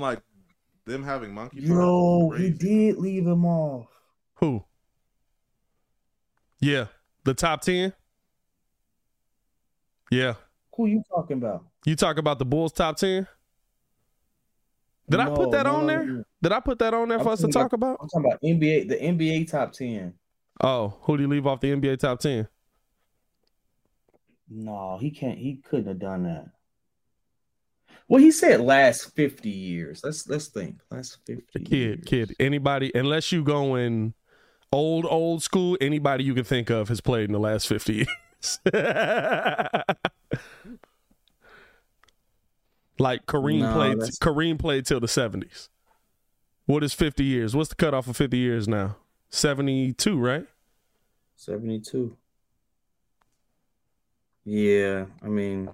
[0.00, 0.20] like
[0.86, 1.60] them having monkey.
[1.60, 3.86] Yo, he did leave him off.
[4.36, 4.64] Who?
[6.60, 6.86] Yeah,
[7.24, 7.92] the top ten.
[10.10, 10.34] Yeah.
[10.76, 11.64] Who you talking about?
[11.86, 13.26] You talk about the Bulls top ten?
[15.08, 16.04] Did no, I put that no, on there?
[16.04, 16.24] No.
[16.42, 17.98] Did I put that on there I'm for us to talk about, about?
[18.02, 20.14] I'm talking about NBA, the NBA top ten.
[20.60, 22.48] Oh, who do you leave off the NBA top ten?
[24.48, 25.38] No, he can't.
[25.38, 26.53] He couldn't have done that.
[28.08, 30.02] Well, he said last fifty years.
[30.04, 30.80] Let's let's think.
[30.90, 31.64] Last fifty.
[31.64, 32.00] Kid, years.
[32.04, 32.36] kid.
[32.38, 34.14] Anybody, unless you going
[34.72, 37.94] old old school, anybody you can think of has played in the last fifty
[38.44, 38.58] years.
[42.98, 44.00] like Kareem no, played.
[44.00, 44.18] That's...
[44.18, 45.70] Kareem played till the seventies.
[46.66, 47.56] What is fifty years?
[47.56, 48.96] What's the cutoff of fifty years now?
[49.30, 50.46] Seventy two, right?
[51.36, 52.16] Seventy two.
[54.44, 55.70] Yeah, I mean,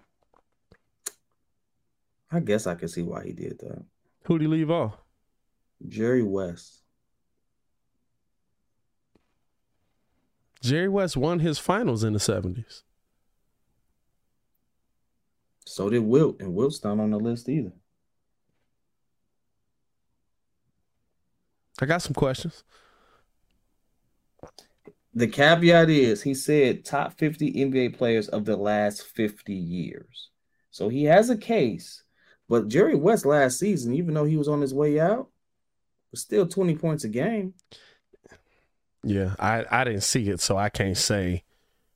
[2.31, 3.85] I guess I can see why he did that.
[4.25, 4.97] Who'd he leave off?
[5.89, 6.83] Jerry West.
[10.63, 12.83] Jerry West won his finals in the 70s.
[15.65, 17.73] So did Wilt, and Wilt's not on the list either.
[21.81, 22.63] I got some questions.
[25.15, 30.31] The caveat is he said top 50 NBA players of the last 50 years.
[30.71, 32.05] So he has a case.
[32.51, 35.29] But Jerry West last season, even though he was on his way out,
[36.11, 37.55] was still 20 points a game.
[39.05, 41.45] Yeah, I, I didn't see it, so I can't say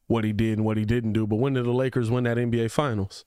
[0.07, 1.27] what he did and what he didn't do.
[1.27, 3.25] But when did the Lakers win that NBA Finals?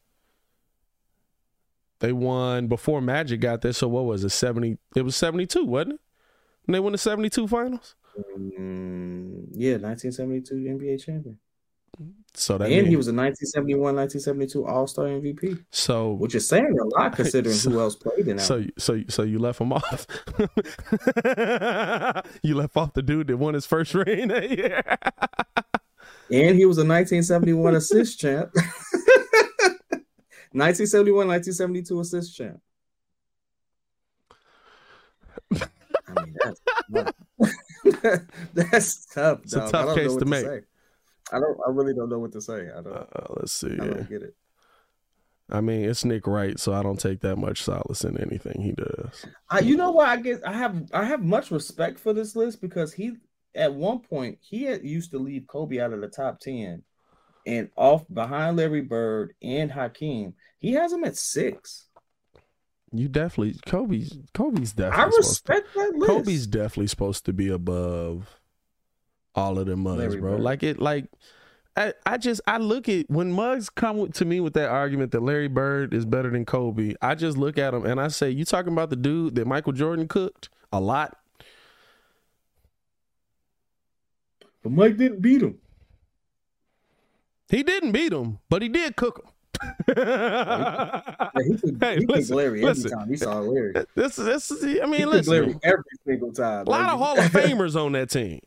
[2.00, 3.74] They won before Magic got there.
[3.74, 4.30] So what was it?
[4.30, 6.00] 70 it was 72, wasn't it?
[6.66, 7.96] And they won the 72 finals?
[8.18, 11.38] Mm, yeah, 1972 NBA champion.
[12.38, 15.66] So that and means, he was a 1971, 1972 All Star MVP.
[15.72, 18.44] So, which is saying a lot considering so, who else played in that.
[18.44, 20.06] So, so, so you left him off.
[22.44, 24.84] you left off the dude that won his first ring that year.
[26.32, 28.54] and he was a 1971 assist champ.
[30.54, 32.62] 1971, 1972 assist champ.
[36.10, 36.62] I mean, that's
[38.54, 39.40] That's tough.
[39.44, 40.46] It's a tough case to make.
[40.46, 40.64] To
[41.32, 41.58] I don't.
[41.68, 42.70] I really don't know what to say.
[42.72, 42.96] I don't.
[42.96, 43.06] Uh,
[43.38, 43.74] let's see.
[43.74, 44.36] I don't get it.
[45.50, 48.74] I mean, it's Nick Wright, so I don't take that much solace in anything he
[48.74, 49.26] does.
[49.50, 50.10] I, you know what?
[50.10, 53.14] I guess I have I have much respect for this list because he
[53.56, 56.84] at one point he had, used to leave Kobe out of the top ten,
[57.46, 61.86] and off behind Larry Bird and Hakeem, he has him at six.
[62.92, 65.14] You definitely Kobe's Kobe's definitely.
[65.14, 66.12] I respect to, that list.
[66.12, 68.38] Kobe's definitely supposed to be above
[69.38, 70.34] all of them mugs, bro.
[70.34, 70.42] Bird.
[70.42, 71.06] Like it, like
[71.76, 75.24] I, I just I look at when mugs come to me with that argument that
[75.24, 76.96] Larry Bird is better than Kobe.
[77.02, 79.74] I just look at him and I say, "You talking about the dude that Michael
[79.74, 81.18] Jordan cooked a lot?"
[84.64, 85.60] But Mike didn't beat him.
[87.50, 89.32] He didn't beat him, but he did cook him
[89.88, 91.02] yeah,
[91.44, 92.92] he could, hey, he listen, Larry every listen.
[92.92, 93.74] time he saw Larry.
[93.96, 96.68] This, this is, I mean, he listen, Larry every single time.
[96.68, 98.40] A lot of Hall of Famers on that team.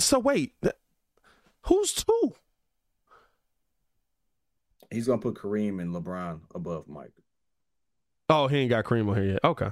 [0.00, 0.54] So wait,
[1.62, 2.34] who's two?
[4.90, 7.12] He's gonna put Kareem and LeBron above Mike.
[8.28, 9.44] Oh, he ain't got Kareem on here yet.
[9.44, 9.70] Okay.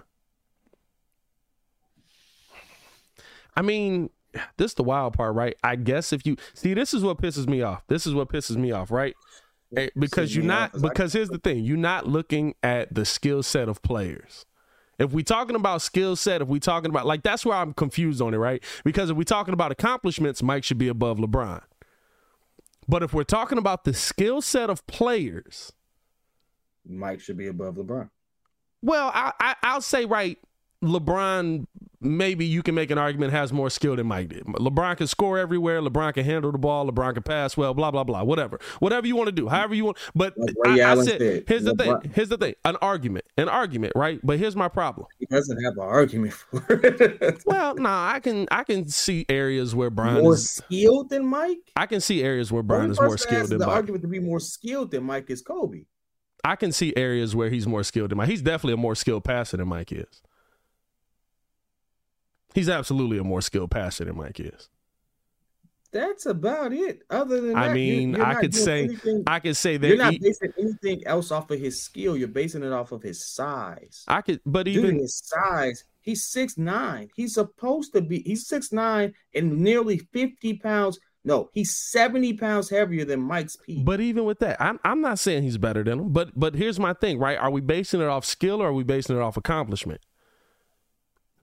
[3.56, 4.11] I mean,
[4.56, 5.56] this is the wild part, right?
[5.65, 7.83] I guess if you see, this is what pisses me off.
[7.88, 9.15] This is what pisses me off, right?
[9.77, 13.69] Eh, because you're not because here's the thing, you're not looking at the skill set
[13.69, 14.47] of players.
[14.98, 18.20] If we talking about skill set, if we talking about like that's where I'm confused
[18.20, 18.62] on it, right?
[18.84, 21.62] Because if we talking about accomplishments, Mike should be above LeBron.
[22.88, 25.72] But if we're talking about the skill set of players,
[26.87, 28.10] Mike should be above LeBron.
[28.82, 30.38] Well, I, I I'll say right
[30.83, 31.66] LeBron,
[32.00, 34.44] maybe you can make an argument has more skill than Mike did.
[34.44, 35.81] LeBron can score everywhere.
[35.81, 36.89] LeBron can handle the ball.
[36.89, 37.75] LeBron can pass well.
[37.75, 38.22] Blah blah blah.
[38.22, 39.49] Whatever, whatever you want to do.
[39.49, 39.99] However you want.
[40.15, 40.34] But
[40.67, 42.12] I, I said, here's the thing.
[42.15, 42.55] Here's the thing.
[42.65, 43.25] An argument.
[43.37, 43.94] An argument.
[43.97, 44.20] Right.
[44.23, 45.08] But here's my problem.
[45.19, 47.43] He doesn't have an argument for it.
[47.44, 48.47] well, no, nah, I can.
[48.50, 51.73] I can see areas where Bron more is, skilled than Mike.
[51.75, 53.75] I can see areas where Bron is more skilled than the Mike.
[53.75, 55.87] argument to be more skilled than Mike is Kobe.
[56.44, 58.29] I can see areas where he's more skilled than Mike.
[58.29, 60.23] He's definitely a more skilled passer than Mike is.
[62.55, 64.69] He's absolutely a more skilled passer than Mike is.
[65.91, 67.03] That's about it.
[67.09, 69.89] Other than I that, mean, you're, you're I could say anything, I could say that
[69.89, 72.17] you're not he, basing anything else off of his skill.
[72.17, 74.05] You're basing it off of his size.
[74.06, 77.09] I could, but even his size, he's six nine.
[77.17, 78.21] He's supposed to be.
[78.21, 83.85] He's six nine and nearly fifty pounds No, he's 70 pounds heavier than Mike's peak.
[83.85, 86.12] But even with that, I'm I'm not saying he's better than him.
[86.12, 87.39] But but here's my thing, right?
[87.39, 90.03] Are we basing it off skill or are we basing it off accomplishment?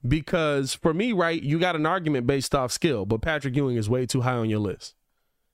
[0.06, 3.88] Because for me, right, you got an argument based off skill, but Patrick Ewing is
[3.88, 4.94] way too high on your list.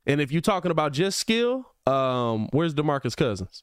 [0.07, 3.63] And if you're talking about just skill, um, where's DeMarcus Cousins?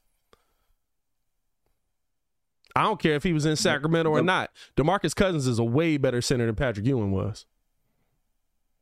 [2.76, 4.52] I don't care if he was in Sacramento or not.
[4.78, 7.46] DeMarcus Cousins is a way better center than Patrick Ewing was.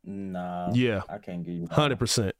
[0.04, 0.70] Nah.
[0.72, 1.02] Yeah.
[1.08, 2.34] I can't give you Hundred percent.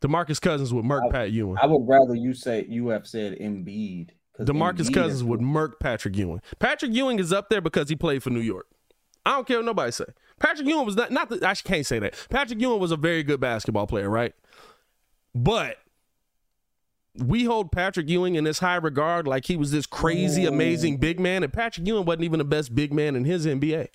[0.00, 1.56] DeMarcus Cousins would murk I, Pat Ewing.
[1.60, 4.10] I would rather you say you have said Embiid.
[4.40, 6.40] DeMarcus Cousins would murk Patrick Ewing.
[6.58, 8.66] Patrick Ewing is up there because he played for New York.
[9.24, 10.04] I don't care what nobody say.
[10.38, 12.14] Patrick Ewing was not not that I can't say that.
[12.30, 14.34] Patrick Ewing was a very good basketball player, right?
[15.34, 15.78] But
[17.16, 21.20] we hold Patrick Ewing in this high regard like he was this crazy, amazing big
[21.20, 23.88] man, and Patrick Ewing wasn't even the best big man in his NBA.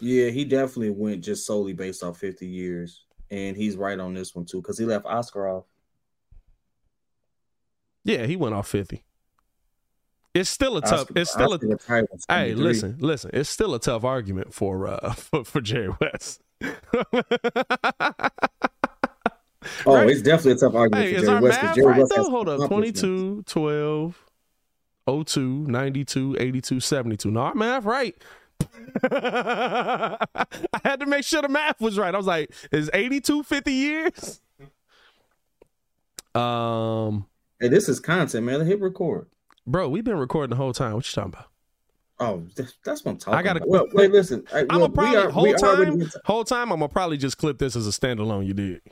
[0.00, 3.04] Yeah, he definitely went just solely based off 50 years.
[3.30, 5.64] And he's right on this one too, because he left Oscar off.
[8.04, 9.04] Yeah, he went off 50.
[10.34, 11.10] It's still a tough.
[11.16, 11.58] It's still a.
[12.28, 13.30] Hey, listen, listen.
[13.34, 16.42] It's still a tough argument for uh for, for Jerry West.
[19.84, 20.08] Oh, right?
[20.08, 21.62] it's definitely a tough argument hey, for Jerry West.
[21.62, 22.66] Math Jerry right West Hold up.
[22.66, 24.24] 22, 12,
[25.06, 27.30] 02, 92, 82, 72.
[27.30, 28.16] No, our math right.
[29.04, 30.16] I
[30.82, 32.14] had to make sure the math was right.
[32.14, 34.40] I was like, is 82 50 years?
[36.34, 37.26] Um
[37.60, 38.64] Hey, this is content, man.
[38.64, 39.26] Hit record.
[39.70, 40.94] Bro, we've been recording the whole time.
[40.94, 41.46] What you talking about?
[42.18, 42.44] Oh,
[42.84, 43.68] that's what I'm talking I gotta, about.
[43.68, 44.44] Well, wait, listen.
[44.52, 46.10] I, am a probably are, whole time.
[46.24, 48.46] Whole time, I'm gonna probably just clip this as a standalone.
[48.46, 48.82] You did.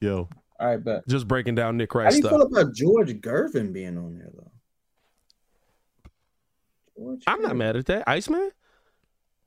[0.00, 0.28] Yo.
[0.58, 1.06] All right, bet.
[1.06, 2.50] Just breaking down Nick Wright's How do you stuff.
[2.50, 4.50] feel about George Gervin being on there though?
[6.96, 7.42] George I'm Gervin.
[7.42, 8.08] not mad at that.
[8.08, 8.50] Iceman?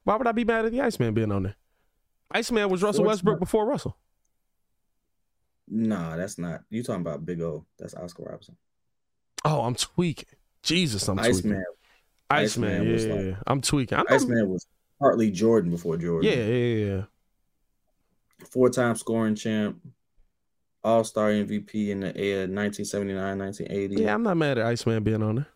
[0.06, 1.56] Why would I be mad at the Iceman being on there?
[2.32, 3.98] Iceman was Russell George Westbrook before Russell.
[5.68, 6.62] Nah, that's not.
[6.70, 7.66] You talking about Big O?
[7.78, 8.56] That's Oscar Robertson.
[9.46, 10.30] Oh, I'm tweaking.
[10.64, 11.54] Jesus, I'm Iceman.
[11.54, 11.64] tweaking.
[12.30, 13.98] Iceman, Iceman yeah, like, I'm tweaking.
[13.98, 14.66] I'm, Iceman was
[15.00, 16.30] partly Jordan before Jordan.
[16.30, 17.02] Yeah, yeah, yeah.
[18.50, 19.78] Four-time scoring champ,
[20.84, 24.02] all Star MVP in the uh, 1979, 1980.
[24.02, 25.48] Yeah, I'm not mad at Iceman being on there.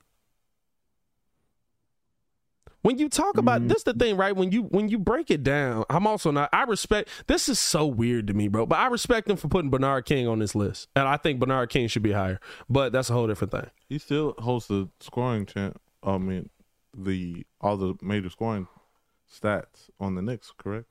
[2.85, 3.69] When you talk about mm-hmm.
[3.69, 4.35] this, the thing, right?
[4.35, 6.51] When you when you break it down, I'm also not.
[6.53, 7.09] I respect.
[7.25, 8.67] This is so weird to me, bro.
[8.67, 11.71] But I respect him for putting Bernard King on this list, and I think Bernard
[11.71, 12.39] King should be higher.
[12.69, 13.71] But that's a whole different thing.
[13.89, 15.81] He still holds the scoring champ.
[16.03, 16.51] I mean,
[16.95, 18.67] the all the major scoring
[19.33, 20.85] stats on the Knicks, correct?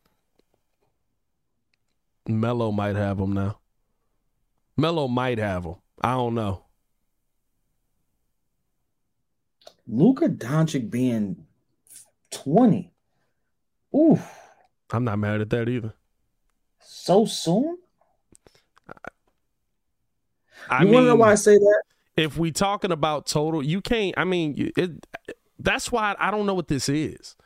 [2.26, 3.60] Melo might have them now.
[4.76, 5.76] Melo might have him.
[6.02, 6.64] I don't know.
[9.86, 11.46] Luka Doncic being
[12.34, 12.92] 20.
[13.96, 14.30] Oof.
[14.90, 15.94] I'm not mad at that either.
[16.80, 17.78] So soon?
[20.68, 21.82] I you mean, want to know why I say that?
[22.16, 24.14] If we talking about total, you can't.
[24.16, 25.06] I mean, it.
[25.58, 27.36] That's why I don't know what this is.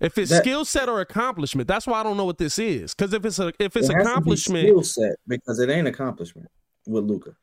[0.00, 2.94] If it's skill set or accomplishment, that's why I don't know what this is.
[2.94, 6.48] Because if it's a if it's it accomplishment, skill set because it ain't accomplishment
[6.86, 7.34] with Luka.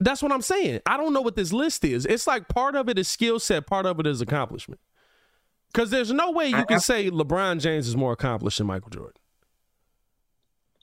[0.00, 0.80] That's what I'm saying.
[0.86, 2.06] I don't know what this list is.
[2.06, 4.80] It's like part of it is skill set, part of it is accomplishment.
[5.72, 8.66] Because there's no way you I, can I, say LeBron James is more accomplished than
[8.66, 9.12] Michael Jordan.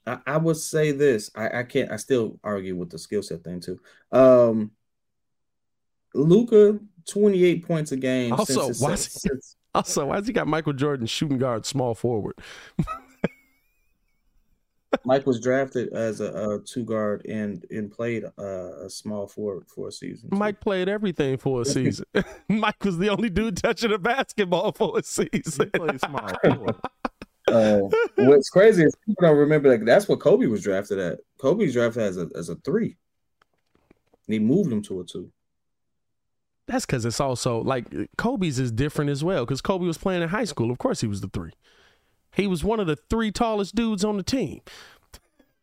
[0.06, 1.32] I, I would say this.
[1.36, 1.92] I, I can't.
[1.92, 3.80] I still argue with the skill set thing too.
[4.12, 4.72] Um,
[6.14, 8.34] Luka, 28 points a game.
[8.34, 9.30] Also, why he,
[9.76, 12.36] also why's he got Michael Jordan shooting guard, small forward?
[15.06, 19.68] Mike was drafted as a, a two guard and and played uh, a small forward
[19.68, 20.30] for a season.
[20.32, 22.06] Mike played everything for a season.
[22.50, 25.70] Mike was the only dude touching a basketball for a season.
[25.74, 26.76] He played small forward.
[27.48, 27.82] Uh,
[28.16, 31.20] what's crazy is people don't remember that that's what Kobe was drafted at.
[31.38, 32.98] Kobe's drafted as a as a three.
[34.28, 35.32] And he moved him to a two.
[36.68, 37.86] That's because it's also like
[38.18, 39.46] Kobe's is different as well.
[39.46, 40.72] Because Kobe was playing in high school.
[40.72, 41.52] Of course, he was the three.
[42.36, 44.62] He was one of the three tallest dudes on the team.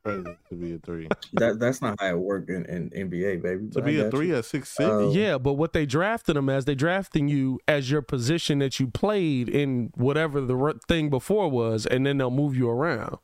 [0.05, 1.09] To be a three.
[1.35, 3.69] That that's not how it worked in, in NBA, baby.
[3.71, 4.37] To be a three you.
[4.37, 4.89] at six six.
[4.89, 8.81] Um, yeah, but what they drafted him as, they drafting you as your position that
[8.81, 13.19] you played in whatever the thing before was, and then they'll move you around.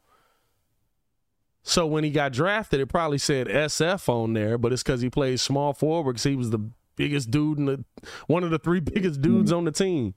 [1.63, 5.11] So when he got drafted, it probably said SF on there, but it's because he
[5.11, 7.85] played small forward because he was the biggest dude in the
[8.27, 10.15] one of the three biggest dudes on the team.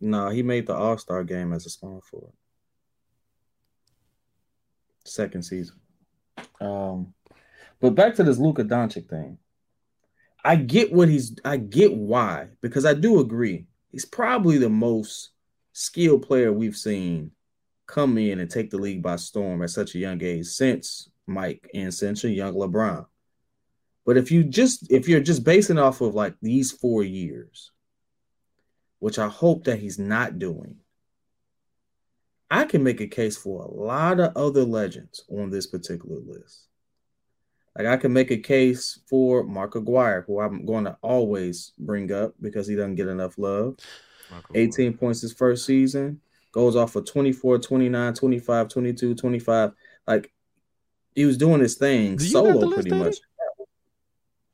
[0.00, 2.32] No, he made the All Star game as a small forward
[5.08, 5.76] second season.
[6.60, 7.14] Um,
[7.80, 9.38] but back to this Luka Doncic thing.
[10.44, 11.36] I get what he's.
[11.44, 15.30] I get why because I do agree he's probably the most
[15.72, 17.32] skilled player we've seen
[17.86, 21.68] come in and take the league by storm at such a young age since Mike
[21.74, 23.06] and since a young LeBron.
[24.06, 27.72] But if you just if you're just basing off of like these four years,
[29.00, 30.76] which I hope that he's not doing,
[32.50, 36.66] I can make a case for a lot of other legends on this particular list.
[37.76, 42.10] Like I can make a case for Mark Aguirre, who I'm going to always bring
[42.12, 43.76] up because he doesn't get enough love.
[44.54, 46.20] 18 points his first season,
[46.52, 49.72] goes off of 24, 29, 25, 22, 25.
[50.06, 50.32] Like
[51.14, 53.16] he was doing his thing solo pretty much.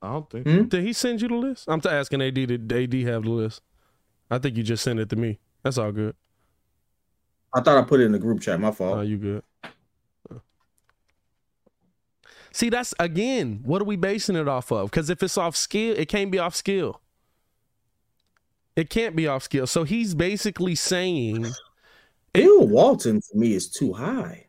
[0.01, 0.47] I don't think.
[0.47, 0.63] Hmm?
[0.63, 1.65] Did he send you the list?
[1.67, 2.35] I'm asking AD.
[2.35, 3.61] Did AD have the list?
[4.29, 5.39] I think you just sent it to me.
[5.63, 6.15] That's all good.
[7.55, 8.59] I thought I put it in the group chat.
[8.59, 8.97] My fault.
[8.97, 9.43] Oh, you good?
[12.51, 14.89] See, that's again, what are we basing it off of?
[14.89, 17.01] Because if it's off skill, it can't be off skill.
[18.75, 19.67] It can't be off skill.
[19.67, 21.47] So he's basically saying
[22.33, 24.45] Bill Walton to me is too high.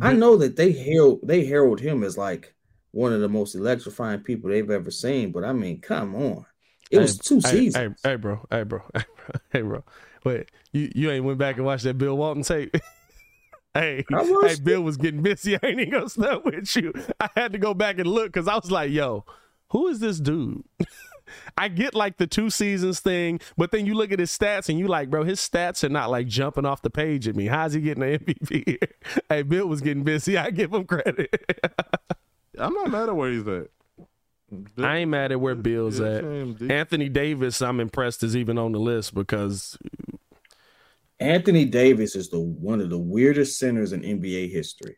[0.00, 2.54] I know that they herald they herald him as like
[2.90, 6.44] one of the most electrifying people they've ever seen, but I mean, come on.
[6.90, 7.98] It was two hey, seasons.
[8.04, 9.84] Hey, bro, hey, bro, hey, bro, hey, bro.
[10.24, 12.74] But you, you ain't went back and watched that Bill Walton tape.
[13.74, 15.54] hey, hey, Bill was getting busy.
[15.62, 16.92] I ain't even gonna stop with you.
[17.20, 19.24] I had to go back and look because I was like, yo,
[19.70, 20.64] who is this dude?
[21.58, 24.78] I get like the two seasons thing, but then you look at his stats and
[24.78, 27.46] you like, bro, his stats are not like jumping off the page at me.
[27.46, 28.88] How's he getting an MVP here?
[29.28, 30.36] hey, Bill was getting busy.
[30.36, 31.30] I give him credit.
[32.58, 33.68] I'm not mad at where he's at.
[34.50, 36.24] Bill, I ain't mad at where Bill's at.
[36.70, 39.78] Anthony Davis, I'm impressed is even on the list because
[41.20, 44.96] Anthony Davis is the one of the weirdest centers in NBA history.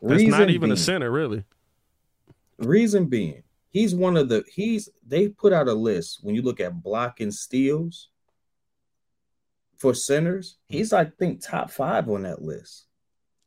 [0.00, 1.44] That's reason not even being, a center, really.
[2.58, 6.60] Reason being, he's one of the he's they put out a list when you look
[6.60, 8.08] at blocking steals
[9.78, 10.56] for centers.
[10.68, 12.86] He's I think top five on that list.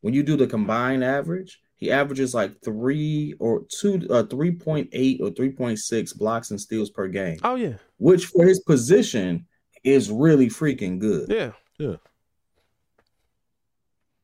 [0.00, 4.88] When you do the combined average, he averages like three or two, uh, three point
[4.92, 7.38] eight or three point six blocks and steals per game.
[7.42, 9.46] Oh yeah, which for his position
[9.84, 11.28] is really freaking good.
[11.28, 11.96] Yeah, yeah.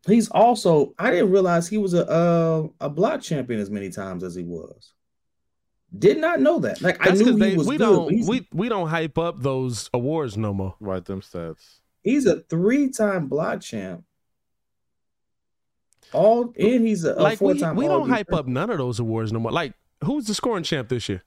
[0.06, 4.24] He's also I didn't realize he was a uh, a block champion as many times
[4.24, 4.92] as he was.
[5.96, 6.80] Did not know that.
[6.80, 9.40] Like That's I knew he they, was we good, Don't, we we don't hype up
[9.40, 10.74] those awards no more.
[10.80, 11.80] Write them stats.
[12.02, 14.04] He's a three-time block champ.
[16.12, 19.38] All and he's a, like we, we don't hype up none of those awards no
[19.38, 19.52] more.
[19.52, 21.22] Like who's the scoring champ this year?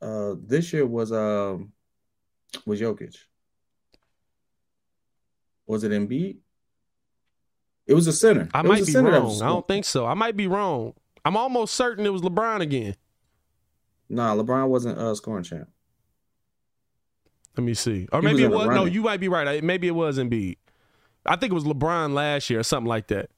[0.00, 1.72] Uh, this year was um
[2.64, 3.16] was Jokic.
[5.66, 6.36] Was it Embiid?
[7.86, 8.48] It was a center.
[8.54, 9.42] I it might be wrong.
[9.42, 10.06] I don't think so.
[10.06, 10.94] I might be wrong.
[11.24, 12.96] I'm almost certain it was LeBron again.
[14.08, 15.68] Nah, LeBron wasn't a uh, scoring champ.
[17.56, 18.08] Let me see.
[18.12, 18.74] Or he maybe was it was.
[18.74, 19.62] No, you might be right.
[19.62, 20.56] Maybe it was Embiid.
[21.26, 23.30] I think it was LeBron last year or something like that.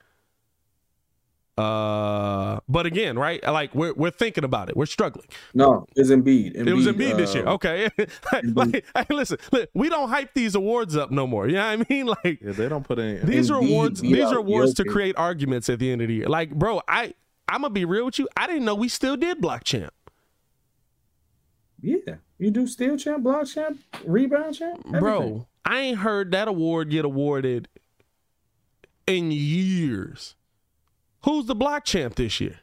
[1.56, 3.42] Uh, but again, right?
[3.44, 4.76] Like we're we're thinking about it.
[4.76, 5.26] We're struggling.
[5.54, 6.56] No, it's Embiid.
[6.56, 7.46] Embiid it was Embiid uh, this year.
[7.46, 7.88] Uh, okay.
[8.54, 11.46] like, hey, listen, look, we don't hype these awards up no more.
[11.46, 12.06] You know what I mean?
[12.24, 14.00] Like yeah, they don't put in these Embiid, are awards.
[14.00, 16.28] These are awards to create arguments at the end of the year.
[16.28, 17.14] Like, bro, I
[17.48, 18.28] I'm gonna be real with you.
[18.36, 19.92] I didn't know we still did block champ.
[21.80, 25.00] Yeah, you do steal champ, block champ, rebound champ, everything.
[25.00, 25.46] bro.
[25.64, 27.68] I ain't heard that award get awarded
[29.06, 30.34] in years.
[31.24, 32.60] Who's the block champ this year?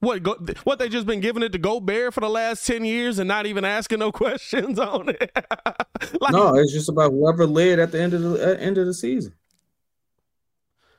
[0.00, 3.18] What go, what they just been giving it to Gobert for the last ten years
[3.18, 5.30] and not even asking no questions on it?
[6.20, 8.86] like, no, it's just about whoever led at the end of the uh, end of
[8.86, 9.34] the season.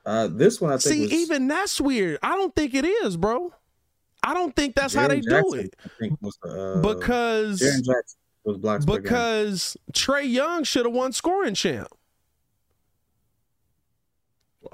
[0.05, 0.96] Uh, this one I think.
[0.96, 2.20] See, was, even that's weird.
[2.24, 3.53] I don't think it is, bro.
[4.24, 5.75] I don't think that's Jaren how they Jackson, do it.
[5.84, 7.62] I think was the, uh, because
[8.46, 11.89] was blocks because Trae Young should have won scoring champ.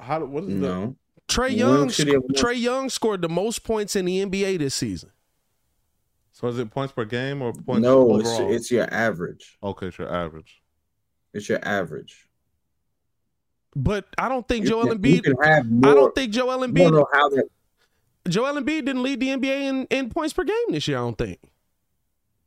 [0.01, 0.23] How?
[0.25, 0.95] What is no.
[1.27, 1.87] Trae Young?
[1.87, 5.11] Trae Young scored the most points in the NBA this season.
[6.33, 7.83] So is it points per game or points?
[7.83, 9.57] No, it's, it's, your average.
[9.61, 10.61] Okay, it's your average.
[11.33, 12.27] It's your average.
[13.75, 15.69] But I don't think you Joel can, Embiid.
[15.69, 16.91] More, I don't think Joel Embiid.
[16.91, 17.45] Know how that,
[18.27, 20.97] Joel Embiid didn't lead the NBA in, in points per game this year.
[20.97, 21.39] I don't think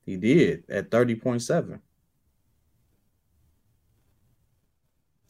[0.04, 1.80] he did at thirty point seven.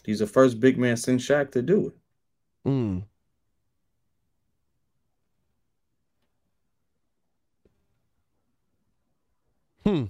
[0.04, 1.95] He's the first big man since Shaq to do it.
[2.64, 2.99] Hmm.
[9.85, 10.04] Hmm.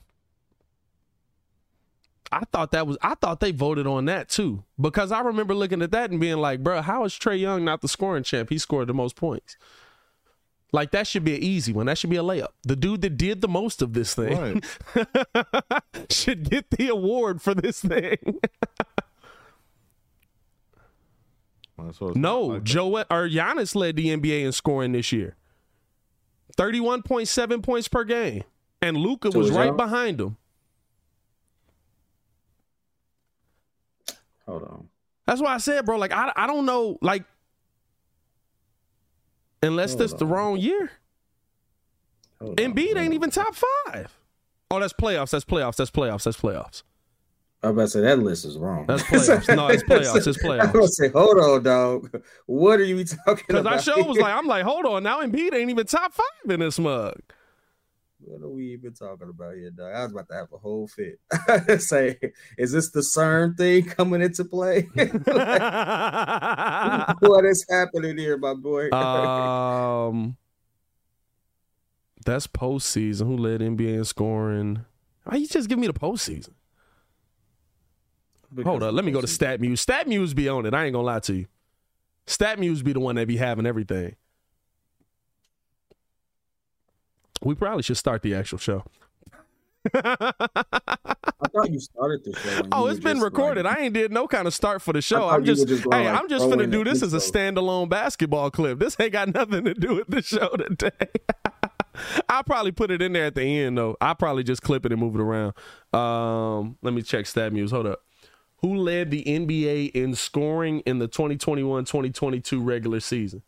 [2.30, 5.82] I thought that was I thought they voted on that too because I remember looking
[5.82, 8.50] at that and being like, bro, how is Trae Young not the scoring champ?
[8.50, 9.56] He scored the most points.
[10.72, 11.86] Like that should be an easy one.
[11.86, 12.48] That should be a layup.
[12.64, 14.62] The dude that did the most of this thing
[14.96, 15.82] right.
[16.10, 18.40] should get the award for this thing.
[22.14, 25.36] no, like Joe or Giannis led the NBA in scoring this year.
[26.56, 28.44] 31.7 points per game.
[28.80, 29.76] And Luka was right y'all?
[29.76, 30.36] behind him.
[34.46, 34.88] Hold on.
[35.26, 37.24] That's why I said, bro, like I I don't know, like
[39.62, 40.18] Unless Hold this on.
[40.18, 40.90] the wrong year.
[42.40, 42.98] Hold Embiid on.
[42.98, 44.14] ain't even top five.
[44.70, 45.30] Oh, that's playoffs.
[45.30, 45.76] That's playoffs.
[45.76, 46.24] That's playoffs.
[46.24, 46.82] That's playoffs.
[47.64, 48.84] I was about to say that list is wrong.
[48.86, 49.56] That's playoffs.
[49.56, 50.26] no, it's playoffs.
[50.26, 50.60] It's playoffs.
[50.60, 52.22] I was gonna say, hold on, dog.
[52.44, 53.64] What are you talking about?
[53.64, 55.02] Because I show was like, I'm like, hold on.
[55.02, 57.14] Now Embiid ain't even top five in this mug.
[58.18, 59.94] What are we even talking about here, dog?
[59.94, 61.18] I was about to have a whole fit.
[61.80, 62.18] Say,
[62.58, 64.82] is this the CERN thing coming into play?
[67.20, 68.90] what is happening here, my boy?
[68.90, 70.36] um,
[72.26, 73.26] that's postseason.
[73.26, 74.84] Who led NBA in scoring?
[75.24, 76.52] Why you just give me the postseason?
[78.54, 79.84] Because Hold up, let me go to StatMuse.
[79.84, 80.74] StatMuse be on it.
[80.74, 81.46] I ain't gonna lie to you.
[82.26, 84.16] StatMuse be the one that be having everything.
[87.42, 88.84] We probably should start the actual show.
[89.94, 90.32] I
[91.52, 92.62] thought you started the show.
[92.72, 93.66] Oh, it's been recorded.
[93.66, 95.28] Like, I ain't did no kind of start for the show.
[95.28, 98.78] I'm just, just hey, like, I'm just gonna do this as a standalone basketball clip.
[98.78, 100.90] This ain't got nothing to do with the show today.
[102.28, 103.96] I'll probably put it in there at the end though.
[104.00, 105.52] I'll probably just clip it and move it around.
[105.92, 107.70] Um, let me check StatMuse.
[107.70, 108.00] Hold up.
[108.64, 113.42] Who led the NBA in scoring in the 2021-2022 regular season?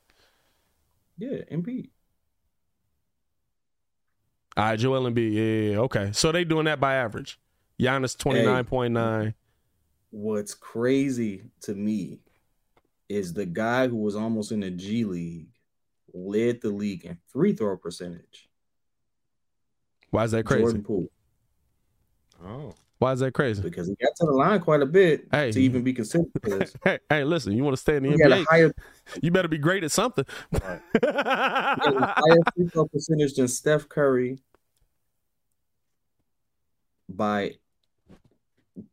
[1.17, 1.89] Yeah, Embiid.
[4.59, 5.33] All right, Joel Embiid.
[5.33, 6.11] Yeah, yeah, okay.
[6.13, 7.41] So they doing that by average.
[7.81, 9.33] Giannis twenty nine point nine.
[10.11, 12.19] What's crazy to me
[13.09, 15.49] is the guy who was almost in the G League
[16.13, 18.51] led the league in free throw percentage.
[20.11, 20.63] Why is that crazy?
[20.63, 21.11] Jordan Poole.
[22.45, 22.75] Oh.
[22.99, 23.61] Why is that crazy?
[23.61, 25.53] Because he got to the line quite a bit hey.
[25.53, 26.73] to even be considered for this.
[26.85, 28.47] hey, hey, listen, you want to stay in the he NBA?
[28.49, 28.73] Higher,
[29.21, 30.25] you better be great at something.
[30.51, 30.81] Right.
[31.03, 34.39] higher free throw percentage than Steph Curry
[37.09, 37.57] by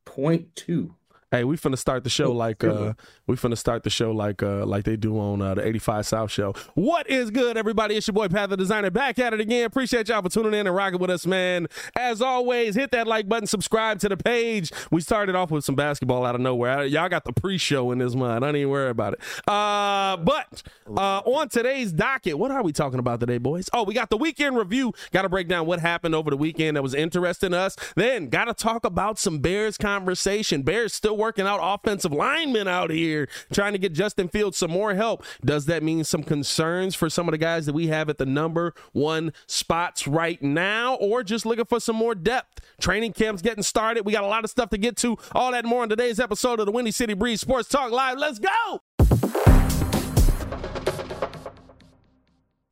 [0.05, 0.91] 0.2.
[1.33, 2.93] Hey, we finna start the show like uh
[3.25, 6.31] we finna start the show like uh like they do on uh, the 85 South
[6.31, 6.53] show.
[6.75, 7.95] What is good, everybody?
[7.95, 9.65] It's your boy Pat the Designer back at it again.
[9.65, 11.69] Appreciate y'all for tuning in and rocking with us, man.
[11.95, 14.71] As always, hit that like button, subscribe to the page.
[14.91, 16.85] We started off with some basketball out of nowhere.
[16.85, 18.43] Y'all got the pre-show in this month.
[18.43, 19.21] I don't even worry about it.
[19.47, 20.61] Uh but
[20.95, 23.71] uh on today's docket, what are we talking about today, boys?
[23.73, 24.93] Oh, we got the weekend review.
[25.09, 27.75] Gotta break down what happened over the weekend that was interesting to us.
[27.95, 30.61] Then gotta talk about some Bears conversation.
[30.61, 34.93] Bears still working out offensive linemen out here, trying to get Justin Fields some more
[34.93, 35.23] help.
[35.43, 38.25] Does that mean some concerns for some of the guys that we have at the
[38.25, 42.59] number one spots right now, or just looking for some more depth?
[42.81, 44.05] Training camp's getting started.
[44.05, 45.17] We got a lot of stuff to get to.
[45.31, 48.17] All that more on today's episode of the Windy City Breeze Sports Talk Live.
[48.17, 49.62] Let's go!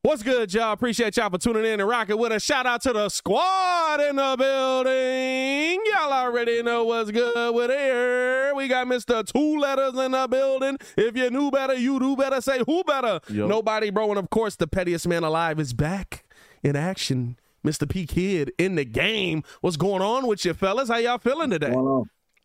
[0.03, 0.71] What's good, y'all?
[0.71, 2.41] Appreciate y'all for tuning in and rocking with us.
[2.41, 5.79] Shout out to the squad in the building.
[5.93, 8.51] Y'all already know what's good with here.
[8.55, 9.23] We got Mr.
[9.23, 10.79] Two Letters in the building.
[10.97, 12.41] If you knew better, you do better.
[12.41, 13.19] Say who better?
[13.29, 13.47] Yep.
[13.47, 14.09] Nobody, bro.
[14.09, 16.25] And of course, the pettiest man alive is back
[16.63, 17.37] in action.
[17.63, 17.87] Mr.
[17.87, 19.43] P Kid in the game.
[19.61, 20.89] What's going on with you, fellas?
[20.89, 21.75] How y'all feeling today?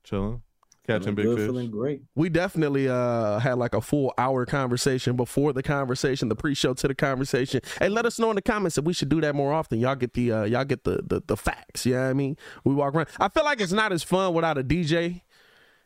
[0.05, 0.43] Chilling.
[0.87, 1.39] Catching big fish.
[1.39, 2.03] Feeling great.
[2.15, 6.89] We definitely uh, had like a full hour conversation before the conversation, the pre-show to
[6.89, 7.61] the conversation.
[7.81, 9.81] And let us know in the comments if we should do that more often.
[9.81, 11.85] Y'all get the uh, y'all get the, the the facts.
[11.85, 13.09] Yeah, you know I mean, we walk around.
[13.19, 15.23] I feel like it's not as fun without a DJ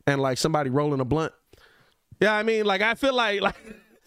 [0.06, 1.32] and like somebody rolling a blunt.
[2.20, 3.56] Yeah, I mean, like I feel like like.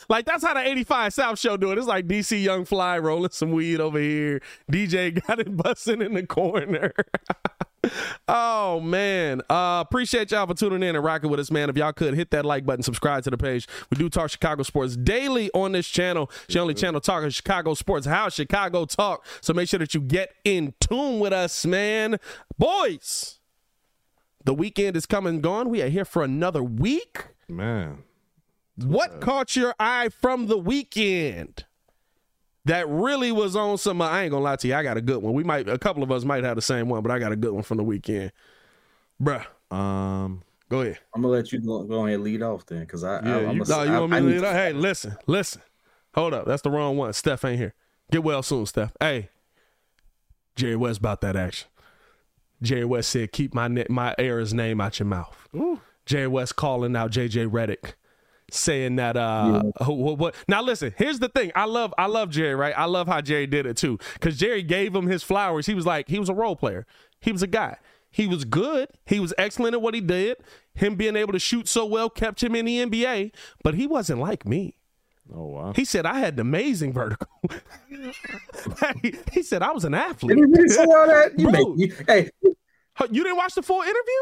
[0.10, 1.78] Like that's how the 85 South show do it.
[1.78, 4.42] It's like DC Young Fly rolling some weed over here.
[4.72, 6.94] DJ got it busting in the corner.
[8.28, 9.42] oh man.
[9.50, 11.70] Uh appreciate y'all for tuning in and rocking with us man.
[11.70, 13.68] If y'all could hit that like button subscribe to the page.
[13.90, 16.30] We do talk chicago sports daily on this channel.
[16.46, 19.26] It's the only channel talking chicago sports how chicago talk.
[19.42, 22.20] So make sure that you get in tune with us man.
[22.58, 23.40] Boys
[24.46, 25.70] the weekend is coming gone.
[25.70, 27.28] We are here for another week.
[27.48, 28.04] Man
[28.76, 31.66] what caught your eye from the weekend
[32.66, 34.02] that really was on some.
[34.02, 35.34] I ain't gonna lie to you, I got a good one.
[35.34, 37.36] We might, a couple of us might have the same one, but I got a
[37.36, 38.32] good one from the weekend,
[39.22, 39.46] bruh.
[39.72, 41.00] Um, go ahead.
[41.16, 43.52] I'm gonna let you go, go ahead and lead off then, because I, yeah, I,
[43.52, 44.54] you, a, no, you want me to lead off?
[44.54, 45.62] Hey, listen, listen,
[46.14, 47.14] hold up, that's the wrong one.
[47.14, 47.74] Steph ain't here.
[48.12, 48.94] Get well soon, Steph.
[49.00, 49.30] Hey,
[50.56, 51.68] Jerry West about that action.
[52.62, 55.82] Jerry West said, "Keep my my heir's name out your mouth." Ooh.
[56.06, 57.94] Jerry West calling out JJ Redick
[58.54, 59.88] saying that uh yeah.
[59.88, 61.52] what, what, now listen here's the thing.
[61.56, 62.74] I love i love jerry right?
[62.76, 63.98] I love how jerry did it too.
[64.14, 65.66] Because jerry gave him his flowers.
[65.66, 66.86] He was like he was a role player.
[67.20, 67.78] He was a guy.
[68.12, 68.90] He was good.
[69.06, 70.38] He was excellent at what he did.
[70.76, 73.32] Him being able to shoot so well kept him in the nba
[73.64, 74.78] but he wasn't like me.
[75.34, 75.74] Oh wow!
[75.74, 77.28] He said I had an amazing vertical.
[79.02, 80.38] he, he said I was an athlete.
[80.38, 84.22] You, Bro, you, hey, you didn't watch the full interview?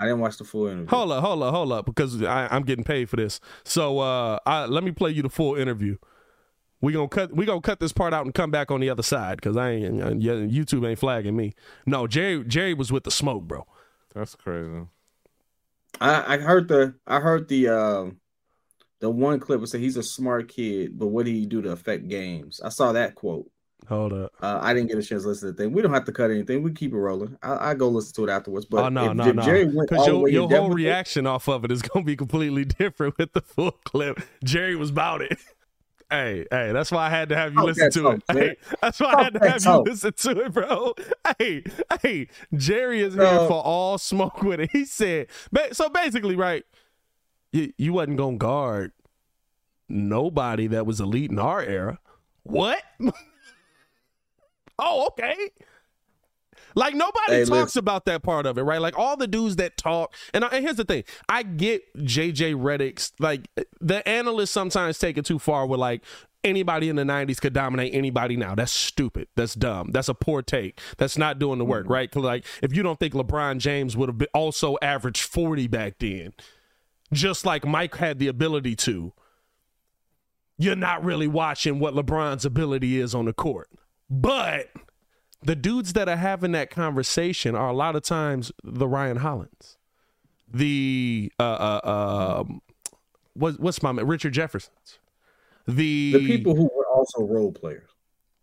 [0.00, 0.86] I didn't watch the full interview.
[0.86, 3.38] Hold up, hold up, hold up, because I, am getting paid for this.
[3.64, 5.98] So uh, I, let me play you the full interview.
[6.80, 7.36] We gonna cut.
[7.36, 9.72] We gonna cut this part out and come back on the other side because I
[9.72, 10.02] ain't.
[10.02, 11.52] Uh, YouTube ain't flagging me.
[11.84, 12.42] No, Jerry.
[12.44, 13.66] Jerry was with the smoke, bro.
[14.14, 14.86] That's crazy.
[16.00, 16.94] I, I heard the.
[17.06, 17.68] I heard the.
[17.68, 18.10] Uh,
[19.00, 21.72] the one clip was say he's a smart kid, but what did he do to
[21.72, 22.62] affect games?
[22.64, 23.50] I saw that quote.
[23.88, 24.32] Hold up.
[24.40, 25.72] Uh, I didn't get a chance to listen to the thing.
[25.72, 26.62] We don't have to cut anything.
[26.62, 27.36] We keep it rolling.
[27.42, 28.66] I, I go listen to it afterwards.
[28.66, 29.42] But oh no, no, no.
[29.42, 33.32] Because your, your whole reaction off of it is going to be completely different with
[33.32, 34.20] the full clip.
[34.44, 35.38] Jerry was about it.
[36.12, 38.22] Hey, hey, that's why I had to have you listen to it.
[38.32, 40.94] Hey, that's why I had to have you listen to it, bro.
[41.38, 41.62] Hey,
[42.02, 44.70] hey, Jerry is here for all smoke with it.
[44.72, 45.28] He said,
[45.70, 46.64] so basically, right,
[47.52, 48.92] you, you wasn't going to guard
[49.88, 52.00] nobody that was elite in our era.
[52.42, 52.82] What?
[54.80, 55.50] Oh, okay.
[56.74, 57.78] Like nobody hey, talks listen.
[57.80, 58.80] about that part of it, right?
[58.80, 62.54] Like all the dudes that talk, and, I, and here's the thing: I get JJ
[62.54, 63.48] Redick's like
[63.80, 66.02] the analysts sometimes take it too far with like
[66.44, 68.54] anybody in the 90s could dominate anybody now.
[68.54, 69.28] That's stupid.
[69.36, 69.90] That's dumb.
[69.92, 70.80] That's a poor take.
[70.96, 71.92] That's not doing the work, mm-hmm.
[71.92, 72.16] right?
[72.16, 76.32] Like if you don't think LeBron James would have also averaged 40 back then,
[77.12, 79.12] just like Mike had the ability to,
[80.56, 83.68] you're not really watching what LeBron's ability is on the court.
[84.10, 84.70] But
[85.42, 89.78] the dudes that are having that conversation are a lot of times the Ryan Hollins,
[90.52, 91.42] the uh,
[91.84, 92.60] uh, um,
[93.34, 94.06] what, what's my man?
[94.06, 94.98] Richard Jeffersons,
[95.66, 97.88] the the people who were also role players,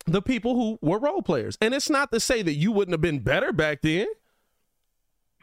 [0.06, 3.02] the people who were role players, and it's not to say that you wouldn't have
[3.02, 4.08] been better back then.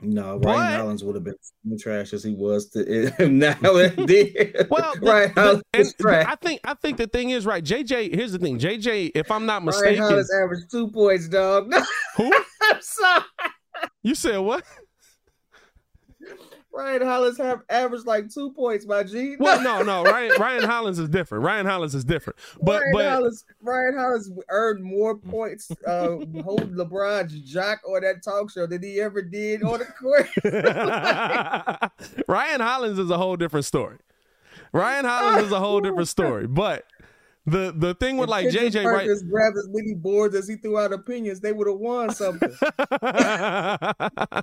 [0.01, 4.53] No, but, Ryan Hollins would have been trash as he was to now and then.
[4.71, 6.27] Well, Ryan Hollins trash.
[6.29, 7.65] I think I think the thing is right.
[7.65, 8.59] JJ, here's the thing.
[8.59, 11.73] JJ, if I'm not mistaken, Ryan Hollins averaged two points, dog.
[12.17, 12.33] Who?
[12.63, 13.25] I'm sorry.
[14.03, 14.65] You said what?
[16.75, 19.37] Ryan Hollins have averaged like two points, my G.
[19.39, 20.03] Well, no, no.
[20.03, 21.45] Ryan Ryan Hollins is different.
[21.45, 22.37] Ryan Hollins is different.
[22.61, 28.25] But Ryan but Hollins, Ryan Hollins earned more points uh, holding LeBron's jock on that
[28.25, 30.29] talk show than he ever did on the court.
[32.29, 33.99] Ryan Hollins is a whole different story.
[34.73, 36.49] Ryan Hollins is a whole different story.
[36.49, 36.85] But
[37.47, 40.57] the the thing with if like JJ Perkins right grabbed as many boards as he
[40.57, 42.51] threw out opinions, they would have won something.
[42.63, 44.43] I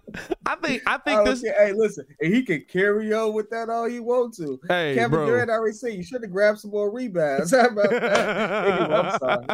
[0.62, 1.42] think I think I this.
[1.42, 1.56] Care.
[1.58, 4.60] Hey, listen, and he can carry on with that all he wants to.
[4.68, 5.26] Hey, Kevin bro.
[5.26, 7.52] Durant already said you should have grabbed some more rebounds.
[7.56, 8.68] How about that?
[8.68, 9.48] anyway, I'm sorry.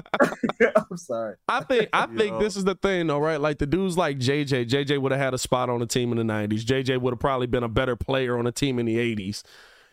[0.76, 1.36] I'm sorry.
[1.48, 2.40] I think I think Yo.
[2.40, 3.40] this is the thing though, right?
[3.40, 4.68] Like the dudes like JJ.
[4.68, 6.66] JJ would have had a spot on the team in the '90s.
[6.66, 9.44] JJ would have probably been a better player on a team in the '80s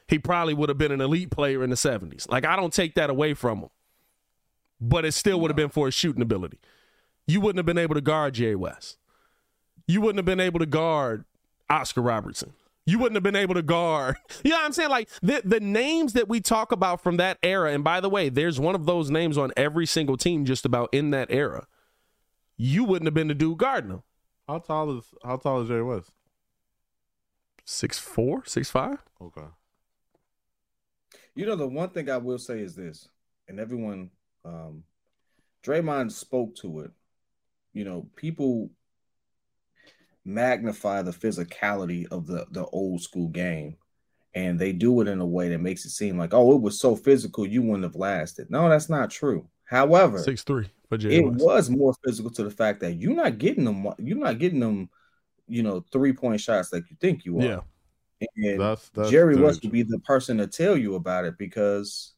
[0.08, 2.28] he probably would have been an elite player in the 70s.
[2.30, 3.70] Like, I don't take that away from him,
[4.80, 6.58] but it still would have been for his shooting ability.
[7.26, 8.98] You wouldn't have been able to guard Jay West.
[9.86, 11.24] You wouldn't have been able to guard
[11.70, 12.52] Oscar Robertson.
[12.86, 14.16] You wouldn't have been able to guard.
[14.44, 14.90] You know what I'm saying?
[14.90, 18.28] Like the the names that we talk about from that era, and by the way,
[18.28, 21.66] there's one of those names on every single team just about in that era.
[22.58, 24.02] You wouldn't have been the dude guarding them.
[24.46, 26.10] How tall is how tall is Jay West?
[27.64, 28.98] Six four, six five.
[29.18, 29.46] Okay.
[31.34, 33.08] You know, the one thing I will say is this,
[33.48, 34.10] and everyone,
[34.44, 34.84] um,
[35.64, 36.90] Draymond spoke to it.
[37.72, 38.70] You know, people
[40.24, 43.76] magnify the physicality of the the old school game,
[44.34, 46.78] and they do it in a way that makes it seem like, oh, it was
[46.78, 48.50] so physical, you wouldn't have lasted.
[48.50, 49.48] No, that's not true.
[49.64, 53.38] However, six three for Jay it was more physical to the fact that you're not
[53.38, 53.88] getting them.
[53.98, 54.88] You're not getting them.
[55.46, 57.44] You know, three point shots like you think you are.
[57.44, 57.60] Yeah.
[58.36, 62.14] And that's, that's Jerry West would be the person to tell you about it because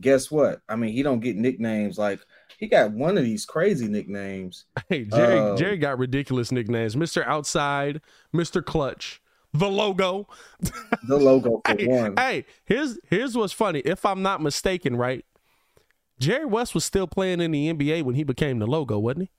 [0.00, 0.60] guess what?
[0.68, 2.20] I mean, he don't get nicknames like
[2.58, 4.66] he got one of these crazy nicknames.
[4.88, 6.96] Hey, Jerry, uh, Jerry got ridiculous nicknames.
[6.96, 7.24] Mr.
[7.24, 8.00] Outside,
[8.34, 8.64] Mr.
[8.64, 10.28] Clutch, the logo.
[11.06, 12.16] The logo for hey, one.
[12.16, 13.80] Hey, here's here's what's funny.
[13.80, 15.24] If I'm not mistaken, right?
[16.18, 19.30] Jerry West was still playing in the NBA when he became the logo, wasn't he?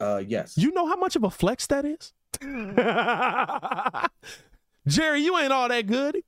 [0.00, 0.56] Uh yes.
[0.56, 2.12] You know how much of a flex that is?
[4.86, 6.22] Jerry, you ain't all that good.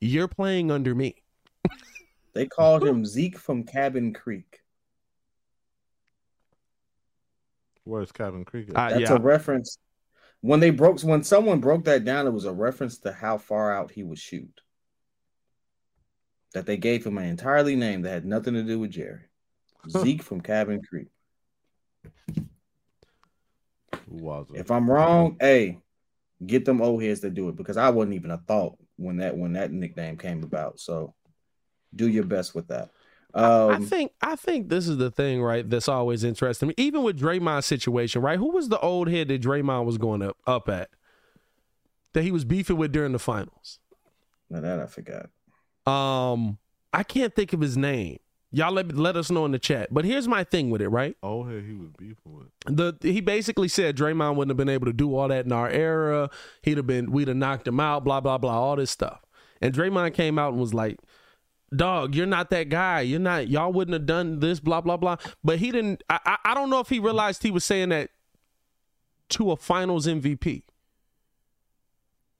[0.00, 1.16] You're playing under me.
[2.34, 4.60] they called him Zeke from Cabin Creek.
[7.84, 8.68] Where's Cabin Creek?
[8.74, 9.16] Uh, That's yeah.
[9.16, 9.78] a reference.
[10.40, 13.72] when they broke when someone broke that down, it was a reference to how far
[13.72, 14.60] out he would shoot.
[16.54, 19.22] That they gave him an entirely name that had nothing to do with Jerry.
[19.88, 21.08] Zeke from Cabin Creek.
[24.54, 25.78] If I'm wrong, hey,
[26.44, 29.36] get them old heads to do it because I wasn't even a thought when that
[29.36, 30.80] when that nickname came about.
[30.80, 31.14] So
[31.94, 32.90] do your best with that.
[33.32, 35.68] Um, I think I think this is the thing, right?
[35.68, 36.74] That's always interesting me.
[36.76, 38.38] Even with Draymond's situation, right?
[38.38, 40.90] Who was the old head that Draymond was going up up at
[42.12, 43.78] that he was beefing with during the finals?
[44.48, 45.30] Now that I forgot.
[45.86, 46.58] Um,
[46.92, 48.18] I can't think of his name.
[48.52, 49.92] Y'all let let us know in the chat.
[49.92, 51.16] But here's my thing with it, right?
[51.22, 52.48] Oh, hey, he was beefing with.
[52.66, 55.68] The he basically said Draymond wouldn't have been able to do all that in our
[55.68, 56.30] era.
[56.62, 59.20] He'd have been we'd have knocked him out, blah blah blah, all this stuff.
[59.60, 60.98] And Draymond came out and was like,
[61.74, 63.02] dog, you're not that guy.
[63.02, 63.48] You're not.
[63.48, 64.58] Y'all wouldn't have done this.
[64.58, 65.16] Blah blah blah.
[65.44, 66.02] But he didn't.
[66.10, 68.10] I I, I don't know if he realized he was saying that
[69.30, 70.62] to a Finals MVP.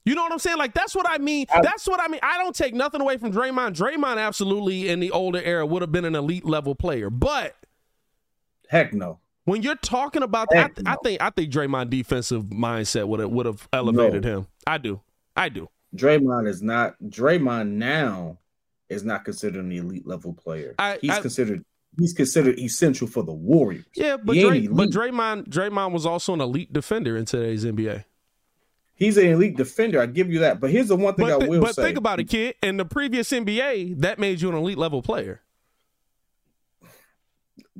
[0.04, 0.58] You know what I'm saying?
[0.58, 1.46] Like that's what I mean.
[1.62, 2.20] That's what I mean.
[2.22, 3.76] I don't take nothing away from Draymond.
[3.76, 7.54] Draymond absolutely in the older era would have been an elite level player, but
[8.68, 9.18] heck no.
[9.44, 10.90] When you're talking about, that, I, no.
[10.90, 14.38] I, think I think Draymond defensive mindset would have would have elevated no.
[14.38, 14.46] him.
[14.66, 15.00] I do.
[15.36, 15.68] I do.
[15.94, 18.38] Draymond is not Draymond now
[18.88, 20.74] is not considered an elite level player.
[20.78, 21.64] I, he's I, considered
[21.98, 23.84] he's considered essential for the Warriors.
[23.94, 28.04] Yeah, but Dray, but Draymond Draymond was also an elite defender in today's NBA.
[29.00, 30.00] He's an elite defender.
[30.00, 30.60] I give you that.
[30.60, 31.82] But here's the one thing but I will but say.
[31.82, 32.54] But think about it, kid.
[32.62, 35.40] In the previous NBA, that made you an elite level player.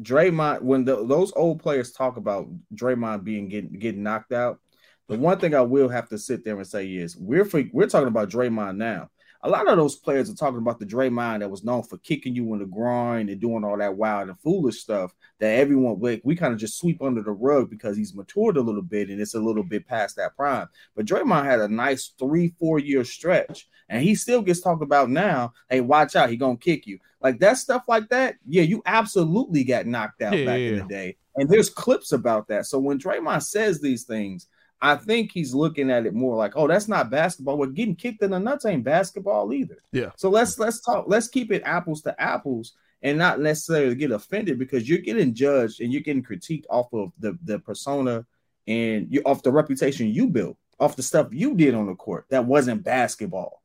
[0.00, 4.60] Draymond, when the, those old players talk about Draymond being getting getting knocked out,
[5.08, 8.08] the one thing I will have to sit there and say is we're we're talking
[8.08, 9.10] about Draymond now
[9.42, 12.34] a lot of those players are talking about the Draymond that was known for kicking
[12.34, 16.20] you in the groin and doing all that wild and foolish stuff that everyone we,
[16.22, 19.20] we kind of just sweep under the rug because he's matured a little bit and
[19.20, 20.68] it's a little bit past that prime.
[20.94, 25.10] But Draymond had a nice three, four year stretch and he still gets talked about
[25.10, 25.54] now.
[25.68, 26.98] Hey, watch out, he gonna kick you.
[27.22, 28.36] Like that stuff like that.
[28.46, 30.68] Yeah, you absolutely got knocked out yeah, back yeah.
[30.68, 31.16] in the day.
[31.36, 32.66] And there's clips about that.
[32.66, 34.46] So when Draymond says these things,
[34.82, 37.58] I think he's looking at it more like, oh, that's not basketball.
[37.58, 39.78] Well, getting kicked in the nuts ain't basketball either.
[39.92, 40.10] Yeah.
[40.16, 41.04] So let's let's talk.
[41.06, 45.80] Let's keep it apples to apples and not necessarily get offended because you're getting judged
[45.80, 48.26] and you're getting critiqued off of the the persona
[48.66, 52.26] and you off the reputation you built, off the stuff you did on the court
[52.30, 53.62] that wasn't basketball.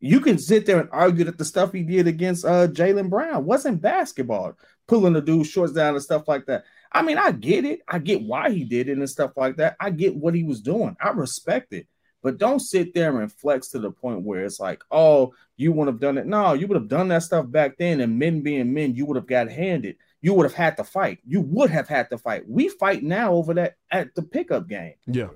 [0.00, 3.44] You can sit there and argue that the stuff he did against uh Jaylen Brown
[3.44, 4.54] wasn't basketball,
[4.88, 6.64] pulling the dude shorts down and stuff like that.
[6.90, 7.80] I mean, I get it.
[7.88, 9.76] I get why he did it and stuff like that.
[9.80, 10.96] I get what he was doing.
[11.00, 11.86] I respect it.
[12.22, 15.94] But don't sit there and flex to the point where it's like, oh, you wouldn't
[15.94, 16.26] have done it.
[16.26, 18.00] No, you would have done that stuff back then.
[18.00, 19.96] And men being men, you would have got handed.
[20.20, 21.18] You would have had to fight.
[21.26, 22.48] You would have had to fight.
[22.48, 24.94] We fight now over that at the pickup game.
[25.06, 25.30] Yeah.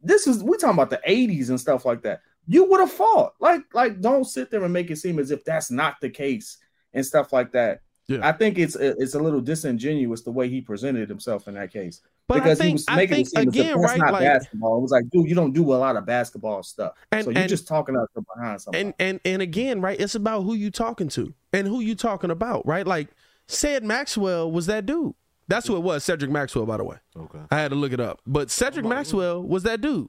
[0.00, 2.20] This is we're talking about the 80s and stuff like that.
[2.46, 3.34] You would have fought.
[3.40, 6.58] Like, like, don't sit there and make it seem as if that's not the case
[6.94, 7.80] and stuff like that.
[8.08, 8.26] Yeah.
[8.26, 12.02] I think it's it's a little disingenuous the way he presented himself in that case.
[12.28, 14.78] But because think, he was making it seem again, that's right, not like, basketball.
[14.78, 16.92] It was like, dude, you don't do a lot of basketball stuff.
[17.10, 18.80] And, so you're and, just talking out from behind something.
[18.80, 19.98] And and and again, right?
[19.98, 22.86] It's about who you talking to and who you talking about, right?
[22.86, 23.08] Like
[23.48, 25.14] said Maxwell was that dude.
[25.48, 26.96] That's who it was, Cedric Maxwell, by the way.
[27.16, 27.38] Okay.
[27.50, 28.20] I had to look it up.
[28.26, 30.08] But Cedric Maxwell was that dude.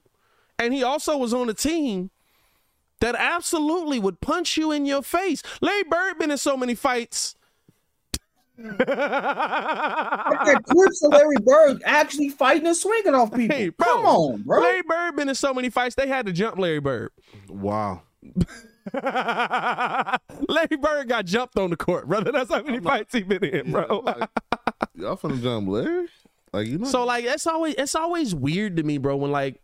[0.58, 2.10] And he also was on a team
[3.02, 5.44] that absolutely would punch you in your face.
[5.62, 7.36] Larry Bird been in so many fights
[8.60, 8.78] Mm.
[8.78, 13.56] that clips of Larry Bird actually fighting and swinging off people.
[13.56, 14.62] Hey, bro, Come on, bro.
[14.62, 17.12] Larry Bird been in so many fights, they had to jump Larry Bird.
[17.50, 18.02] Wow.
[18.94, 22.32] Larry Bird got jumped on the court, brother.
[22.32, 24.00] That's how many I'm fights not, he been in, bro.
[24.00, 24.30] Like,
[24.96, 26.08] y'all finna jump Larry?
[26.54, 26.88] Like you know.
[26.88, 29.62] So like it's always it's always weird to me, bro, when like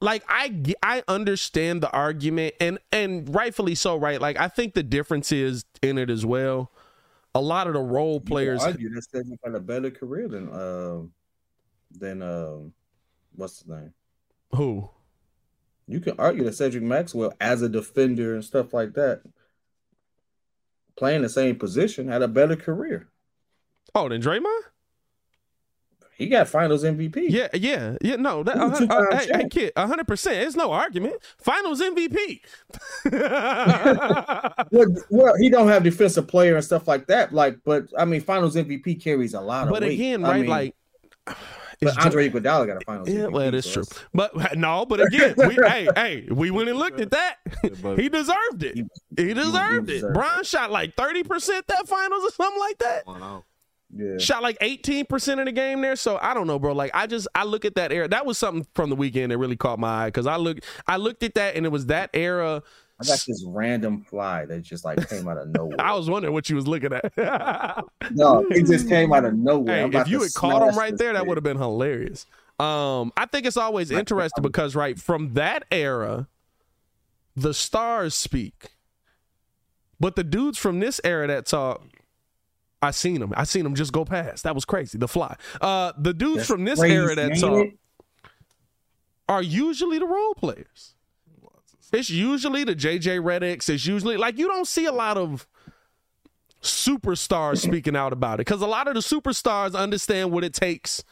[0.00, 4.20] like I I understand the argument and and rightfully so, right?
[4.20, 6.70] Like I think the difference is in it as well
[7.38, 11.02] a lot of the role players argue that Cedric had a better career than uh,
[11.92, 12.56] than uh,
[13.36, 13.94] what's his name?
[14.54, 14.90] Who?
[15.86, 19.22] You can argue that Cedric Maxwell, as a defender and stuff like that,
[20.96, 23.08] playing the same position, had a better career.
[23.94, 24.62] Oh, than Draymond?
[26.18, 27.26] He got Finals MVP.
[27.28, 28.16] Yeah, yeah, yeah.
[28.16, 30.36] No, that uh, uh, hey, hey, kid, hundred percent.
[30.38, 31.14] It's no argument.
[31.38, 32.40] Finals MVP.
[34.72, 37.32] well, well, he don't have defensive player and stuff like that.
[37.32, 39.70] Like, but I mean, Finals MVP carries a lot of.
[39.70, 39.80] Weight.
[39.80, 39.94] But weight.
[39.94, 40.34] again, right?
[40.34, 40.74] I mean, like.
[41.80, 43.08] But Andre Iguodala got a finals.
[43.08, 44.02] Yeah, MVP, well, that's so true.
[44.12, 47.36] But no, but again, we, hey, hey, we went and looked at that.
[47.96, 48.74] he deserved it.
[48.74, 48.84] He,
[49.16, 50.12] he deserved he, he it.
[50.12, 53.42] Brian shot like thirty percent that finals or something like that.
[53.94, 54.18] Yeah.
[54.18, 55.96] Shot like 18% of the game there.
[55.96, 56.72] So I don't know, bro.
[56.72, 58.08] Like I just I look at that era.
[58.08, 60.96] That was something from the weekend that really caught my eye because I look I
[60.96, 62.62] looked at that and it was that era.
[63.00, 65.76] I got this random fly that just like came out of nowhere.
[65.80, 67.12] I was wondering what you was looking at.
[68.10, 69.88] no, it just came out of nowhere.
[69.88, 71.14] Hey, if you had caught him right there, thing.
[71.14, 72.26] that would have been hilarious.
[72.58, 76.26] Um, I think it's always interesting because right from that era,
[77.36, 78.70] the stars speak.
[80.00, 81.82] But the dudes from this era that talk,
[82.80, 83.32] I seen them.
[83.36, 84.44] I seen them just go past.
[84.44, 84.98] That was crazy.
[84.98, 85.36] The fly.
[85.60, 87.68] Uh, the dudes That's from this crazy, era that talk
[89.28, 90.94] are usually the role players.
[91.92, 93.68] It's usually the JJ Redicks.
[93.68, 95.46] It's usually like you don't see a lot of
[96.62, 101.02] superstars speaking out about it because a lot of the superstars understand what it takes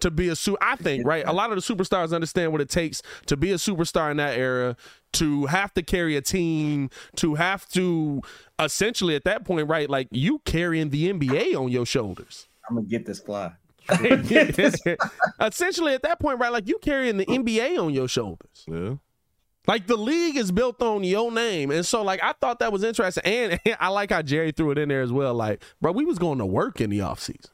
[0.00, 1.24] to be a su I think, right?
[1.26, 4.38] A lot of the superstars understand what it takes to be a superstar in that
[4.38, 4.76] era,
[5.14, 8.22] to have to carry a team, to have to
[8.58, 9.88] essentially at that point, right?
[9.88, 12.48] Like you carrying the NBA on your shoulders.
[12.68, 13.52] I'm gonna get this fly.
[15.40, 16.52] essentially at that point, right?
[16.52, 18.64] Like you carrying the NBA on your shoulders.
[18.66, 18.94] Yeah.
[19.66, 21.70] Like the league is built on your name.
[21.70, 23.24] And so like I thought that was interesting.
[23.24, 25.34] And, and I like how Jerry threw it in there as well.
[25.34, 27.50] Like, bro, we was going to work in the offseason.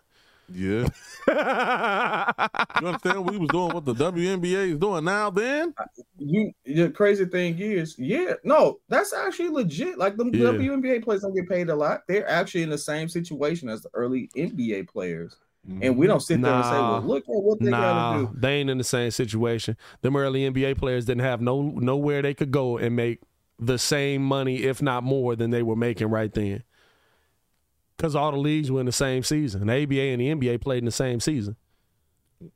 [0.53, 0.87] Yeah.
[2.81, 5.75] you understand what we was doing what the WNBA is doing now then?
[6.19, 9.99] You the crazy thing is, yeah, no, that's actually legit.
[9.99, 10.51] Like the yeah.
[10.51, 12.03] WNBA players don't get paid a lot.
[12.07, 15.37] They're actually in the same situation as the early NBA players.
[15.83, 18.39] And we don't sit there and say, "Well, look at what they nah, gotta do."
[18.39, 19.77] They ain't in the same situation.
[20.01, 23.21] Them early NBA players didn't have no nowhere they could go and make
[23.59, 26.63] the same money, if not more, than they were making right then
[27.97, 29.67] because all the leagues were in the same season.
[29.67, 31.57] The ABA and the NBA played in the same season.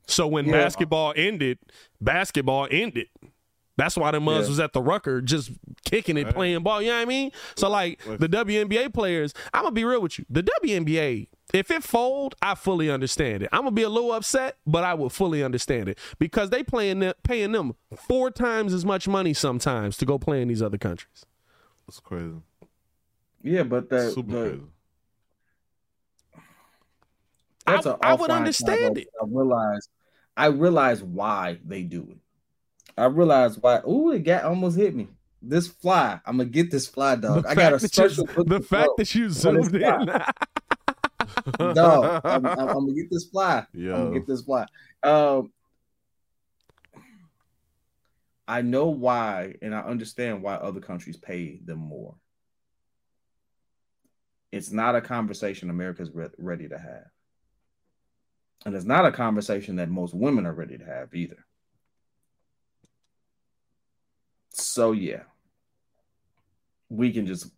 [0.07, 0.53] So when yeah.
[0.53, 1.59] basketball ended,
[2.01, 3.09] basketball ended.
[3.77, 4.49] That's why the Muzz yeah.
[4.49, 5.53] was at the Rucker just
[5.87, 6.35] kicking it, right.
[6.35, 6.83] playing ball.
[6.83, 7.31] You know what I mean?
[7.57, 10.27] So like the WNBA players, I'm gonna be real with you.
[10.29, 13.49] The WNBA, if it fold, I fully understand it.
[13.53, 16.99] I'm gonna be a little upset, but I will fully understand it because they playing
[16.99, 20.79] them, paying them four times as much money sometimes to go play in these other
[20.79, 21.25] countries.
[21.87, 22.43] That's crazy.
[23.43, 24.65] Yeah, but the, Super the, crazy
[27.75, 29.09] that's I, I would understand it.
[29.21, 29.89] I realize,
[30.37, 32.19] I realize why they do it.
[32.97, 33.81] I realize why.
[33.89, 35.09] Ooh, it got almost hit me.
[35.43, 37.47] This fly, I'm gonna get this fly, dog.
[37.47, 38.29] I got a special.
[38.37, 39.83] You, the fact that you zoomed in.
[41.61, 43.67] no, I'm, I'm, I'm, gonna get this fly.
[43.73, 44.67] Yeah, I'm gonna get this fly.
[45.03, 45.51] Um,
[48.47, 52.17] I know why, and I understand why other countries pay them more.
[54.53, 57.07] It's not a conversation America's re- ready to have.
[58.65, 61.45] And it's not a conversation that most women are ready to have either.
[64.51, 65.23] So yeah.
[66.89, 67.51] We can just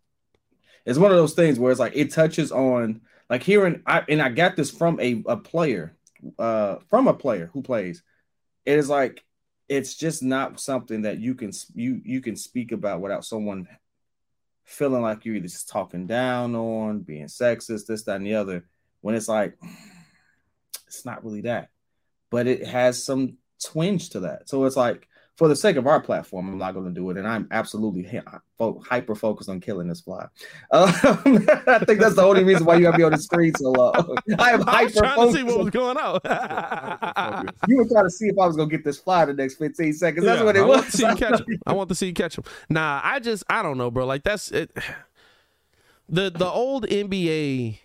[0.85, 4.21] it's one of those things where it's like it touches on like hearing I and
[4.21, 5.95] I got this from a, a player,
[6.37, 8.03] uh from a player who plays.
[8.65, 9.23] It is like
[9.67, 13.67] it's just not something that you can you you can speak about without someone
[14.65, 18.65] feeling like you're either just talking down on, being sexist, this, that, and the other.
[19.01, 19.57] When it's like
[20.93, 21.69] it's not really that,
[22.29, 24.49] but it has some twinge to that.
[24.49, 27.17] So it's like, for the sake of our platform, I'm not going to do it,
[27.17, 28.07] and I'm absolutely
[28.59, 30.27] hyper focused on killing this fly.
[30.71, 30.87] Um,
[31.67, 34.17] I think that's the only reason why you have me on the screen so long.
[34.39, 36.19] I am hyper trying to see what was going on.
[37.67, 39.55] you were trying to see if I was going to get this fly the next
[39.55, 40.25] 15 seconds.
[40.25, 40.77] That's yeah, what it I was.
[40.77, 41.59] Want to see you catch him.
[41.65, 42.43] I want to see you catch him.
[42.69, 44.05] Nah, I just I don't know, bro.
[44.05, 44.75] Like that's it.
[46.09, 47.79] The the old NBA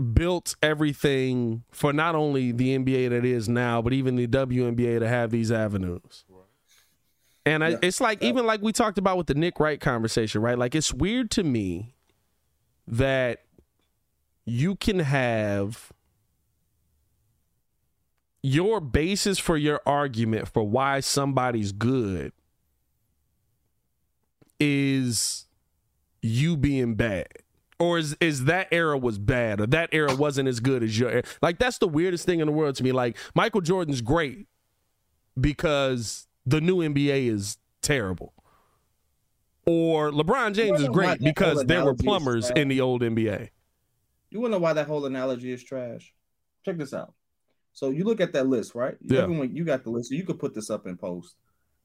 [0.00, 5.08] built everything for not only the NBA that is now, but even the WNBA to
[5.08, 6.24] have these avenues.
[7.46, 7.78] And I, yeah.
[7.82, 10.58] it's like even like we talked about with the Nick Wright conversation, right?
[10.58, 11.94] Like it's weird to me
[12.86, 13.44] that
[14.44, 15.92] you can have
[18.42, 22.32] your basis for your argument for why somebody's good
[24.58, 25.46] is
[26.22, 27.28] you being bad
[27.80, 31.10] or is is that era was bad or that era wasn't as good as your
[31.10, 31.22] era?
[31.42, 32.92] like that's the weirdest thing in the world to me.
[32.92, 34.46] Like michael jordan's great
[35.40, 38.34] because the new nba is terrible.
[39.66, 43.50] Or lebron james is great because there were plumbers in the old nba
[44.30, 46.14] you want to know why that whole analogy is trash?
[46.64, 47.12] Check this out.
[47.72, 48.96] So you look at that list right?
[49.02, 49.22] Yeah.
[49.22, 51.34] everyone you got the list so you could put this up in post.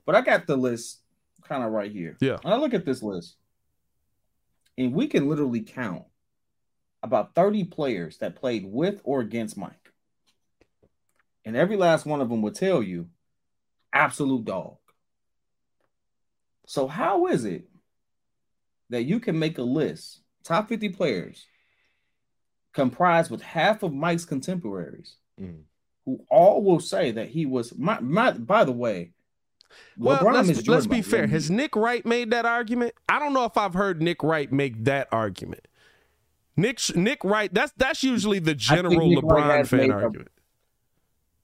[0.06, 1.02] But i got the list
[1.44, 2.18] kind of right here.
[2.22, 2.38] Yeah.
[2.44, 3.36] And i look at this list
[4.78, 6.04] and we can literally count
[7.04, 9.92] about 30 players that played with or against Mike.
[11.44, 13.10] And every last one of them would tell you
[13.94, 14.78] absolute dog.
[16.68, 17.70] So, how is it
[18.90, 21.46] that you can make a list, top 50 players,
[22.74, 25.64] comprised with half of Mike's contemporaries, Mm.
[26.06, 28.32] who all will say that he was my my.
[28.32, 29.12] By the way,
[29.98, 31.28] Well, let's, let's be fair.
[31.28, 31.50] Has.
[31.50, 32.94] Nick Wright made that argument?
[33.08, 35.68] I don't know if I've heard Nick Wright make that argument.
[36.58, 37.54] Nick Nick Wright.
[37.54, 40.32] That's that's usually the general LeBron fan made the- argument.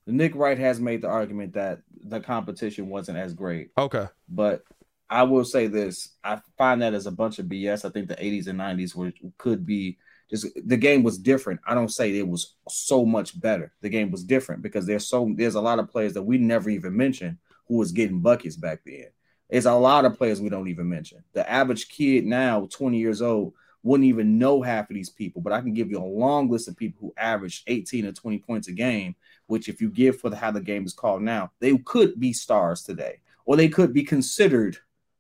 [0.08, 3.70] Nick Wright has made the argument that the competition wasn't as great.
[3.78, 4.08] Okay.
[4.28, 4.64] But
[5.10, 7.86] I will say this: I find that as a bunch of BS.
[7.86, 9.98] I think the '80s and '90s were could be
[10.30, 11.60] just the game was different.
[11.68, 13.74] I don't say it was so much better.
[13.82, 16.70] The game was different because there's so there's a lot of players that we never
[16.70, 17.38] even mentioned
[17.72, 19.06] who was getting buckets back then.
[19.48, 21.24] It's a lot of players we don't even mention.
[21.32, 25.42] The average kid now, 20 years old, wouldn't even know half of these people.
[25.42, 28.40] But I can give you a long list of people who averaged 18 or 20
[28.40, 29.16] points a game.
[29.48, 32.34] Which, if you give for the, how the game is called now, they could be
[32.34, 34.78] stars today, or they could be considered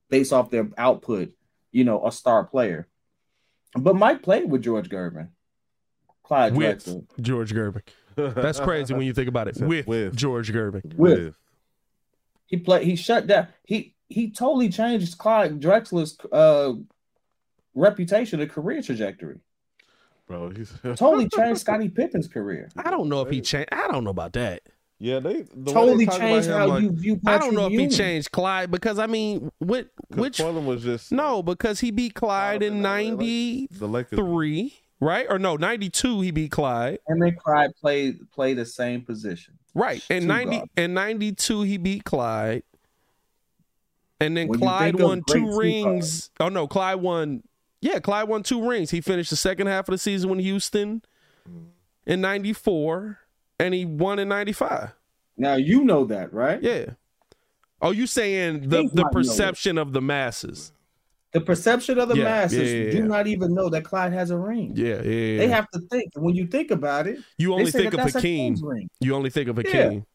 [0.09, 1.31] based off their output,
[1.71, 2.89] you know, a star player.
[3.75, 5.29] But Mike played with George Gervin,
[6.23, 7.21] Clyde With Drexler.
[7.21, 7.81] George Gervin.
[8.17, 9.55] That's crazy when you think about it.
[9.61, 10.17] With, with.
[10.17, 10.95] George Gervin.
[10.95, 11.33] With.
[12.51, 12.83] He played.
[12.85, 13.47] He shut down.
[13.65, 16.73] He he totally changed Clyde Drexler's uh,
[17.73, 19.39] reputation and career trajectory.
[20.27, 20.49] bro.
[20.49, 22.69] He's Totally changed Scottie Pippen's career.
[22.75, 23.69] I don't know if he changed.
[23.71, 24.61] I don't know about that.
[24.99, 27.19] yeah, they the Totally they changed him, how like, you view.
[27.25, 30.83] I don't know if he changed Clyde because I mean, which 'cause which Portland was
[30.83, 35.25] just no, because he beat Clyde in in LA, like- ninety three, right?
[35.29, 36.99] Or no, ninety two he beat Clyde.
[37.07, 39.57] And Clyde played play the same position.
[39.73, 40.01] Right.
[40.09, 40.71] In Two ninety guards.
[40.77, 42.63] in ninety two he beat Clyde.
[44.21, 46.29] And then When Clyde won two rings.
[46.39, 47.43] Oh no, Clyde won
[47.81, 48.91] yeah, Clyde won two rings.
[48.91, 51.01] He finished the second half of the season with Houston
[52.05, 53.19] in ninety four
[53.59, 54.93] and he won in ninety five.
[55.35, 56.61] Now you know that, right?
[56.61, 56.91] Yeah.
[57.81, 60.71] Oh, you saying the, the perception of the masses.
[61.33, 64.31] The perception of the Yeah, masses yeah, yeah, do not even know that Clyde has
[64.31, 64.73] a ring.
[64.75, 65.01] Yeah, yeah.
[65.01, 65.37] yeah.
[65.37, 66.11] They have to think.
[66.15, 68.57] When you think about it, you only think that of Hakeem.
[68.99, 69.55] You only think of.
[69.55, 70.05] Hakeem.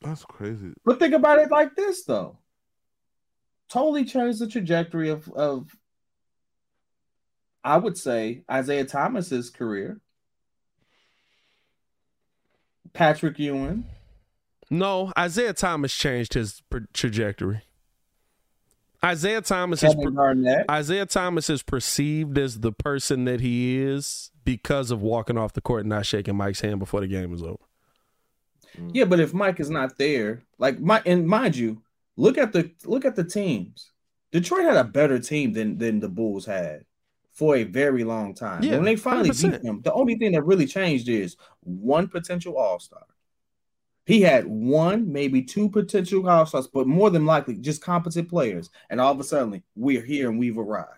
[0.00, 0.72] That's crazy.
[0.84, 2.38] But think about it like this, though.
[3.68, 5.74] Totally changed the trajectory of, of
[7.64, 10.00] I would say, Isiah Thomas's career.
[12.92, 13.84] Patrick Ewing.
[14.68, 16.62] No, Isiah Thomas changed his
[16.92, 17.62] trajectory.
[19.04, 20.66] Isiah Thomas is Kevin Garnett.
[20.70, 25.60] Isiah Thomas is perceived as the person that he is because of walking off the
[25.60, 27.58] court and not shaking Mike's hand before the game was over.
[28.78, 28.90] Mm.
[28.94, 31.82] Yeah, but if Mike is not there, like my and mind you,
[32.16, 33.90] look at the look at the teams.
[34.30, 36.84] Detroit had a better team than than the Bulls had
[37.32, 38.62] for a very long time.
[38.62, 39.52] Yeah, when they finally 100%.
[39.52, 43.04] beat them, the only thing that really changed is one potential All Star.
[44.04, 48.70] He had one, maybe two potential All Stars, but more than likely just competent players.
[48.90, 50.88] And all of a sudden, we're here and we've arrived.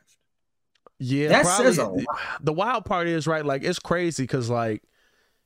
[0.99, 2.07] Yeah, That probably- says a lot.
[2.41, 4.83] The wild part is right, like it's crazy because like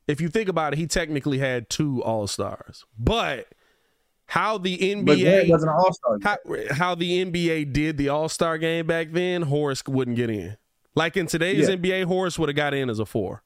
[0.07, 3.49] if you think about it, he technically had two All Stars, but
[4.27, 6.19] how the NBA wasn't an All Star.
[6.23, 6.37] how,
[6.75, 10.57] how the NBA did the All Star game back then, Horace wouldn't get in.
[10.95, 11.75] Like in today's Yeah.
[11.77, 13.43] NBA, Horace would have got in as a four.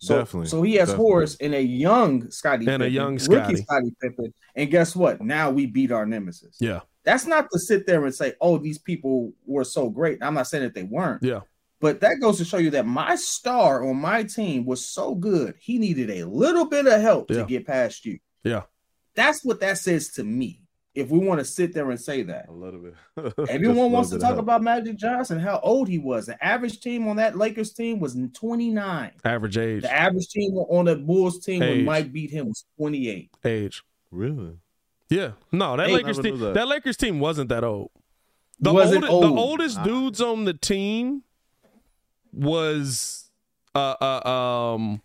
[0.00, 1.10] So, Definitely, so he has definitely.
[1.10, 3.56] Horace and a young Scottie And a Pippen, young rookie Scottie.
[3.56, 4.32] Scottie Pippen.
[4.54, 5.20] And guess what?
[5.20, 6.56] Now we beat our nemesis.
[6.60, 10.34] Yeah, That's not to sit there and say, "Oh, these people were so great." I'm
[10.34, 11.40] not saying that they weren't, yeah,
[11.80, 15.54] but that goes to show you that my star on my team was so good.
[15.60, 17.38] He needed a little bit of help Yeah.
[17.38, 18.18] to get past you.
[18.44, 18.62] yeah.
[19.16, 20.60] That's what that says to me.
[20.98, 22.94] If we want to sit there and say that, A little bit.
[23.36, 24.40] Just everyone wants to talk help.
[24.40, 26.26] about Magic Johnson, how old he was.
[26.26, 29.12] The average team on that Lakers team was 29.
[29.24, 31.76] Average age, The average team on the Bulls team Age.
[31.76, 33.30] when Mike beat him was 28.
[33.44, 33.82] age.
[34.10, 34.54] Really?
[35.08, 36.54] Yeah, no, that Hey, Lakers team, that.
[36.54, 36.68] that.
[36.68, 37.90] Lakers team wasn't that old.
[38.60, 41.22] The Wasn't oldest, the oldest dudes on the team
[42.32, 43.30] was
[43.74, 44.28] uh uh
[44.74, 45.00] um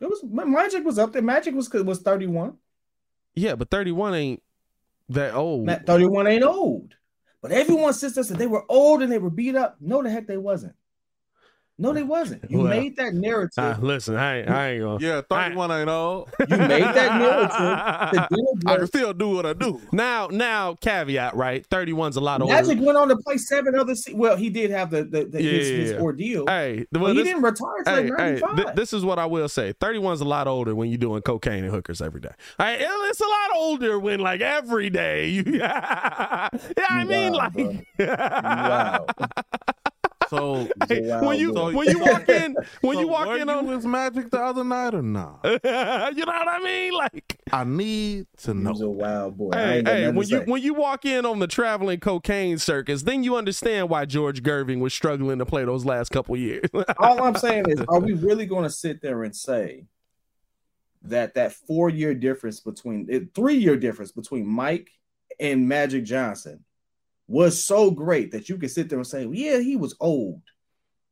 [0.00, 1.22] It was Magic was up there.
[1.22, 2.56] Magic was was 31.
[3.34, 4.42] yeah, but thirty one ain't
[5.10, 5.66] that old.
[5.66, 6.94] Matt, 31 ain't old.
[7.40, 9.76] But everyone says that they were old and they were beat up.
[9.80, 10.74] No, the heck they wasn't.
[11.80, 12.50] No, they wasn't.
[12.50, 13.52] You Well, made that narrative.
[13.56, 14.98] Ah, listen, I ain't, I ain't gonna.
[15.00, 16.28] Yeah, 31 ain't old.
[16.40, 18.28] you made that narrative.
[18.66, 19.80] I can still do what I do.
[19.92, 21.64] Now, now, caveat, right?
[21.68, 22.52] 31's a lot older.
[22.52, 23.94] Magic went on to play seven other.
[23.94, 26.46] Se- well, he did have the, the, the Yeah, his, yeah, his ordeal.
[26.48, 29.20] Hey, but well, he this, didn't retire until hey, like hey, th- this is what
[29.20, 29.72] I will say.
[29.74, 32.32] 31's a lot older when you're doing cocaine and hookers every day.
[32.58, 35.44] Hey, it's a lot older when like every day you.
[35.46, 36.48] yeah,
[36.88, 37.86] I mean Wow, like.
[38.00, 39.06] wow.
[40.28, 41.72] So, Hey, Wow, when you boy.
[41.72, 44.64] when you walk in when so you walk in you on with Magic the other
[44.64, 45.40] night or not?
[45.44, 46.92] you know what I mean?
[46.92, 48.90] Like I need to He was a know.
[48.90, 49.50] wild boy.
[49.52, 50.44] I hey, hey, nothing to when you say.
[50.44, 54.80] when you walk in on the traveling cocaine circus, then you understand why George Gervin
[54.80, 56.68] was struggling to play those last couple years.
[56.98, 59.86] All I'm saying is, are we really going to sit there and say
[61.02, 64.90] that that four year difference between eh, three year difference between Mike
[65.40, 66.64] and Magic Johnson
[67.28, 70.40] was so great that you could sit there and say, well, yeah, he was old.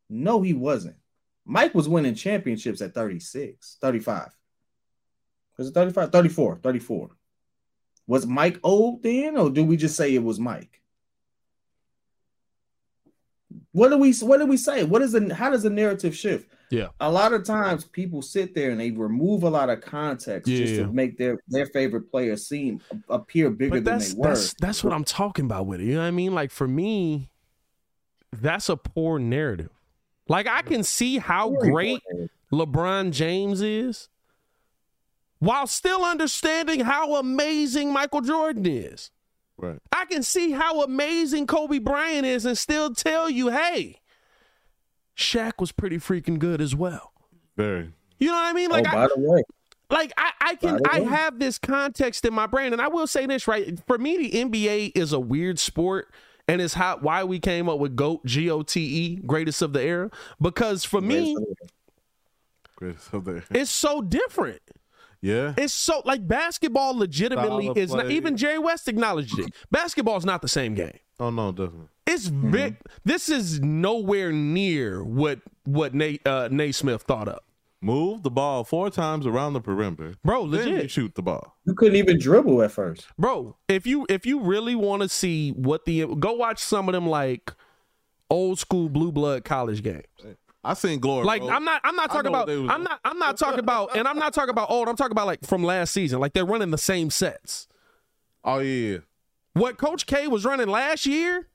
[0.09, 0.97] No, he wasn't.
[1.45, 4.31] Mike was winning championships at 36, 35.
[5.59, 6.11] Was it 35?
[6.11, 7.11] 34, 34.
[8.07, 10.81] Was Mike old then, or do we just say it was Mike?
[13.73, 14.85] What do we what do we say?
[14.85, 16.51] What is the how does the narrative shift?
[16.71, 16.89] Yeah.
[17.01, 20.75] A lot of times people sit there and they remove a lot of context just
[20.75, 20.83] Yeah.
[20.87, 24.29] to make their their favorite player seem appear bigger but than they were.
[24.29, 25.85] that's that's what I'm talking about with it.
[25.85, 26.35] You know what I mean?
[26.35, 27.31] Like for me,
[28.33, 29.71] that's a poor narrative.
[30.29, 32.03] Like I can see how great.
[32.53, 34.09] LeBron James is
[35.41, 39.11] while still understanding how amazing Michael Jordan is.
[39.59, 39.79] Right.
[39.93, 44.01] I can see how amazing Kobe Bryant is and still tell you, hey,
[45.17, 47.13] Shaq was pretty freaking good as well.
[47.57, 47.93] Very.
[48.19, 48.71] You know what I mean?
[48.71, 49.43] Oh, Like, I, the way,
[49.91, 51.07] like I, I can, By I way.
[51.07, 53.79] have this context in my brain, and I will say this right.
[53.87, 56.13] For me, the NBA is a weird sport,
[56.49, 59.73] and it's how why we came up with GOAT, G O T E, greatest of
[59.73, 60.11] the era.
[60.41, 61.37] Because for me,
[62.77, 63.43] Greatest of the.
[63.51, 64.61] it's so different.
[65.21, 65.55] Yeah.
[65.57, 69.55] It's so like basketball legitimately Style of is not even Jerry West acknowledged it.
[69.71, 70.99] Basketball is not the same game.
[71.19, 71.89] Oh no, definitely.
[72.07, 72.51] It's Mm-hmm.
[72.51, 72.77] big.
[73.05, 77.41] This is nowhere near what what Nate uh, Naismith thought of,
[77.81, 80.15] Move the ball four times around the perimeter.
[80.25, 80.47] bro.
[80.47, 81.57] Then you Legit, shoot the ball.
[81.67, 83.07] you couldn't even dribble at first.
[83.19, 83.57] bro.
[83.69, 87.07] If you if you really want to see what the go watch some of them
[87.09, 87.53] like
[88.31, 90.05] old school blue blood college games.
[90.67, 91.25] I seen glory.
[91.25, 91.51] Like bro.
[91.51, 94.35] I'm not I'm not talking about I'm not I'm not talking about and I'm not
[94.35, 94.89] talking about old.
[94.89, 96.21] I'm talking about like from last season.
[96.21, 97.69] Like they're running the same sets.
[98.45, 98.99] Oh yeah.
[99.53, 101.49] What Coach K was running last year,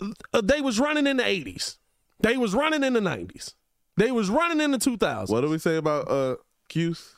[0.00, 1.78] uh, they was running in the 80s.
[2.20, 3.54] They was running in the 90s.
[3.96, 5.28] They was running in the 2000s.
[5.28, 6.36] What do we say about uh
[6.68, 7.16] Cuse?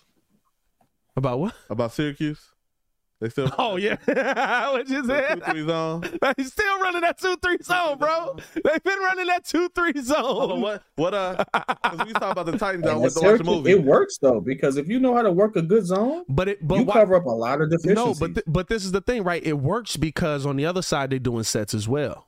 [1.16, 1.54] About what?
[1.68, 2.50] About Syracuse?
[3.20, 3.96] They still Oh yeah,
[4.72, 5.44] what you two, said?
[5.44, 6.00] three zone.
[6.36, 8.36] They still running that two three zone, bro.
[8.54, 10.60] They've been running that two three Hold on, zone.
[10.62, 10.82] what?
[10.96, 11.14] What?
[11.14, 11.44] Uh,
[11.84, 12.86] 'cause we talk about the Titans.
[12.86, 13.72] I And went to watch the movie.
[13.72, 16.66] It works though because if you know how to work a good zone, But it,
[16.66, 17.94] but you why- cover up a lot of deficiencies.
[17.96, 19.44] no, but th- but this is the thing, right?
[19.44, 22.26] It works because on the other side they're doing sets as well.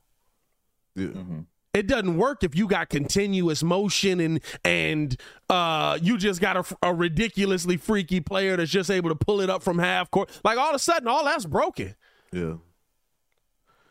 [0.95, 1.07] Yeah.
[1.07, 1.47] Mhm.
[1.75, 5.17] It doesn't work if you got continuous motion and and
[5.49, 9.49] uh you just got a, a ridiculously freaky player that's just able to pull it
[9.49, 10.29] up from half court.
[10.45, 11.95] Like all of a sudden, all that's broken.
[12.33, 12.55] yeah.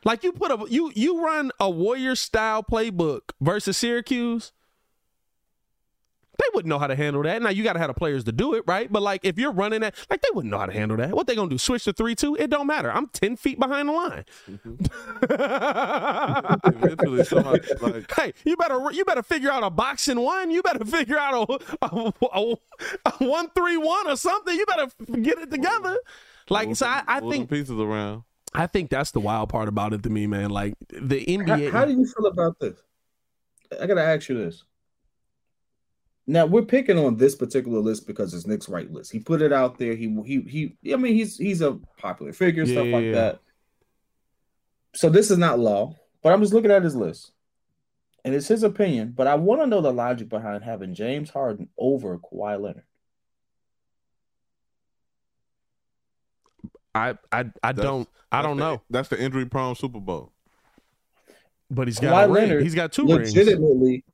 [0.03, 4.51] Like you put a you you run a warrior style playbook versus Syracuse.
[6.41, 7.39] They wouldn't know how to handle that.
[7.41, 8.91] Now you got to have the players to do it, right?
[8.91, 11.11] But like if you're running that, like they wouldn't know how to handle that.
[11.11, 11.59] What they gonna do?
[11.59, 12.35] Switch to three two?
[12.35, 12.91] It don't matter.
[12.91, 14.25] I'm ten feet behind the line.
[14.49, 14.85] Mm-hmm.
[16.83, 20.49] Eventually, somebody like hey, you better you better figure out a boxing one.
[20.49, 22.55] You better figure out a, a, a,
[23.05, 24.55] a one three one or something.
[24.55, 24.87] You better
[25.21, 25.99] get it together.
[26.49, 28.23] Like move so, I, I move them think pieces around.
[28.53, 30.49] I think that's the wild part about it to me, man.
[30.49, 31.71] Like the How, NBA.
[31.71, 32.77] how do you feel about this?
[33.79, 34.63] I gotta ask you this.
[36.31, 39.11] Now we're picking on this particular list because it's Nick Wright's list.
[39.11, 39.95] He put it out there.
[39.95, 40.93] He he he.
[40.93, 43.11] I mean, he's he's a popular figure, stuff Yeah, like yeah.
[43.11, 43.39] that.
[44.95, 47.33] So this is not law, but I'm just looking at his list,
[48.23, 49.11] and it's his opinion.
[49.15, 52.85] But I want to know the logic behind having James Harden over Kawhi Leonard.
[56.95, 60.31] I I I That's- don't I don't the- know, That's the injury prone Super Bowl.
[61.69, 62.43] but he's got Kawhi a ring.
[62.49, 63.35] Leonard He's got two rings.
[63.35, 64.05] legitimately,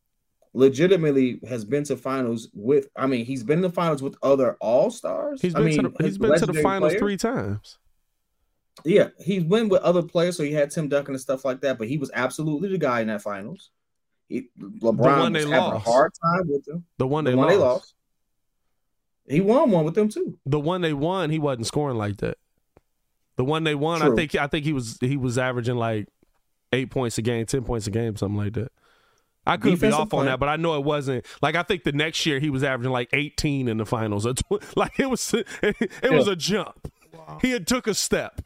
[0.57, 2.87] legitimately has been to finals with.
[2.95, 5.41] I mean, he's been to finals with other All Stars.
[5.41, 6.99] He's I been mean, to the, he's been to the finals players.
[6.99, 7.77] three times.
[8.83, 11.77] Yeah, he's been with other players, so he had Tim Duncan and stuff like that.
[11.77, 13.69] But he was absolutely the guy in that finals.
[14.27, 15.87] He, LeBron one was having lost.
[15.87, 16.83] a hard time with them.
[16.97, 17.57] The one The they one lost.
[17.57, 17.93] they lost.
[19.29, 20.37] He won one with them too.
[20.45, 22.37] The one they won, he wasn't scoring like that.
[23.35, 26.07] The one they won, I think I think he was he was averaging like
[26.73, 28.71] eight points a game, ten points a game, something like that.
[29.47, 31.25] I could be off on that, but I know it wasn't.
[31.41, 34.27] Like I think the next year he was averaging like eighteen in the finals.
[34.75, 35.33] Like it was,
[35.63, 36.91] it, was a jump.
[37.41, 38.41] He had took a step.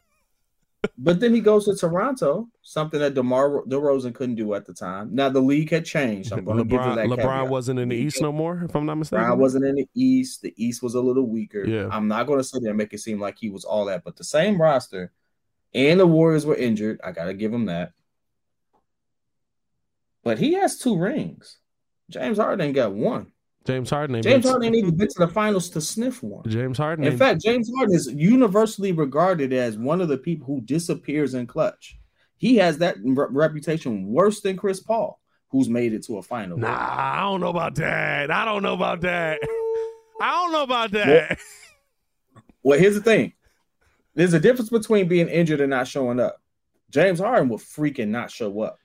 [0.98, 5.14] But then he goes to Toronto, something that DeMar DeRozan couldn't do at the time.
[5.14, 6.32] Now the league had changed.
[6.32, 7.06] I'm going to give you that.
[7.06, 7.48] LeBron caveat.
[7.48, 9.24] wasn't in the East no more, if I'm not mistaken.
[9.24, 10.42] Bron wasn't in the East.
[10.42, 11.64] The East was a little weaker.
[11.64, 11.88] Yeah.
[11.90, 14.02] I'm not going to sit there and make it seem like he was all that,
[14.04, 15.12] but the same roster
[15.74, 17.00] and the Warriors were injured.
[17.04, 17.92] I got to give him that.
[20.22, 21.58] But he has two rings.
[22.10, 23.32] James Harden ain't got one.
[23.64, 24.16] James Harden.
[24.16, 26.42] ain't James been- Harden ain't even been to the finals to sniff one.
[26.48, 27.04] James Harden.
[27.04, 31.46] In fact, James Harden is universally regarded as one of the people who disappears in
[31.46, 31.96] clutch.
[32.38, 35.20] He has that re- reputation worse than Chris Paul,
[35.50, 36.58] who's made it to a final.
[36.58, 36.68] Nah,
[37.16, 38.32] I don't know about that.
[38.32, 39.38] I don't know about that.
[40.20, 41.38] I don't know about that.
[42.64, 43.32] Well, here's the thing:
[44.14, 46.40] there's a difference between being injured and not showing up.
[46.90, 48.76] James Harden will freaking not show up,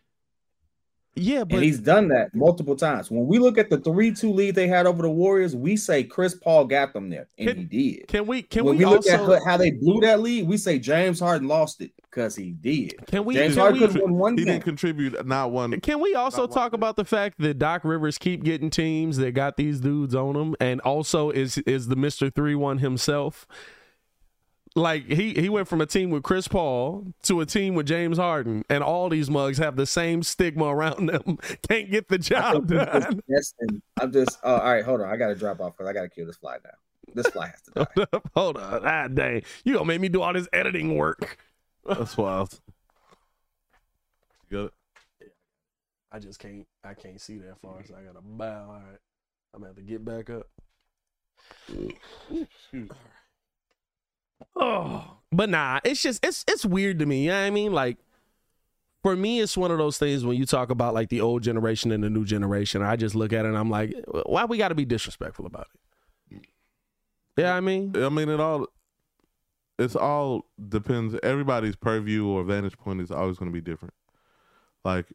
[1.17, 3.09] Yeah, and but he's done that multiple times.
[3.09, 6.35] When we look at the three-two lead they had over the Warriors, we say Chris
[6.35, 7.63] Paul got them there, and Can- he
[7.93, 8.07] did.
[8.07, 10.57] can we can when we, we, look also at how they blew that lead, we
[10.57, 12.95] say James Harden lost it because he did.
[13.07, 14.53] can we James can Harden we, could have won one He game.
[14.53, 15.79] didn't contribute not one.
[15.81, 19.31] Can we also talk one about the fact that Doc Rivers keep getting teams that
[19.31, 23.47] got these dudes on them, and also is is the Mister Three One himself?
[24.77, 28.19] Like he he went from a team with Chris Paul to a team with James
[28.19, 31.39] Harden, and all these mugs have the same stigma around them.
[31.67, 32.79] Can't get the job think
[33.27, 33.81] he's just done.
[33.99, 34.37] I'm just.
[34.43, 35.09] Oh, all right, hold on.
[35.09, 36.69] I got to drop off because I got to kill this fly now.
[37.15, 38.19] This fly has to die.
[38.35, 41.39] Hold on, ah dang, you gonna make me do all this editing work?
[41.85, 42.59] That's wild.
[44.49, 44.73] You got
[45.21, 45.31] it?
[46.11, 46.67] I just can't.
[46.83, 48.65] I can't see that far, so I gotta bow.
[48.67, 48.99] All right,
[49.55, 50.47] I'm gonna have to get back up.
[54.55, 57.23] Oh, but nah, it's just it's it's weird to me.
[57.23, 57.73] You know what I mean?
[57.73, 57.97] Like
[59.03, 61.91] for me, it's one of those things when you talk about like the old generation
[61.91, 62.81] and the new generation.
[62.81, 63.93] I just look at it and I'm like,
[64.25, 66.41] why we got to be disrespectful about it?
[67.37, 68.67] Yeah, I mean, I mean, it all.
[69.79, 71.15] It's all depends.
[71.21, 73.93] Everybody's purview or vantage point is always going to be different.
[74.83, 75.05] Like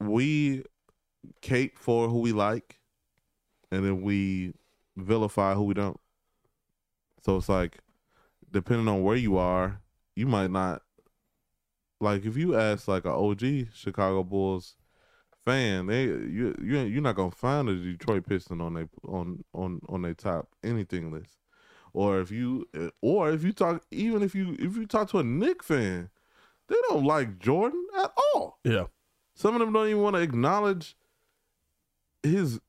[0.00, 0.62] we
[1.40, 2.78] cape for who we like,
[3.72, 4.54] and then we
[4.96, 5.98] vilify who we don't.
[7.20, 7.78] So it's like,
[8.50, 9.80] depending on where you are,
[10.16, 10.82] you might not.
[12.00, 14.76] Like if you ask like an OG Chicago Bulls
[15.44, 19.80] fan, they you you you're not gonna find a Detroit Piston on they on on
[19.88, 21.38] on their top anything list.
[21.92, 22.66] Or if you
[23.02, 26.10] or if you talk even if you if you talk to a Knick fan,
[26.68, 28.60] they don't like Jordan at all.
[28.62, 28.84] yeah,
[29.34, 30.96] Some of them don't even want to acknowledge
[32.22, 32.60] his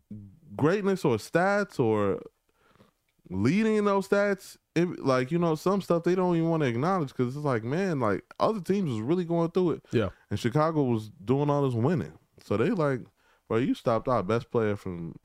[0.55, 2.21] greatness or stats or
[3.29, 4.57] leading in those stats.
[4.75, 7.63] It, like you know, some stuff they don't even want to acknowledge because it's like,
[7.63, 9.85] man, like other teams was really going through it.
[9.91, 10.09] Yeah.
[10.29, 12.13] and Chicago was doing all this winning,
[12.43, 13.01] so they like,
[13.47, 15.15] bro, you stopped our best player from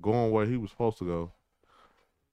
[0.00, 1.32] going where he was supposed to go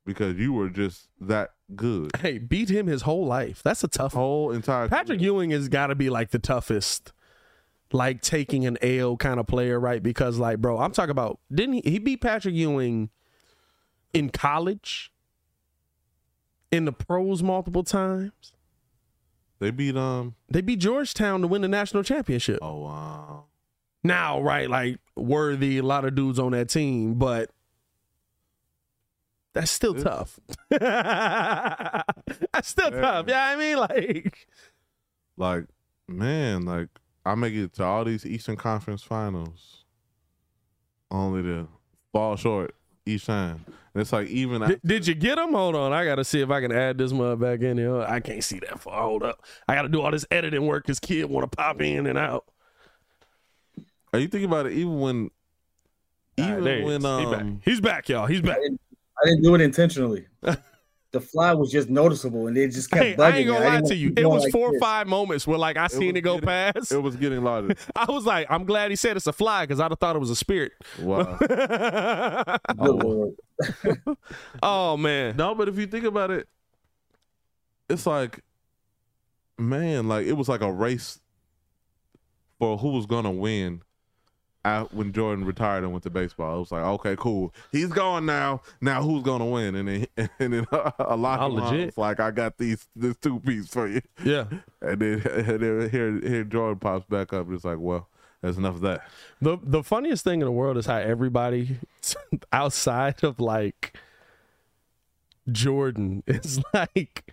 [0.06, 2.12] because you were just that good.
[2.22, 3.62] hey, beat him his whole life.
[3.62, 4.14] That's a tough.
[4.14, 7.12] Whole entire Patrick Ewing has got to be like the toughest,
[7.92, 10.02] like taking an AO kind of player, right?
[10.02, 11.92] Because like, bro, I'm talking about didn't he?
[11.92, 13.10] He beat Patrick Ewing
[14.18, 15.12] in college,
[16.72, 18.52] in the pros multiple times.
[19.60, 20.36] They beat um.
[20.50, 22.60] They beat Georgetown to win the national championship.
[22.62, 23.46] Oh wow.
[24.04, 27.50] Now, right, like worthy, a lot of dudes on that team, but
[29.54, 30.40] that's still It's- tough.
[30.70, 33.02] that's still Yeah.
[33.02, 33.26] tough.
[33.28, 34.48] Yeah, I mean, like,
[35.36, 35.66] like
[36.08, 36.90] man, like
[37.26, 39.84] I make it to all these Eastern Conference Finals,
[41.12, 41.68] only to
[42.14, 42.76] fall short
[43.08, 43.66] each time.
[43.94, 45.54] And it's like even Did, did you get him?
[45.54, 45.92] Hold on.
[45.92, 48.02] I got to see if I can add this mud back in here.
[48.02, 49.02] I can't see that far.
[49.04, 49.44] Hold up.
[49.68, 52.18] I got to do all this editing work because kid want to pop in and
[52.18, 52.46] out.
[54.14, 54.74] are you thinking about it?
[54.74, 55.32] Even when,
[56.38, 57.20] All right, even there he when is.
[57.20, 57.42] He back.
[57.42, 58.28] um, He's back, y'all.
[58.28, 58.58] He's back.
[58.60, 60.28] I didn't do it intentionally.
[61.20, 63.44] the fly was just noticeable, and it just kept Hey, bugging I ain't me.
[63.54, 64.14] gonna didn't lie to you.
[64.16, 66.92] It was like four or five moments where, like, I seen it go getting- past.
[66.92, 67.76] it was getting larger.
[67.96, 70.20] I was like, I'm glad he said it's a fly because I'd have thought it
[70.20, 70.74] was a spirit.
[71.02, 71.38] Wow.
[72.80, 73.34] Oh.
[74.62, 75.36] Oh man.
[75.36, 76.48] no, but if you think about it,
[77.90, 78.42] it's like,
[79.58, 81.20] man, like it was like a race
[82.60, 83.82] for who was gonna win.
[84.66, 88.26] Out when Jordan retired and went to baseball, it was like, okay, cool, he's gone
[88.26, 88.62] now.
[88.82, 89.76] Now who's gonna win?
[89.76, 90.08] And then,
[90.40, 90.68] and then
[91.00, 91.98] a lot of legit.
[91.98, 94.02] like, I got these this two piece for you.
[94.24, 94.46] Yeah.
[94.82, 97.48] And then, and then here, here Jordan pops back up.
[97.48, 98.08] And it's like, well,
[98.42, 99.08] that's enough of that.
[99.42, 101.78] The the funniest thing in the world is how everybody
[102.52, 103.98] outside of like
[105.52, 107.32] Jordan is like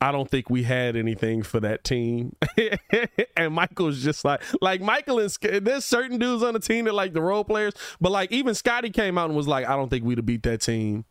[0.00, 2.36] I don't think we had anything for that team.
[3.36, 5.30] and Michael's just like like Michael and
[5.62, 8.90] there's certain dudes on the team that like the role players, but like even Scottie
[8.90, 11.04] came out and was like I don't think we'd have beat that team.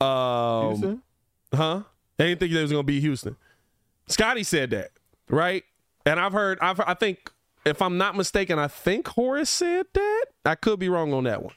[0.00, 1.02] Um Houston?
[1.54, 1.82] Huh?
[2.18, 3.36] I didn't think they was gonna be Houston.
[4.08, 4.90] Scottie said that,
[5.28, 5.64] right?
[6.04, 7.30] And I've heard, I've, I think,
[7.64, 10.24] if I'm not mistaken, I think Horace said that.
[10.44, 11.54] I could be wrong on that one.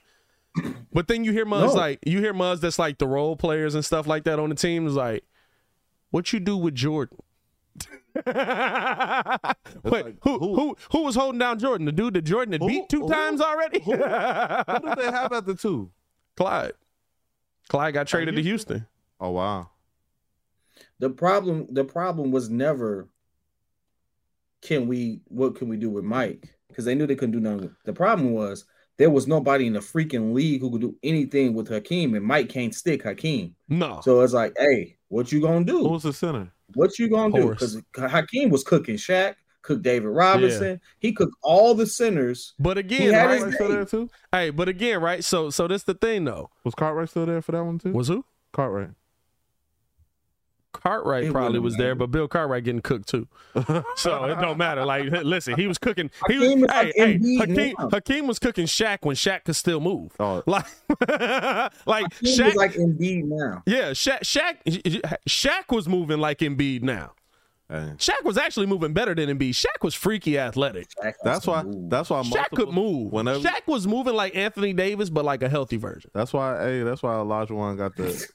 [0.92, 1.74] But then you hear Muzz No.
[1.74, 4.56] like you hear Muzz that's like the role players and stuff like that on the
[4.56, 5.24] team is like,
[6.12, 7.18] what you do with Jordan?
[8.16, 8.26] Wait,
[10.06, 11.86] like, who, who- who who was holding down Jordan?
[11.86, 13.80] The dude that Jordan had Who- beat two who- times already?
[13.82, 15.92] who- Who did they have at the two?
[16.36, 16.74] Clyde.
[17.70, 18.78] Clyde got traded to Houston?
[18.78, 18.88] Houston.
[19.22, 19.70] Oh wow.
[21.00, 23.10] The problem the problem was never
[24.62, 26.50] can we what can we do with Mike?
[26.68, 27.76] Because they knew they couldn't do nothing.
[27.86, 28.66] The problem was
[29.00, 32.50] there was nobody in the freaking league who could do anything with Hakeem, and Mike
[32.50, 33.56] can't stick Hakeem.
[33.70, 34.02] No.
[34.04, 35.80] So it's like, hey, what you gonna do?
[35.80, 36.52] Who was the center?
[36.76, 37.50] What you gonna do?
[37.50, 40.82] Because Hakeem was cooking Shaq, cooked David Robinson.
[41.00, 42.54] He cooked all the centers.
[42.60, 43.32] But again, had right?
[43.32, 44.10] his- Cartwright still there too?
[44.34, 45.24] Hey, but again, right?
[45.24, 46.50] So so that's the thing though.
[46.66, 47.94] Was Cartwright still there for that one too?
[47.94, 48.26] Was who?
[48.52, 48.90] Cartwright.
[50.72, 53.28] Cartwright It probably wouldn't was there, but Bill Cartwright getting cooked too.
[53.96, 54.86] So it don't matter.
[54.86, 56.10] Like, listen, he was cooking.
[56.28, 57.90] He Hakeem was, is hey, hey, Embiid Hakeem, now.
[57.90, 60.14] Hakeem was cooking Shaq when Shaq could still move.
[60.20, 60.66] oh, Like,
[61.86, 63.64] like He Shaq, like Embiid now.
[63.66, 64.58] yeah, Shaq, Shaq,
[65.28, 67.12] Shaq was moving like Embiid now.
[67.70, 67.98] dang.
[67.98, 69.52] Shaq was actually moving better than Embiid.
[69.52, 70.88] Shaq was freaky athletic.
[71.24, 71.64] That's why.
[71.64, 71.90] moves.
[71.90, 72.22] That's why.
[72.24, 73.12] Shaq could move.
[73.12, 73.40] Whenever.
[73.40, 76.12] Shaq was moving like Anthony Davis, but like a healthy version.
[76.14, 76.62] That's why.
[76.64, 78.26] Hey, that's why Olajuwon got the.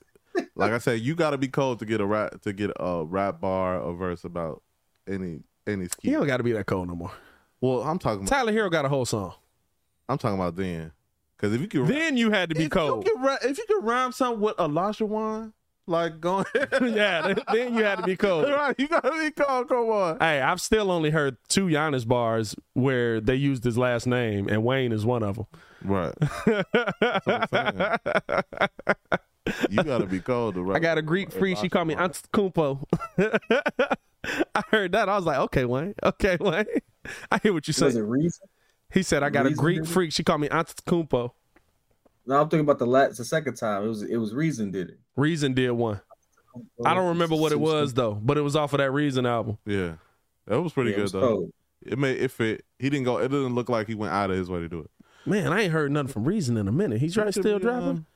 [0.56, 3.04] Like I said, you got to be cold to get a rap to get a
[3.04, 4.62] rap bar or verse about
[5.08, 6.10] any any He ski.
[6.12, 7.12] don't got to be that cold no more.
[7.60, 8.26] Well, I'm talking.
[8.26, 9.34] About, Tyler Herro got a whole song.
[10.08, 10.92] I'm talking about then.
[11.36, 13.06] Because if you can, Then you had to be if cold.
[13.06, 15.52] You ra- if you can rhyme something with Olajuwon,
[15.86, 16.44] like going.
[16.54, 18.44] yeah, then- then you had to be cold.
[18.48, 19.68] right, you gotta be cold.
[19.68, 20.18] Come on.
[20.20, 24.62] Hey, I've still only heard two Giannis bars where they used his last name, and
[24.64, 25.46] Wayne is one of them.
[25.82, 26.14] Right.
[29.44, 30.76] what I'm You gotta be cold to rap.
[30.76, 31.58] I got a Greek freak.
[31.58, 32.84] She called me Antetokounmpo.
[34.54, 35.08] I heard that.
[35.08, 35.94] I was like, okay, Wayne.
[36.02, 36.64] Okay, Wayne.
[37.30, 38.00] I hear what you Was say.
[38.00, 38.46] Reason?
[38.92, 39.92] He said, I got a Greek did it?
[39.92, 40.12] freak.
[40.12, 41.30] She called me Antetokounmpo.
[42.26, 43.84] No, I'm thinking about the last, the second time.
[43.84, 44.98] It was it was Reason did it.
[45.16, 46.00] Reason did one.
[46.84, 49.58] I don't remember what it was though, but it was off of that Reason album.
[49.66, 49.94] Yeah,
[50.46, 51.20] that was pretty Yeah, it good was though.
[51.20, 51.52] cold.
[51.84, 52.64] It made it.
[52.78, 53.18] He didn't go.
[53.18, 54.90] It didn't look like he went out of his way to do it.
[55.26, 57.00] Man, I ain't heard nothing from Reason in a minute.
[57.00, 57.88] He's right He still be, dropping.
[57.88, 58.06] um,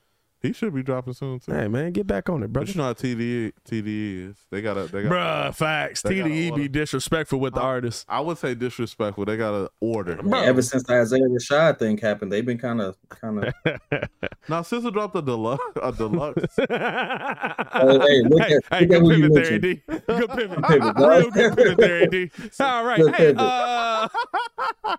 [0.41, 1.53] he should be dropping soon too.
[1.53, 4.37] Hey man, get back on it, But you know how TDE TDE is.
[4.51, 4.87] They gotta.
[4.87, 5.13] They got.
[5.13, 6.03] Bruh, facts.
[6.03, 8.05] They TDE be disrespectful with the Uh, artists.
[8.09, 9.25] I would say disrespectful.
[9.25, 10.17] They got to order.
[10.17, 10.41] Bro.
[10.43, 13.55] Ever since the Isaiah Rashad thing happened, they've been kind of kind of.
[14.51, 15.63] Now, Sizzle dropped a deluxe.
[15.83, 16.57] A deluxe.
[16.57, 19.65] hey, look at- hey, look good at who you pivot there, mentioned.
[19.65, 20.07] AD.
[20.07, 20.63] Good pivot.
[20.65, 20.99] pivot, dog.
[20.99, 22.31] Real good pivot there, AD.
[22.61, 22.99] All right.
[22.99, 23.41] Good Hey, pivot.
[23.41, 24.09] uh,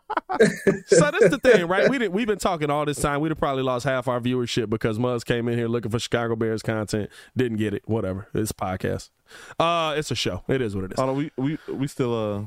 [0.85, 1.89] so that's the thing, right?
[1.89, 3.21] We did, we've been talking all this time.
[3.21, 6.35] We'd have probably lost half our viewership because Muzz came in here looking for Chicago
[6.35, 7.83] Bears content, didn't get it.
[7.85, 8.27] Whatever.
[8.33, 9.09] It's a podcast.
[9.59, 10.43] Uh, it's a show.
[10.47, 10.99] It is what it is.
[10.99, 12.45] Hold we we we still uh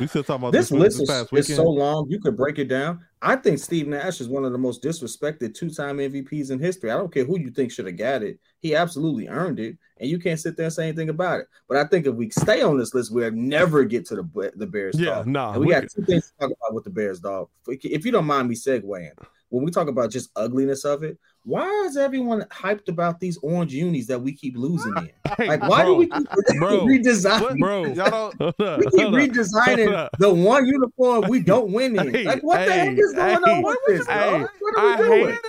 [0.00, 1.56] we still talking about This this, list this is, past is weekend.
[1.56, 2.06] so long.
[2.08, 3.04] You could break it down.
[3.20, 6.90] I think Steve Nash is one of the most disrespected two-time MVPs in history.
[6.90, 8.38] I don't care who you think should have got it.
[8.60, 11.46] He absolutely earned it, and you can't sit there and say anything about it.
[11.68, 14.66] But I think if we stay on this list, we'll never get to the the
[14.66, 14.98] Bears.
[14.98, 15.26] Yeah, talk.
[15.26, 17.48] nah, we, we got two things to talk about with the Bears, dog.
[17.66, 19.12] If you don't mind me segueing,
[19.50, 21.18] when we talk about just ugliness of it,
[21.48, 25.10] why is everyone hyped about these orange unis that we keep losing in?
[25.38, 26.26] Like, why bro, do we keep
[26.58, 27.58] bro, redesigning?
[27.60, 28.58] Bro, Y'all don't.
[28.58, 32.12] We keep hold redesigning Hold the one uniform we don't win in.
[32.12, 34.06] Hey, like, what the heck is going hey, on with this?
[34.06, 34.40] hey.
[34.40, 35.28] What are I we doing?
[35.28, 35.40] hate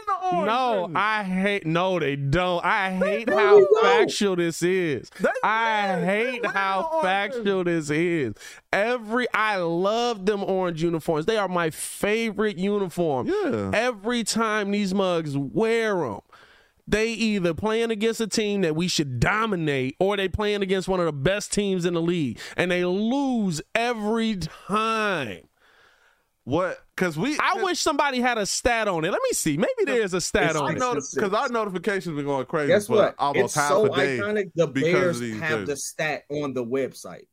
[0.46, 1.66] No, I hate.
[1.66, 2.64] No, they don't.
[2.64, 5.10] I hate no, how factual this is.
[5.20, 8.34] They- I hate What how is the orange factual this is.
[8.72, 11.26] Every I love them orange uniforms.
[11.26, 13.28] They are my favorite uniform.
[13.28, 13.72] Yeah.
[13.74, 16.20] Every time these mugs wear them,
[16.88, 21.00] they either playing against a team that we should dominate or they playing against one
[21.00, 25.42] of the best teams in the league and they lose every time.
[26.44, 26.80] What?
[26.96, 27.38] Because we.
[27.40, 29.12] I wish somebody had a stat on it.
[29.12, 29.56] Let me see.
[29.58, 30.66] Maybe there's a stat on it.
[30.74, 33.16] like- know It's- because our notifications been going crazy Guess for what?
[33.20, 34.18] almost It's half so a day.
[34.20, 34.52] iconic.
[34.56, 37.26] The Bears of these have the stat on the website.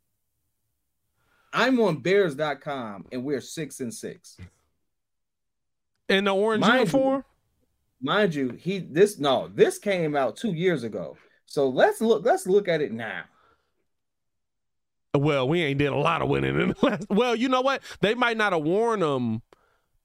[1.56, 4.36] I'm on Bears.com and we're six and six.
[6.08, 7.24] In the orange Mind you- uniform?
[8.02, 11.16] Mind you, he this no, this came out two years ago.
[11.46, 13.22] So let's look, let's look at it now.
[15.14, 17.06] Well, we ain't did a lot of winning in the last.
[17.08, 17.82] Well, you know what?
[18.02, 19.40] They might not have worn them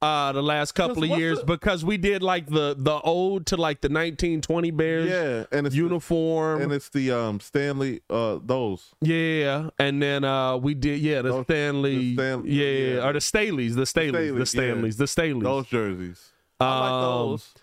[0.02, 3.56] uh the last couple of years the- because we did like the the ode to
[3.56, 6.60] like the 1920 Bears Yeah, and it's uniform.
[6.60, 8.94] and it's the um Stanley uh those.
[9.00, 13.06] yeah, and then uh we did yeah the Those- Stanley, the Stan- yeah, yeah.
[13.06, 14.44] or the Staleys, the Staleys, the Staleys, yeah.
[14.44, 15.42] Stanleys, the Staleys.
[15.42, 16.30] Those jerseys.
[16.60, 17.00] I like Um,
[17.30, 17.54] those.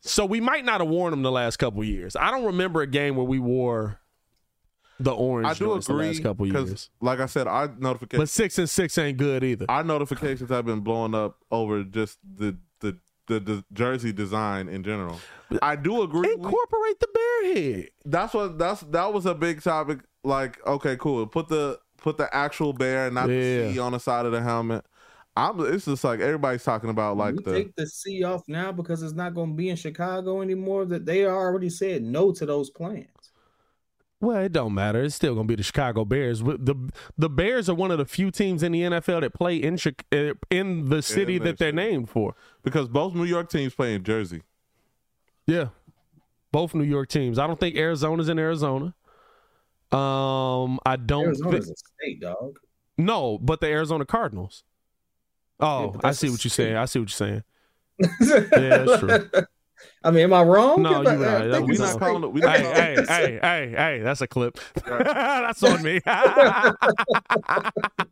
[0.00, 2.14] So we might not have worn them the last couple of years.
[2.16, 4.00] I don't remember a game where we wore
[5.00, 6.90] the orange I do joints the agree couple because, years.
[7.00, 9.66] like I said, our notifications But six and six ain't good either.
[9.68, 12.96] our notifications have been blowing up over just the the
[13.26, 15.20] the, the jersey design in general.
[15.62, 16.28] I do agree.
[16.28, 17.88] we- Incorporate the bear head.
[18.04, 21.26] that's what that's that was a big topic like okay, cool.
[21.26, 23.34] Put the put the actual bear, not Yeah.
[23.68, 24.84] the C on the side of the helmet.
[25.36, 25.60] I'm.
[25.72, 27.52] It's just like everybody's talking about like we the.
[27.52, 30.84] take the C off now because it's not going to be in Chicago anymore.
[30.84, 33.06] That they already said no to those plans.
[34.20, 35.02] Well, it don't matter.
[35.02, 36.40] It's still gonna be the Chicago Bears.
[36.40, 36.74] Wh- the
[37.16, 39.92] The Bears are one of the few teams in the NFL that play in Chi-
[40.12, 41.76] uh, in the city their that they're city.
[41.76, 42.34] named for.
[42.64, 44.42] because both New York teams play in Jersey.
[45.46, 45.68] Yeah,
[46.50, 47.38] both New York teams.
[47.38, 48.92] I don't think Arizona's in Arizona.
[49.92, 51.26] Um, I don't.
[51.26, 52.58] Arizona's thi- a state dog.
[52.98, 54.64] no, but the Arizona Cardinals.
[55.60, 56.76] Oh, but I see what you're saying.
[56.76, 57.42] I see what you're saying.
[58.20, 59.30] Yeah, that's true.
[60.04, 60.82] I mean, am I wrong?
[60.82, 61.50] No, you're I right.
[61.52, 62.00] think We it's a not state.
[62.00, 64.58] calling it- we hey, not hey, hey, hey, hey, that's a clip.
[64.84, 66.00] that's on me.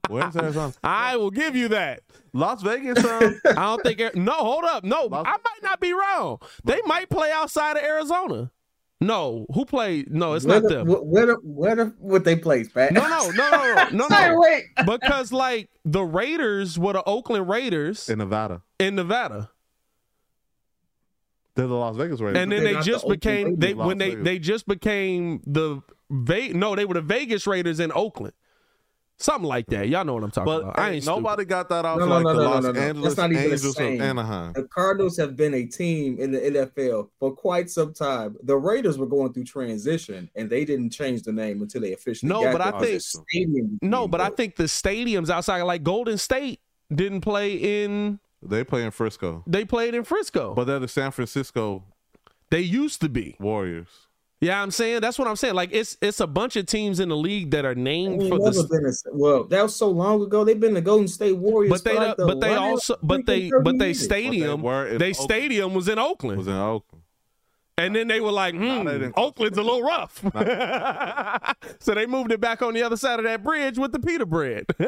[0.08, 0.72] Where's Arizona?
[0.84, 2.00] I will give you that.
[2.32, 3.04] Las Vegas.
[3.04, 4.14] Um, I don't think.
[4.14, 4.84] No, hold up.
[4.84, 6.38] No, Las- I might not be wrong.
[6.64, 8.50] They might play outside of Arizona.
[9.00, 10.10] No, who played?
[10.10, 10.86] No, it's where not the, them.
[10.88, 12.92] wh- Where the, where the, what they place, Pat?
[12.92, 14.40] No, no, no, no, no, no, no.
[14.40, 14.64] wait.
[14.86, 18.62] Because like the Raiders were the Oakland Raiders in Nevada.
[18.78, 19.50] in Nevada,
[21.56, 22.38] They're the Las Vegas Raiders.
[22.42, 24.24] and then They're they not the just became Raiders, they Las when they Vegas.
[24.24, 28.34] they just became the Ve- No, they were the Vegas Raiders in Oakland.
[29.18, 29.88] Something like that.
[29.88, 30.78] Y'all know what I'm talking but about.
[30.78, 31.16] I ain't stupid.
[31.22, 32.80] nobody got that off No, no, like no, the no, Los no, no.
[32.80, 34.02] Angeles That's not even the Angels of same.
[34.02, 34.52] Anaheim.
[34.52, 38.36] The Cardinals have been a team in the NFL for quite some time.
[38.42, 42.28] The Raiders were going through transition, and they didn't change the name until they officially.
[42.28, 45.82] No, got but I think- The stadium No, but I think the stadiums outside, like
[45.82, 46.60] Golden State,
[46.94, 48.20] didn't play in.
[48.42, 50.54] They play in Frisco, They played in Frisco.
[50.54, 51.82] but they're the San Francisco
[52.50, 53.36] they used to be.
[53.40, 53.88] Warriors.
[54.40, 55.54] Yeah, I'm saying that's what I'm saying.
[55.54, 58.28] Like it's it's a bunch of teams in the league that are I named mean,
[58.28, 58.68] for the.
[58.70, 60.44] been a, well, that was so long ago.
[60.44, 63.24] They've been the Golden State Warriors, But they for like the but they also but
[63.26, 65.16] they but they stadium But they were they Oakland.
[65.16, 67.02] stadium was in Oakland, Was in Oakland.
[67.78, 70.22] And then they were like, hmm, Oakland's a little rough,
[71.78, 74.24] so they moved it back on the other side of that bridge with the pita
[74.26, 74.64] bread.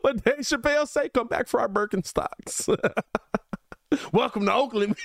[0.00, 1.08] what Dave Chappelle say?
[1.10, 2.74] Come back for our Birkenstocks.
[4.12, 4.96] Welcome to Oakland.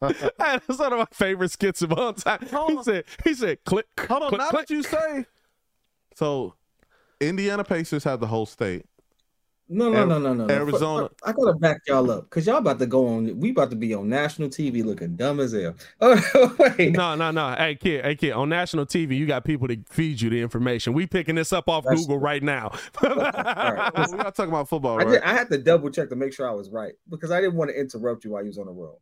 [0.00, 2.40] That's one of my favorite skits of all time.
[2.40, 4.66] He said, "He said, click, Hold on, now click.
[4.66, 5.26] that you say.
[6.14, 6.54] So,
[7.20, 8.84] Indiana Pacers have the whole state.
[9.72, 10.52] No, no, no, no, no.
[10.52, 13.40] Arizona- Fuck, I gotta back y'all up because y'all about to go on.
[13.40, 15.74] We about to be on national TV looking dumb as hell.
[16.02, 16.92] Oh, wait.
[16.92, 17.54] No, no, no.
[17.54, 18.32] Hey, kid, hey, kid.
[18.32, 20.92] On national TV, you got people to feed you the information.
[20.92, 22.72] We picking this up off That's Google right now.
[23.02, 23.90] right.
[24.10, 25.12] We got talking about football, I, right?
[25.12, 27.56] did, I had to double check to make sure I was right because I didn't
[27.56, 28.98] want to interrupt you while you was on the road.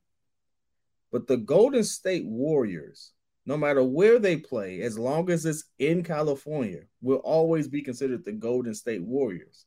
[1.11, 3.13] But the Golden State Warriors,
[3.45, 8.25] no matter where they play, as long as it's in California, will always be considered
[8.25, 9.67] the Golden State Warriors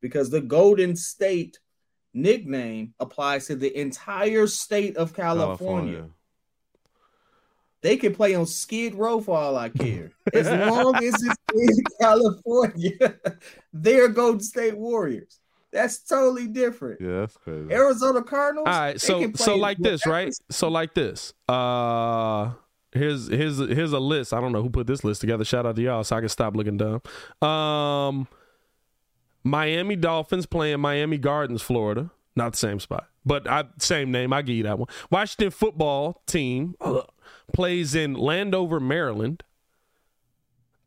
[0.00, 1.58] because the Golden State
[2.12, 6.06] nickname applies to the entire state of California.
[7.82, 10.10] They can play on Skid Row for all I care.
[10.34, 13.14] As long as it's in California,
[13.72, 15.40] they're Golden State Warriors.
[15.72, 17.00] That's totally different.
[17.00, 17.72] Yeah, that's crazy.
[17.72, 18.66] Arizona Cardinals.
[18.66, 20.34] All right, so so like this, whatever right?
[20.50, 21.32] So like this.
[21.48, 22.50] Uh
[22.92, 24.34] here's here's here's a list.
[24.34, 25.44] I don't know who put this list together.
[25.44, 27.00] Shout out to y'all so I can stop looking dumb.
[27.40, 28.26] Um
[29.42, 32.10] Miami Dolphins playing Miami Gardens, Florida.
[32.36, 34.32] Not the same spot, but I same name.
[34.32, 34.88] I give you that one.
[35.10, 37.02] Washington football team uh,
[37.52, 39.42] plays in Landover, Maryland.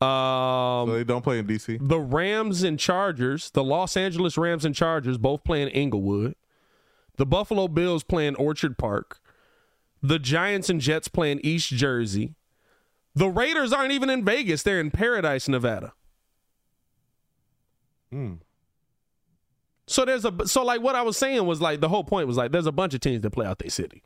[0.02, 1.78] Um, so they don't play in DC.
[1.88, 6.36] the Rams and Chargers, the Los Angeles Rams and Chargers, both playing Inglewood.
[7.18, 9.20] The Buffalo Bills playing Orchard Park.
[10.02, 12.34] The Giants and Jets playing East Jersey.
[13.16, 15.94] The Raiders aren't even in Vegas; they're in Paradise, Nevada.
[18.12, 18.34] Hmm.
[19.94, 22.36] So there's a so like what I was saying was like the whole point was
[22.36, 24.02] like there's a bunch of teams that play out their city,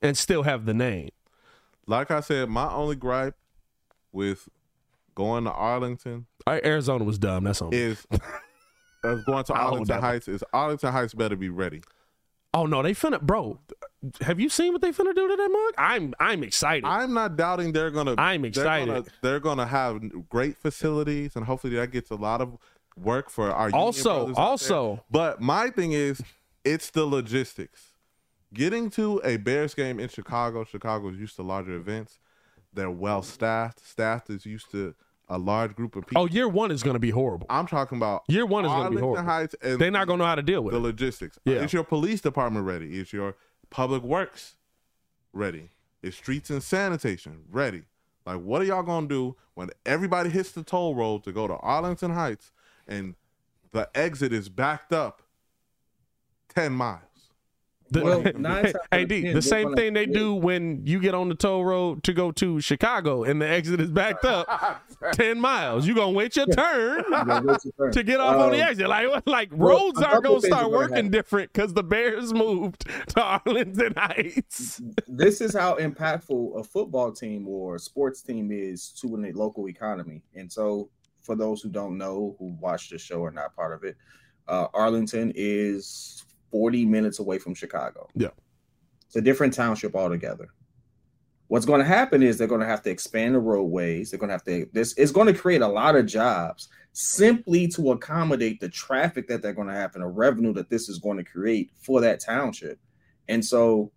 [0.00, 1.08] and still have the name.
[1.88, 3.34] Like I said, my only gripe
[4.12, 4.48] with
[5.16, 7.42] going to Arlington right, Arizona was dumb.
[7.42, 7.70] That's on.
[7.70, 7.76] me.
[7.76, 8.06] is
[9.02, 10.00] going to Arlington.
[10.00, 11.82] Heights is Arlington Heights better be ready.
[12.54, 13.58] Oh no, they finna, bro.
[14.20, 15.74] Have you seen what they finna do to that mug?
[15.76, 16.84] I'm I'm excited.
[16.84, 18.14] I'm not doubting they're gonna.
[18.16, 18.86] I'm they're excited.
[18.86, 22.56] gonna- They're gonna, have great facilities, and hopefully that gets a lot of
[22.96, 26.22] work for our also, also, But my thing is,
[26.64, 27.92] it's the logistics.
[28.54, 30.64] Getting to a Bears game in Chicago.
[30.64, 32.18] Chicago's used to larger events.
[32.72, 33.86] They're well staffed.
[33.86, 34.94] Staffed is used to
[35.28, 36.22] a large group of oh, people.
[36.22, 37.46] oh, year one is gonna be horrible.
[37.48, 39.24] I'm talking about Year one is gonna be horrible.
[39.24, 40.82] Heights and They're not gonna know how to deal with the it.
[40.82, 41.38] logistics.
[41.44, 41.56] Yeah.
[41.56, 42.98] Is your police department ready?
[42.98, 43.36] Is your
[43.70, 44.56] public works
[45.32, 45.70] ready?
[46.02, 47.84] Is streets and sanitation ready?
[48.26, 51.56] Like, what are y'all gonna do when everybody hits the toll road to go to
[51.56, 52.52] Arlington Heights
[52.92, 53.14] and
[53.72, 55.22] the exit is backed up
[56.48, 57.00] ten miles?
[57.90, 61.34] The, Well, nine hey D, the same thing they do when you get on the
[61.34, 64.82] toll road to go to Chicago and the exit is backed up
[65.12, 65.86] ten miles.
[65.86, 67.04] You're gonna wait your turn
[67.92, 68.88] to get off on the Um, exit.
[68.88, 71.10] Like like roads a are couple gonna start working happen.
[71.10, 74.80] different because the Bears moved to Arlington Heights.
[75.06, 79.68] this is how impactful a football team or a sports team is to a local
[79.68, 80.22] economy.
[80.34, 80.88] And so,
[81.22, 83.96] for those who don't know, who watch the show or not part of it,
[84.48, 88.08] uh, Arlington is 40 minutes away from Chicago.
[88.14, 88.28] Yeah.
[89.06, 90.48] It's a different township altogether.
[91.48, 94.10] What's going to happen is they're going to have to expand the roadways.
[94.10, 97.68] They're going to have to, this is going to create a lot of jobs simply
[97.68, 100.98] to accommodate the traffic that they're going to have and the revenue that this is
[100.98, 102.78] going to create for that township.
[103.28, 103.92] And so,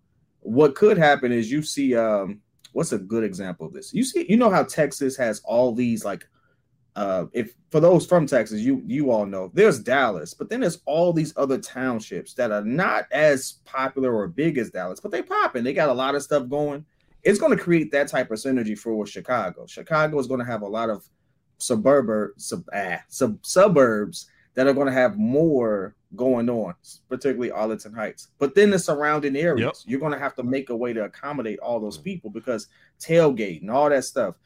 [0.46, 2.40] what could happen is you see um
[2.72, 6.04] what's a good example of this you see you know how texas has all these
[6.04, 6.24] like
[6.96, 10.80] uh if for those from texas you you all know there's dallas but then there's
[10.86, 15.22] all these other townships that are not as popular or big as dallas but they
[15.22, 15.62] popping.
[15.62, 16.84] They got a lot of stuff going.
[17.22, 19.66] It's going to create that type of synergy for chicago.
[19.66, 21.08] Chicago is going to have a lot of
[21.58, 26.74] suburb sub, ah, sub suburbs that are going to have more going on,
[27.08, 28.28] particularly Arlington Heights.
[28.38, 29.90] But then the surrounding areas, Yep.
[29.90, 32.68] you're going to have to make a way to accommodate all those people because
[33.00, 34.36] tailgate and all that stuff,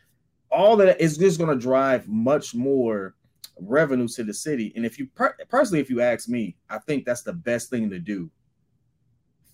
[0.50, 3.14] all that is just going to drive much more
[3.60, 4.72] revenue to the city.
[4.74, 7.90] And if you per- personally, if you ask me, I think that's the best thing
[7.90, 8.30] to do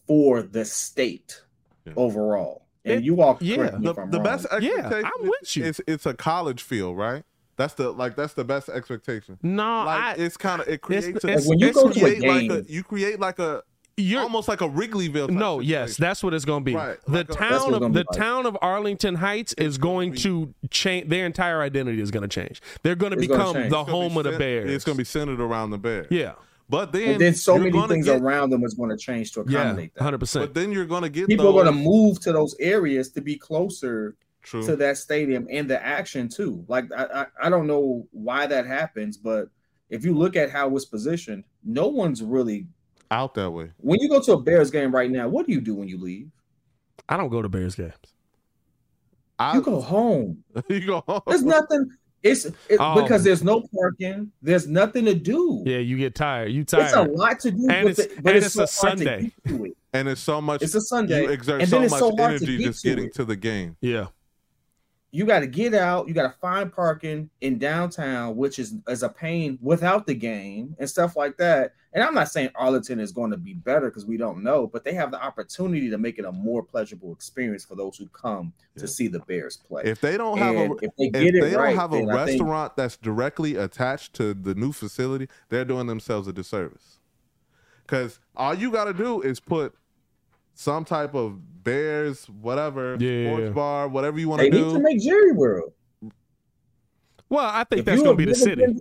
[0.07, 1.43] for the state
[1.85, 1.95] Yeah.
[1.97, 2.67] overall.
[2.85, 4.25] And It- you all yeah, me the, if I'm the wrong.
[4.25, 5.65] best Yeah, I'm with you.
[5.65, 7.25] It's, it's a college feel, right?
[7.57, 9.39] That's the like that's the best expectation.
[9.43, 12.03] No, Like I it's kind of it creates a, it's- when you go to a
[12.03, 13.63] create like game, a you create like a
[13.97, 15.29] you're almost like a Wrigleyville.
[15.29, 16.75] type no, yes, that's what it's going to be.
[16.75, 18.19] Right, The like town what it's of the like.
[18.19, 21.09] town of Arlington Heights is going to change.
[21.09, 22.61] Their entire identity is going to change.
[22.83, 24.71] They're going to It's gonna become the It's gonna be home of the cent- Bears.
[24.71, 26.07] It's going to be centered around the Bears.
[26.11, 26.33] yeah,
[26.69, 29.33] but then and then so you're many things get- around them is going to change
[29.33, 30.03] to yeah, accommodate that.
[30.03, 30.45] hundred percent.
[30.47, 33.11] But then you're going to get People those, are going to move to those areas
[33.13, 34.65] to be closer True.
[34.67, 36.65] to that stadium and the action too.
[36.69, 39.49] Like I, I, I don't know why that happens, but
[39.89, 42.67] if you look at how it's positioned, no one's really.
[43.11, 43.71] Out that way.
[43.79, 45.99] When you go to a Bears game right now, what do you do when you
[45.99, 46.31] leave?
[47.09, 47.93] I don't go to Bears games.
[49.39, 50.43] I, You go home.
[50.69, 51.21] you go home.
[51.27, 51.91] There's nothing.
[52.23, 53.01] It's it, Oh.
[53.03, 54.33] because there's no parking.
[54.43, 55.63] There's nothing to do.
[55.67, 56.51] Yeah, you get tired.
[56.51, 56.85] You tired.
[56.87, 58.89] It's a lot to do, And with it's- it, but and it's, it's so a
[58.89, 59.33] hard to Sunday.
[59.45, 59.77] get to it.
[59.93, 60.63] and it's so much.
[60.63, 61.23] It's a Sunday.
[61.25, 63.15] You exert and so much so energy get just to getting it.
[63.15, 63.77] to the game.
[63.81, 64.07] yeah,
[65.13, 66.09] you got to get out.
[66.09, 70.75] You got to find parking in downtown, which is is a pain without the game
[70.81, 71.75] and stuff like that.
[71.97, 74.85] And I'm not saying Arlington is going to be better because we don't know, but
[74.85, 78.53] they have the opportunity to make it a more pleasurable experience for those who come
[78.75, 78.83] Yeah.
[78.83, 79.83] to see the Bears play.
[79.87, 81.97] If they don't have a if they if get they it don't right, have a
[81.97, 86.35] then I think- restaurant that's directly attached to the new facility, they're doing themselves a
[86.35, 86.99] disservice.
[87.87, 89.75] Because all you got to do is put
[90.53, 93.33] some type of Bears, whatever, Yeah.
[93.33, 94.59] sports bar, whatever you want to do.
[94.59, 95.73] they need to make Jerry World.
[97.31, 98.67] well, I think If that's going to be the city.
[98.67, 98.81] been-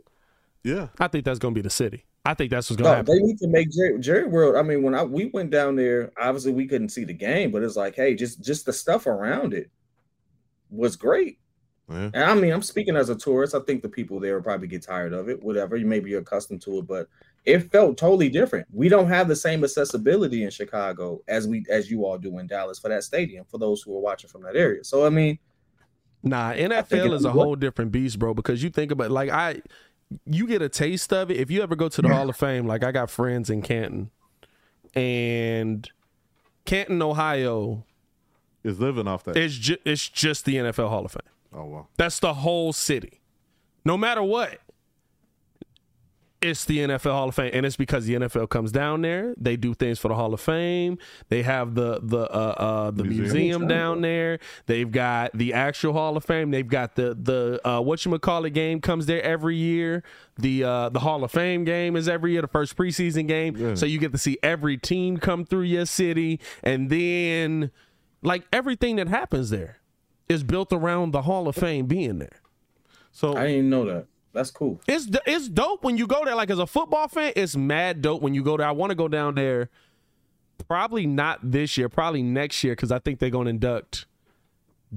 [0.65, 2.03] yeah, I think that's going to be the city.
[2.25, 3.15] I think that's what's going to No, happen.
[3.15, 4.55] they need to make Jerry, Jerry World.
[4.55, 7.61] I mean, when I we went down there, obviously we couldn't see the game, but
[7.63, 9.69] it's like, hey, just just the stuff around it
[10.69, 11.39] was great.
[11.89, 12.09] yeah.
[12.13, 13.53] And I mean, I'm speaking as a tourist.
[13.53, 15.75] I think the people there will probably get tired of it, whatever.
[15.75, 17.07] You may be accustomed to it, but
[17.45, 18.65] it felt totally different.
[18.73, 22.47] We don't have the same accessibility in Chicago as we as you all do in
[22.47, 24.83] Dallas for that stadium, for those who are watching from that area.
[24.83, 25.37] So I mean,
[26.23, 28.33] Nah, NFL is a you whole different beast, bro.
[28.33, 29.61] Because you think about like I,
[30.25, 32.67] you get a taste of it if you ever go to the Hall of Fame.
[32.67, 34.11] Like I got friends in Canton,
[34.93, 35.89] and
[36.65, 37.85] Canton, Ohio,
[38.63, 39.37] Is living off that.
[39.37, 41.21] is ju- it's just the NFL Hall of Fame.
[41.53, 41.87] oh wow.
[41.97, 43.21] That's the whole city.
[43.83, 44.59] No matter what,
[46.41, 49.33] it's the NFL Hall of Fame, and it's because the NFL comes down there.
[49.37, 50.97] They do things for the Hall of Fame.
[51.29, 53.31] They have the the uh, uh, the Museum.
[53.33, 53.67] museum.
[53.67, 54.39] down there.
[54.67, 56.51] They've got the actual Hall of Fame.
[56.51, 60.03] They've got the the uh, what you call it game comes there every year.
[60.37, 62.41] The uh, the Hall of Fame game is every year.
[62.41, 63.73] The first preseason game, Yeah.
[63.75, 67.71] so you get to see every team come through your city, and then
[68.21, 69.77] like everything that happens there
[70.27, 72.41] is built around the Hall of Fame being there.
[73.11, 74.05] So I didn't know that.
[74.35, 74.79] That's cool.
[74.87, 76.35] It's it's dope when you go there.
[76.35, 78.67] Like as a football fan, it's mad dope when you go there.
[78.67, 79.69] I want to go down there.
[80.67, 81.89] Probably not this year.
[81.89, 84.05] Probably next year because I think they're going to induct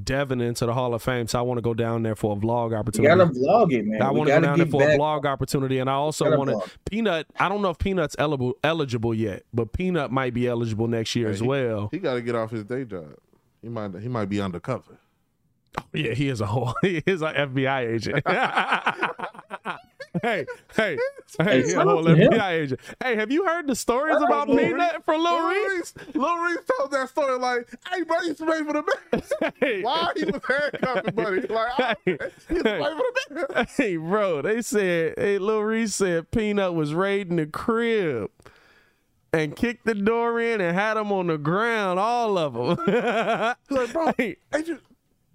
[0.04, 1.26] Devin into the Hall of Fame.
[1.26, 3.08] So I want to go down there for a vlog You opportunity.
[3.16, 4.02] gotta vlog it, man.
[4.02, 6.36] I want to go gotta down there get for a vlog opportunity, and I also
[6.36, 6.70] want to.
[6.90, 7.26] Peanut.
[7.38, 11.26] I don't know if Peanut's eligible eligible yet, but Peanut might be eligible next year
[11.28, 11.88] Yeah, as he- well.
[11.90, 13.14] he got to get off his day job.
[13.62, 14.98] He might he might be undercover.
[15.76, 16.74] Oh, yeah, he is a whole.
[16.82, 18.22] He is an FBI agent.
[20.22, 20.98] hey, hey,
[21.38, 22.80] hey, hey hold on, let me agent.
[23.02, 25.94] Hey, have you heard the stories about Peanut from Lil Reese?
[26.14, 29.32] Lil Reese told that story like, hey, bro, he's playing for the Bears.
[29.60, 29.82] Hey.
[29.82, 31.40] Why he was handcuffing, buddy?
[31.42, 32.18] Like, oh, hey.
[32.48, 33.76] he's for the Bears.
[33.76, 38.30] Hey, bro, they said, hey, Lil Reese said Peanut was raiding the crib
[39.32, 43.54] and kicked the door in and had them on the ground, all of them.
[43.70, 44.78] like, bro, hey, you,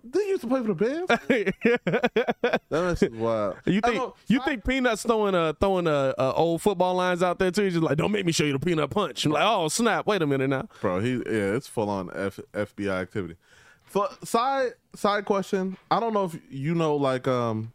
[0.04, 2.60] they used to play for the Bears.
[2.70, 3.56] That's wild.
[3.66, 7.40] You think you I, think Peanuts throwing a throwing a, a, old football lines out
[7.40, 7.64] there too?
[7.64, 9.26] He's just like, don't make me show you the peanut punch.
[9.26, 10.06] I'm like, oh snap!
[10.06, 11.00] Wait a minute now, bro.
[11.00, 13.38] He yeah, it's full on F, FBI activity.
[13.86, 17.72] For side side question, I don't know if you know like um,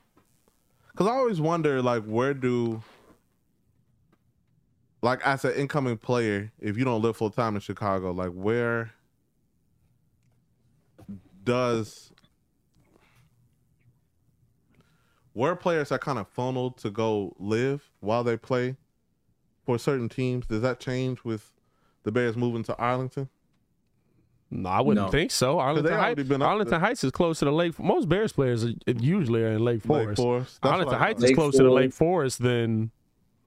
[0.90, 2.82] because I always wonder like where do
[5.00, 8.92] like as an incoming player, if you don't live full time in Chicago, like where
[11.44, 12.12] does
[15.38, 18.74] where players are kind of funneled to go live while they play
[19.64, 21.52] for certain teams, does that change with
[22.02, 23.28] the Bears moving to Arlington?
[24.50, 25.12] No, I wouldn't no.
[25.12, 25.60] think so.
[25.60, 27.78] Arlington, Heights, Arlington Heights is close to the lake.
[27.78, 30.08] Most Bears players are, usually are in Lake Forest.
[30.08, 30.58] Lake Forest.
[30.64, 32.90] Arlington Heights is closer to Lake Forest than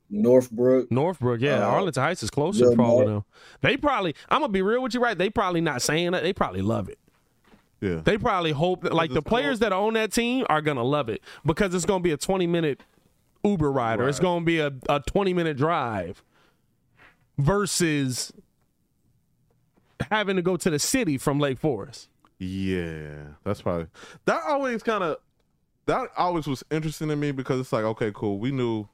[0.09, 0.89] Northbrook.
[0.91, 1.67] Northbrook, yeah.
[1.67, 3.25] Uh, Arlington Heights is closer for all of them.
[3.59, 5.17] They probably, I'm gonna be real with you, right?
[5.17, 6.23] They probably not saying that.
[6.23, 6.99] They probably love it.
[7.81, 8.01] Yeah.
[8.03, 11.09] They probably hope that, like the players that are on that team are gonna love
[11.09, 12.81] it because it's gonna be a 20 minute
[13.43, 14.05] Uber ride right.
[14.05, 16.23] or it's gonna be a, a 20 minute drive
[17.39, 18.31] versus
[20.11, 22.07] having to go to the city from Lake Forest.
[22.37, 23.87] Yeah, that's probably
[24.25, 25.17] that always kind of
[25.87, 28.37] that always was interesting to me because it's like okay, cool.
[28.37, 28.87] We knew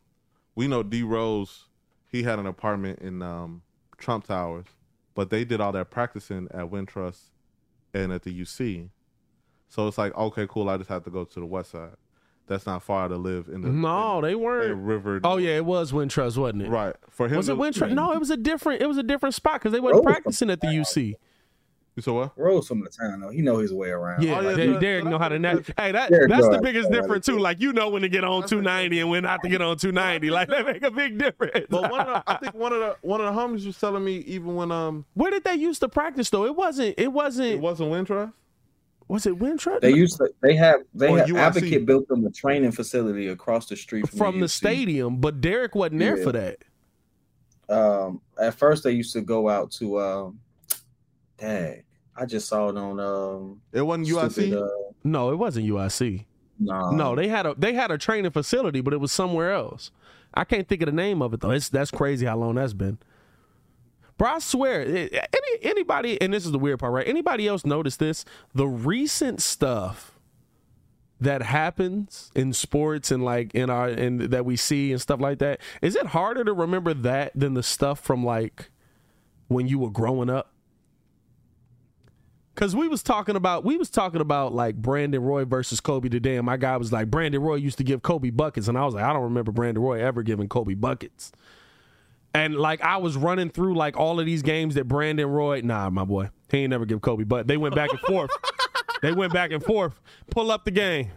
[0.56, 1.66] we know D Rose,
[2.10, 3.64] he had an apartment in um,
[3.98, 4.66] Trump Towers,
[5.14, 7.20] but they did all their practicing at Wintrust
[7.94, 8.90] and at the UC.
[9.70, 10.70] So it's like, okay, cool.
[10.70, 11.96] I just have to go to the west side.
[12.48, 13.68] That's not far to live in the.
[13.68, 14.82] No, in, they weren't.
[14.82, 15.20] River.
[15.24, 16.70] Oh yeah, it was Wintrust, wasn't it?
[16.70, 16.96] Right.
[17.10, 17.92] For him, was it Wintrust?
[17.92, 18.82] No, it was a different.
[18.82, 20.02] It was a different spot because they weren't oh.
[20.02, 21.16] practicing at the UC.
[21.98, 22.34] You saw what?
[22.38, 23.32] Rose from the town though.
[23.32, 24.22] He know his way around.
[24.22, 25.68] Yeah, oh, yeah Derrick know how to net.
[25.76, 27.40] Hey, that Derrick that's the biggest difference too.
[27.40, 30.30] Like you know when to get on 290 and when not to get on 290.
[30.30, 31.66] Like that make a big difference.
[31.72, 34.06] But one of the, I think one of the one of the homies was telling
[34.06, 36.46] me even when um where did they used to practice though?
[36.46, 36.94] It wasn't.
[37.00, 37.54] It wasn't.
[37.54, 38.32] It wasn't Wintrust.
[39.08, 39.82] Was it Wintrust?
[39.82, 40.30] They used to.
[40.44, 40.82] They have.
[40.94, 44.50] They have Advocate built them a training facility across the street from, from the, the
[44.50, 46.24] stadium, but Derrick wasn't there yeah.
[46.24, 46.64] for that.
[47.70, 50.40] Um, at first they used to go out to um,
[51.40, 51.84] dang
[52.18, 53.00] I just saw it on.
[53.00, 54.62] Um, it wasn't UIC.
[54.62, 54.68] uh,
[55.04, 56.26] no, it wasn't UIC.
[56.60, 59.92] No, no, they had a they had a training facility, but it was somewhere else.
[60.34, 61.52] I can't think of the name of it though.
[61.52, 62.98] It's that's crazy how long that's been.
[64.18, 65.12] Bro, I swear, any
[65.62, 67.08] anybody, and this is the weird part, right?
[67.08, 68.26] Anybody else notice this?
[68.56, 70.18] The recent stuff
[71.20, 75.40] that happens in sports and like in our and that we see and stuff like
[75.40, 75.60] that.
[75.82, 78.72] Is it harder to remember that than the stuff from like
[79.48, 80.52] when you were growing up?
[82.58, 86.38] Cause we was talking about we was talking about like Brandon Roy versus Kobe today,
[86.38, 88.96] and my guy was like Brandon Roy used to give Kobe buckets, and I was
[88.96, 91.32] like I don't remember Brandon Roy ever giving Kobe buckets.
[92.34, 95.92] And like I was running through like all of these games that Brandon Roy, nah,
[95.92, 98.32] my boy, he ain't never give Kobe, but they went back and forth.
[99.04, 100.02] they went back and forth.
[100.32, 101.12] Pull up the game,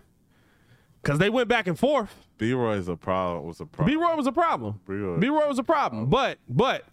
[1.05, 2.15] cause they went back and forth.
[2.37, 3.47] B Roy is a problem.
[3.47, 3.97] Was a problem.
[3.97, 4.79] B Roy was a problem.
[4.87, 6.11] B Roy was a problem.
[6.11, 6.85] But but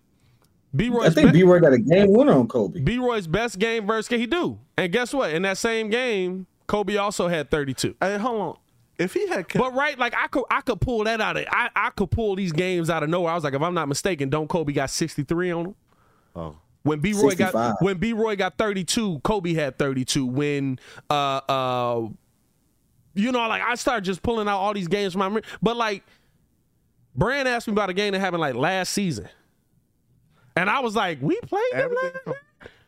[0.75, 1.05] B Roy.
[1.05, 2.79] I think B Roy got a game winner on Kobe.
[2.81, 5.31] B Roy's best game versus can he do, and guess what?
[5.31, 7.95] In that same game, Kobe also had thirty two.
[8.01, 8.57] Hey, hold on.
[8.99, 11.45] If he had, kept- but right, like I could, I could pull that out of,
[11.51, 13.31] I, I could pull these games out of nowhere.
[13.31, 15.75] I was like, if I'm not mistaken, don't Kobe got 63 on him?
[16.35, 20.25] Oh, when B Roy got, when B Roy got 32, Kobe had 32.
[20.25, 22.07] When, uh, uh,
[23.13, 25.43] you know, like I started just pulling out all these games from my, memory.
[25.61, 26.03] but like,
[27.15, 29.29] Brand asked me about a game that happened like last season.
[30.57, 32.11] And I was like, we played everything.
[32.23, 32.33] From,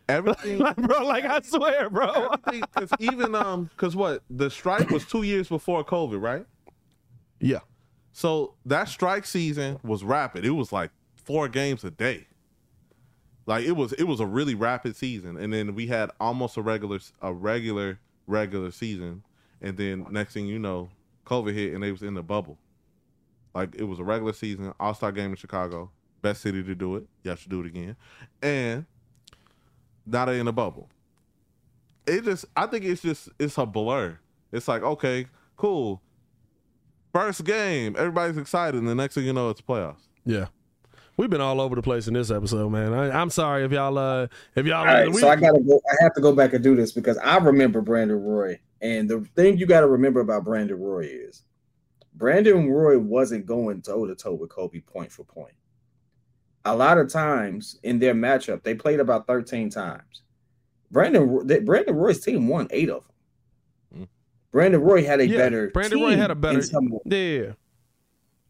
[0.07, 1.05] everything, like, bro.
[1.05, 2.31] Like I swear, bro.
[2.45, 6.45] Because even um, because what the strike was two years before COVID, right?
[7.39, 7.59] Yeah.
[8.11, 10.45] So that strike season was rapid.
[10.45, 12.25] It was like four games a day.
[13.45, 16.61] Like it was, it was a really rapid season, and then we had almost a
[16.61, 19.23] regular, a regular, regular season,
[19.61, 20.89] and then next thing you know,
[21.25, 22.57] COVID hit, and they was in the bubble.
[23.55, 26.95] Like it was a regular season, All Star game in Chicago best city to do
[26.95, 27.05] it.
[27.23, 27.95] Y'all should do it again.
[28.41, 28.85] And
[30.05, 30.89] now they're in a bubble.
[32.07, 34.17] It just, I think it's just, it's a blur.
[34.51, 35.27] It's like, okay,
[35.57, 36.01] cool.
[37.13, 40.07] First game, everybody's excited, and the next thing you know, it's playoffs.
[40.25, 40.47] Yeah.
[41.17, 42.93] We've been all over the place in this episode, man.
[42.93, 44.79] I, am sorry if y'all, uh, if y'all.
[44.79, 45.81] All right, we, so I gotta go.
[45.91, 49.27] I have to go back and do this because I remember Brandon Roy, and the
[49.35, 51.43] thing you got to remember about Brandon Roy is
[52.13, 55.53] Brandon Roy wasn't going toe to toe with Kobe point for point.
[56.65, 60.23] A lot of times in their matchup, they played about 13 times.
[60.91, 63.03] Brandon Brandon Roy's team won eight of
[63.93, 64.03] them.
[64.03, 64.07] Mm.
[64.51, 65.69] Brandon Roy had a yeah, better.
[65.69, 66.61] Brandon Roy had a better.
[66.61, 67.53] Some, yeah.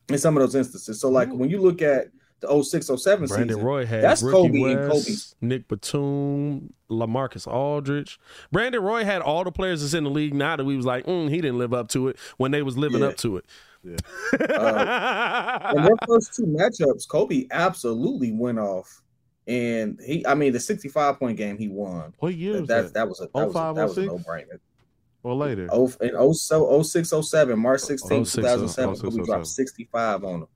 [0.07, 1.37] In some of those instances, so like mm.
[1.37, 2.07] when you look at
[2.39, 5.15] the 06, 07 Brandon season, Roy had that's Ricky Kobe West, and Kobe.
[5.41, 8.19] Nick Batum, LaMarcus Aldridge.
[8.51, 11.05] Brandon Roy had all the players that's in the league now that we was like,
[11.05, 13.07] mm, he didn't live up to it when they was living yeah.
[13.07, 13.45] up to it.
[13.83, 13.95] Yeah.
[14.57, 19.01] uh, in their first two matchups, Kobe absolutely went off
[19.49, 22.13] and he, I mean, the 65 point game he won.
[22.19, 22.83] What year was that?
[22.83, 24.59] That, that was a, that was a, that was a no brainer.
[25.23, 25.67] Or later.
[25.71, 26.33] Oh, in
[26.83, 30.47] 06, 07, March 16, 2007, Kobe dropped 65 on him.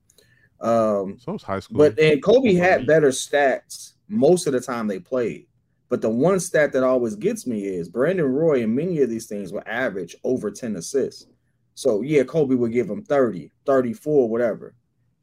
[0.60, 1.76] Um, so it was high school.
[1.76, 5.46] But and Kobe had better stats most of the time they played.
[5.88, 9.26] But the one stat that always gets me is Brandon Roy and many of these
[9.26, 11.26] things will average over 10 assists.
[11.74, 14.74] So yeah, Kobe would give him 30, 34, whatever.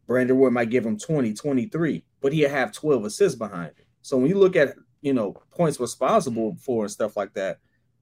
[0.07, 3.85] Brandon Roy might give him 20, 23 but he'd have 12 assists behind it.
[4.03, 7.57] So when you look at, you know, points responsible for and stuff like that,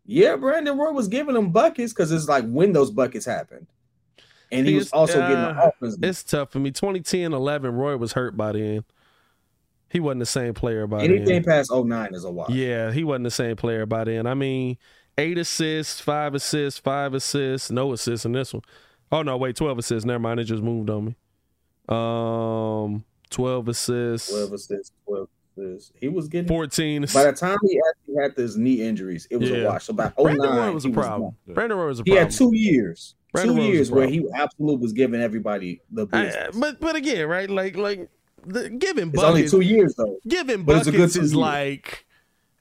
[0.05, 3.67] yeah, Brandon Roy was giving them buckets because it's like when those buckets happened.
[4.51, 5.97] And he was also uh, getting the offense.
[6.01, 6.71] It's tough for me.
[6.71, 8.83] 2010 11, Roy was hurt by then.
[9.89, 11.35] He wasn't the same player by Anything then.
[11.35, 12.49] Anything past 09 is a watch.
[12.51, 14.27] Yeah, he wasn't the same player by then.
[14.27, 14.77] I mean,
[15.19, 18.63] eight assists, five assists, five assists, no assists in this one.
[19.11, 20.05] Oh no, wait, 12 assists.
[20.05, 21.15] Never mind, it just moved on me.
[21.87, 24.29] Um 12 assists.
[24.29, 25.27] 12 assists, 12
[25.57, 25.91] assists.
[25.99, 27.05] He was getting 14.
[27.13, 29.57] By the time he actually had his knee injuries, it was yeah.
[29.57, 29.85] a wash.
[29.85, 31.35] So by 09, Brandon Roy was a problem.
[31.45, 32.29] Was Brandon Roy was a he problem.
[32.29, 33.15] He had two years.
[33.31, 36.55] Brandon two Roy years where he absolutely was giving everybody the business.
[36.55, 37.49] I, but but again, right?
[37.49, 38.09] Like like
[38.45, 39.39] the, giving buckets.
[39.39, 40.17] It's only two years though.
[40.27, 42.05] Giving buckets is like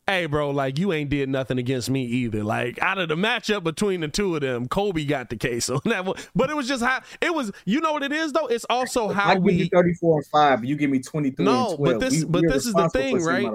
[0.09, 2.43] hey, bro, like you ain't did nothing against me either.
[2.43, 5.81] Like out of the matchup between the two of them, Kobe got the case on
[5.85, 6.17] that one.
[6.35, 7.53] But it was just how it was.
[7.65, 8.47] You know what it is though?
[8.47, 10.65] It's also how I give we you thirty four and five.
[10.65, 11.45] You give me twenty three.
[11.45, 13.53] No, but this, we, but this is the thing, right?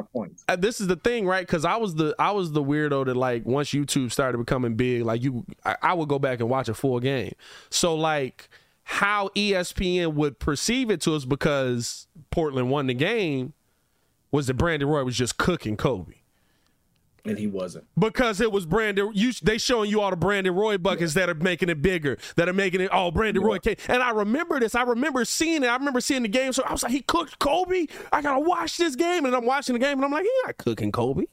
[0.47, 1.45] Uh, this is the thing, right?
[1.45, 5.03] Because I was the I was the weirdo that like once YouTube started becoming big,
[5.03, 7.34] like you, I, I would go back and watch a full game.
[7.69, 8.49] So like
[8.85, 13.53] how ESPN would perceive it to us because Portland won the game
[14.30, 16.15] was that Brandon Roy was just cooking Kobe
[17.25, 19.11] and he wasn't because it was Brandon.
[19.13, 21.25] You they showing you all the Brandon Roy buckets yeah.
[21.25, 22.89] that are making it bigger, that are making it.
[22.91, 23.47] Oh, Brandon yeah.
[23.47, 24.75] Roy came, and I remember this.
[24.75, 25.67] I remember seeing it.
[25.67, 26.51] I remember seeing the game.
[26.53, 27.87] So I was like, he cooked Kobe.
[28.11, 30.57] I gotta watch this game, and I'm watching the game, and I'm like, he not
[30.57, 31.25] cooking Kobe.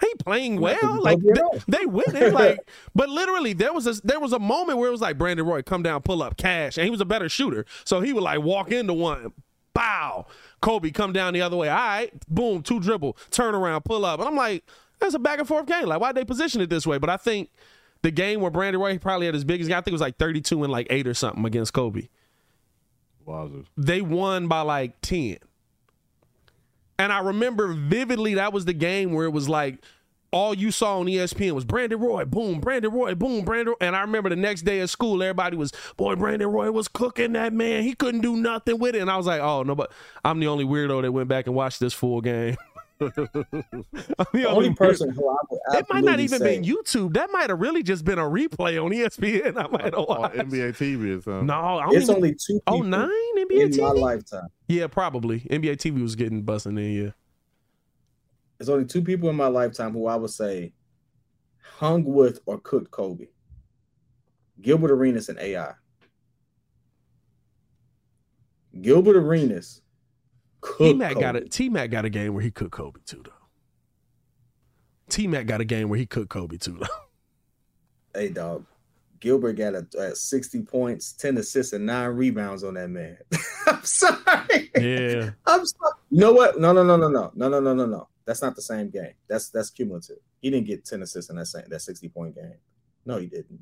[0.00, 2.60] He playing well, like they, they winning, like.
[2.94, 5.62] but literally, there was a there was a moment where it was like Brandon Roy
[5.62, 8.40] come down, pull up, cash, and he was a better shooter, so he would like
[8.40, 9.32] walk into one,
[9.74, 10.26] bow.
[10.60, 11.68] Kobe come down the other way.
[11.68, 14.64] All right, boom, two dribble, turn around, pull up, and I'm like
[15.06, 15.86] it's a back and forth game.
[15.86, 16.98] Like, why'd they position it this way?
[16.98, 17.50] But I think
[18.02, 20.18] the game where Brandon Roy probably had his biggest game, I think it was like
[20.18, 22.08] 32 and like eight or something against Kobe.
[23.26, 23.66] Wowzers.
[23.76, 25.38] They won by like 10.
[26.98, 29.84] And I remember vividly that was the game where it was like
[30.30, 33.74] all you saw on ESPN was Brandon Roy, boom, Brandon Roy, boom, Brandon.
[33.80, 37.32] And I remember the next day at school, everybody was, boy, Brandon Roy was cooking
[37.32, 37.82] that man.
[37.82, 39.00] He couldn't do nothing with it.
[39.00, 39.90] And I was like, oh no, but
[40.24, 42.56] I'm the only weirdo that went back and watched this full game.
[44.32, 47.14] the only person who I it might not even say, been YouTube.
[47.14, 49.56] That might have really just been a replay on ESPN.
[49.56, 51.46] I might have oh, watched NBA TV or something.
[51.46, 52.60] No, it's even, only two.
[52.66, 53.78] Oh nine NBA in TV?
[53.78, 54.48] my lifetime.
[54.66, 56.92] Yeah, probably NBA TV was getting busting in.
[56.92, 57.10] Yeah,
[58.58, 60.72] there's only two people in my lifetime who I would say
[61.62, 63.28] hung with or cooked Kobe.
[64.60, 65.72] Gilbert Arenas and AI.
[68.80, 69.82] Gilbert Arenas
[70.78, 73.32] T Mac got a T Mac got a game where he cooked Kobe too though.
[75.08, 76.86] T Mac got a game where he cooked Kobe too though.
[78.14, 78.64] Hey dog,
[79.20, 83.18] Gilbert got a, a, 60 points, 10 assists, and nine rebounds on that man.
[83.66, 84.70] I'm sorry.
[84.76, 85.30] Yeah.
[85.46, 85.92] I'm sorry.
[86.10, 86.58] You know what?
[86.58, 88.08] No, no, no, no, no, no, no, no, no, no.
[88.24, 89.14] That's not the same game.
[89.28, 90.18] That's that's cumulative.
[90.40, 92.54] He didn't get 10 assists in that same that 60 point game.
[93.06, 93.60] No, he didn't.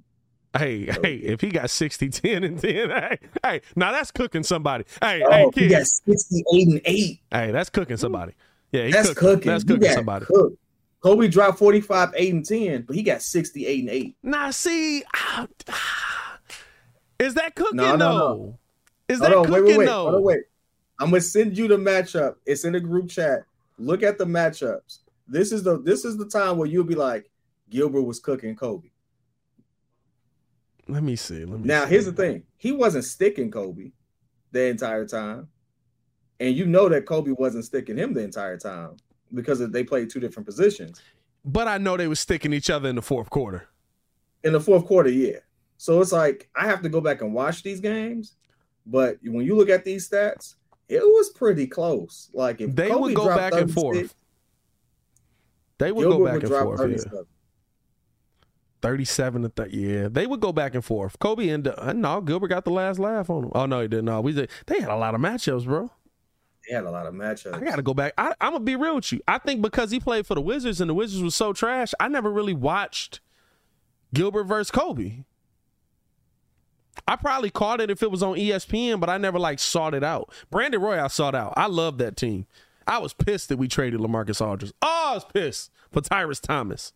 [0.59, 4.85] Hey, hey, if he got 60, 10, and 10, hey, hey, now that's cooking somebody.
[5.03, 5.62] Hey, oh, hey, kid.
[5.62, 7.20] He got 68 and 8.
[7.31, 8.33] Hey, that's cooking somebody.
[8.73, 9.28] Yeah, that's cooking.
[9.28, 9.53] cooking.
[9.53, 10.27] That's cooking somebody.
[10.27, 10.59] Cooked.
[11.01, 14.16] Kobe dropped 45, 8, and 10, but he got 68 and 8.
[14.23, 15.05] Now, see,
[17.19, 18.59] is that cooking no, no, no.
[19.09, 19.89] Is Hold that on, cooking wait, wait, wait.
[19.89, 20.41] Hold on, wait.
[20.99, 22.37] I'm gonna send you the matchup.
[22.47, 23.45] It's in the group chat.
[23.78, 25.01] Look at the matchups.
[25.28, 27.31] This is the this is the time where you'll be like,
[27.70, 28.89] Gilbert was cooking Kobe.
[30.89, 31.45] Let me see.
[31.45, 31.91] Let me now, see.
[31.91, 33.91] here's the thing: he wasn't sticking Kobe
[34.53, 35.49] the entire time,
[36.41, 38.97] and you know that Kobe wasn't sticking him the entire time
[39.35, 41.03] because they played two different positions.
[41.45, 43.69] But I know they were sticking each other in the fourth quarter.
[44.45, 45.39] In the fourth quarter, yeah.
[45.77, 48.35] So it's like I have to go back and watch these games.
[48.87, 50.55] But when you look at these stats,
[50.89, 52.31] it was pretty close.
[52.33, 54.15] Like if they Kobe would go back and forth.
[55.79, 57.13] They would Gilbert go back would and forth.
[57.13, 57.21] Yeah.
[58.82, 59.77] 37 to 30.
[59.77, 61.19] Yeah, they would go back and forth.
[61.19, 63.53] Kobe and uh, no, Gilbert got the last laugh on him.
[63.55, 64.07] Oh no, he didn't.
[64.07, 64.51] No, we did.
[64.66, 65.90] They had a lot of matchups, bro.
[66.69, 67.55] They had a lot of matchups.
[67.55, 68.12] I got to go back.
[68.19, 69.20] I, I'm gonna be real with you.
[69.27, 72.09] I think because he played for the Wizards and the Wizards was so trash, I
[72.09, 73.20] never really watched
[74.12, 75.24] Gilbert versus Kobe.
[77.07, 80.03] I probably caught it if it was on ESPN, but I never like sought it
[80.03, 80.32] out.
[80.51, 81.55] Brandon Roy, I sought out.
[81.57, 82.47] I love that team.
[82.86, 84.73] I was pissed that we traded LaMarcus Aldridge.
[84.81, 86.93] Oh, I was pissed for Tyrus Thomas.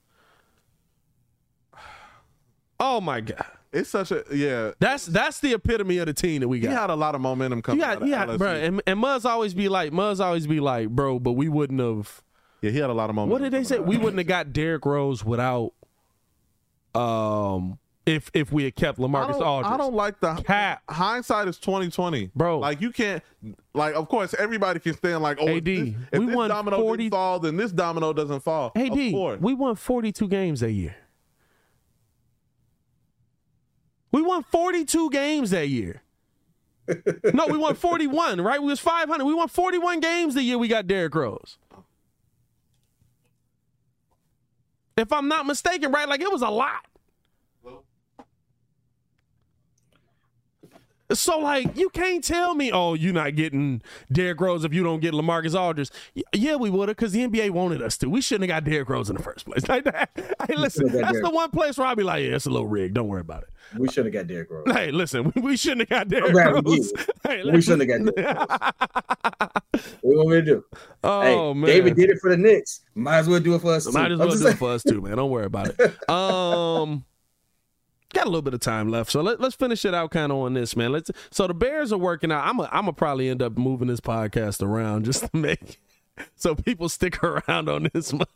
[2.81, 4.73] Oh my god, It's such a yeah.
[4.79, 6.71] that's that's the epitome of the team that we got.
[6.71, 8.39] He had a lot of momentum coming You out of yeah, LSU.
[8.39, 8.53] bro.
[8.55, 12.23] And, and Muzz always be like, Muzz always be like, bro, but we wouldn't have.
[12.63, 13.33] yeah, he had a lot of momentum.
[13.33, 13.77] What did they say?
[13.77, 13.87] out.
[13.87, 15.73] We wouldn't have got Derrick Rose without,
[16.95, 19.73] um, if if we had kept I LaMarcus don't, Aldridge.
[19.73, 20.83] I don't like the Cap.
[20.89, 22.61] hindsight is twenty twenty, Bro.
[22.61, 23.23] Like you can't,
[23.75, 26.49] like of course everybody can stand like, oh, AD, if this, if we this won
[26.49, 28.73] domino 40 didn't fall, then this domino doesn't fall.
[28.75, 29.39] Hey of D, course.
[29.41, 30.97] we won forty two games that year.
[34.13, 36.03] We won forty two games that year.
[37.35, 38.41] no, we won forty one.
[38.41, 39.25] Right, we was five hundred.
[39.25, 41.59] We won forty one games the year we got Derrick Rose.
[44.97, 46.09] If I'm not mistaken, right?
[46.09, 46.87] Like it was a lot.
[51.13, 53.83] So like you can't tell me, oh, you're not getting
[54.13, 55.91] Derrick Rose if you don't get LaMarcus Aldridge.
[56.33, 58.09] Yeah, we would have because the NBA wanted us to.
[58.09, 59.65] We shouldn't have got Derrick Rose in the first place.
[59.71, 60.11] Like that.
[60.49, 61.23] Hey, listen, that's Derrick.
[61.25, 62.95] the one place where I'll be like, yeah, it's a little rigged.
[62.95, 63.51] Don't worry about it.
[63.79, 64.65] We should have got Derrick Rose.
[64.67, 66.93] Hey, listen, we, we shouldn't have got Derrick glad we Rose.
[67.23, 69.65] Hey, We shouldn't have got got.
[70.01, 70.65] What you want me to do?
[71.05, 72.81] oh hey, man, David did it for the Knicks.
[72.95, 73.93] Might as well do it for us.
[73.93, 74.15] Might too.
[74.15, 75.17] as well do it for us too, man.
[75.17, 76.11] Don't worry about it.
[76.11, 77.05] Um,
[78.13, 80.39] got a little bit of time left, so let, let's finish it out kind of
[80.39, 80.93] on this, man.
[80.93, 81.11] Let's.
[81.31, 82.47] So the Bears are working out.
[82.47, 85.79] I'm a, I'm gonna probably end up moving this podcast around just to make
[86.37, 88.27] so people stick around on this mug.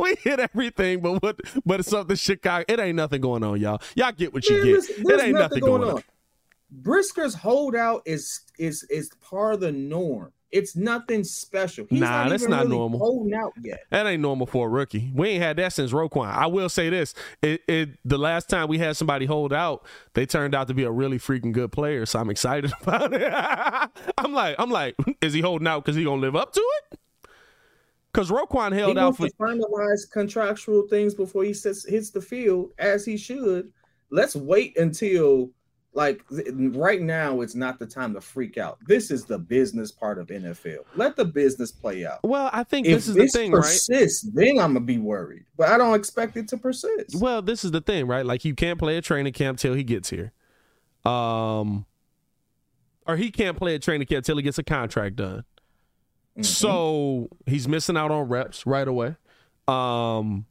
[0.00, 1.38] We hit everything, but what?
[1.64, 2.64] But it's something Chicago.
[2.66, 3.80] It ain't nothing going on, y'all.
[3.94, 4.72] Y'all get what you Man, get.
[4.72, 6.02] there's- there's it ain't nothing going on.
[6.82, 10.32] Brisker's holdout is is is part of the norm.
[10.52, 11.86] It's nothing special.
[11.88, 12.98] He's Nah, not that's even not really normal.
[12.98, 13.84] Holding out yet.
[13.90, 15.12] That ain't normal for a rookie.
[15.14, 16.26] We ain't had that since Roquan.
[16.26, 20.26] I will say this: it, it the last time we had somebody hold out, they
[20.26, 22.04] turned out to be a really freaking good player.
[22.04, 23.32] So I'm excited about it.
[24.18, 26.98] I'm like, I'm like, is he holding out because he gonna live up to it?
[28.12, 32.20] Because Roquan He held out for to finalize contractual things before he sets, hits the
[32.20, 33.72] field, as he should.
[34.10, 35.50] Let's wait until
[35.92, 37.40] like right now.
[37.40, 38.78] It's not the time to freak out.
[38.86, 40.84] This is the business part of NFL.
[40.96, 42.20] Let the business play out.
[42.22, 42.48] well.
[42.52, 43.62] I think If this is the this thing, right?
[43.62, 45.44] persists, then I'm gonna be worried.
[45.56, 47.16] But I don't expect it to persist.
[47.20, 48.24] Well, this is the thing, right?
[48.24, 50.32] Like you can't play a training camp till he gets here.
[51.04, 51.86] Um
[53.06, 55.44] or he can't play a training camp till he gets a contract done.
[56.38, 56.44] Mhm.
[56.44, 59.16] So he's missing out on reps right away.
[59.66, 60.46] Um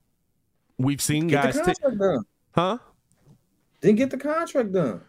[0.78, 2.26] we've seen get guys the done.
[2.54, 2.78] huh?
[3.82, 5.02] Then get the contract done.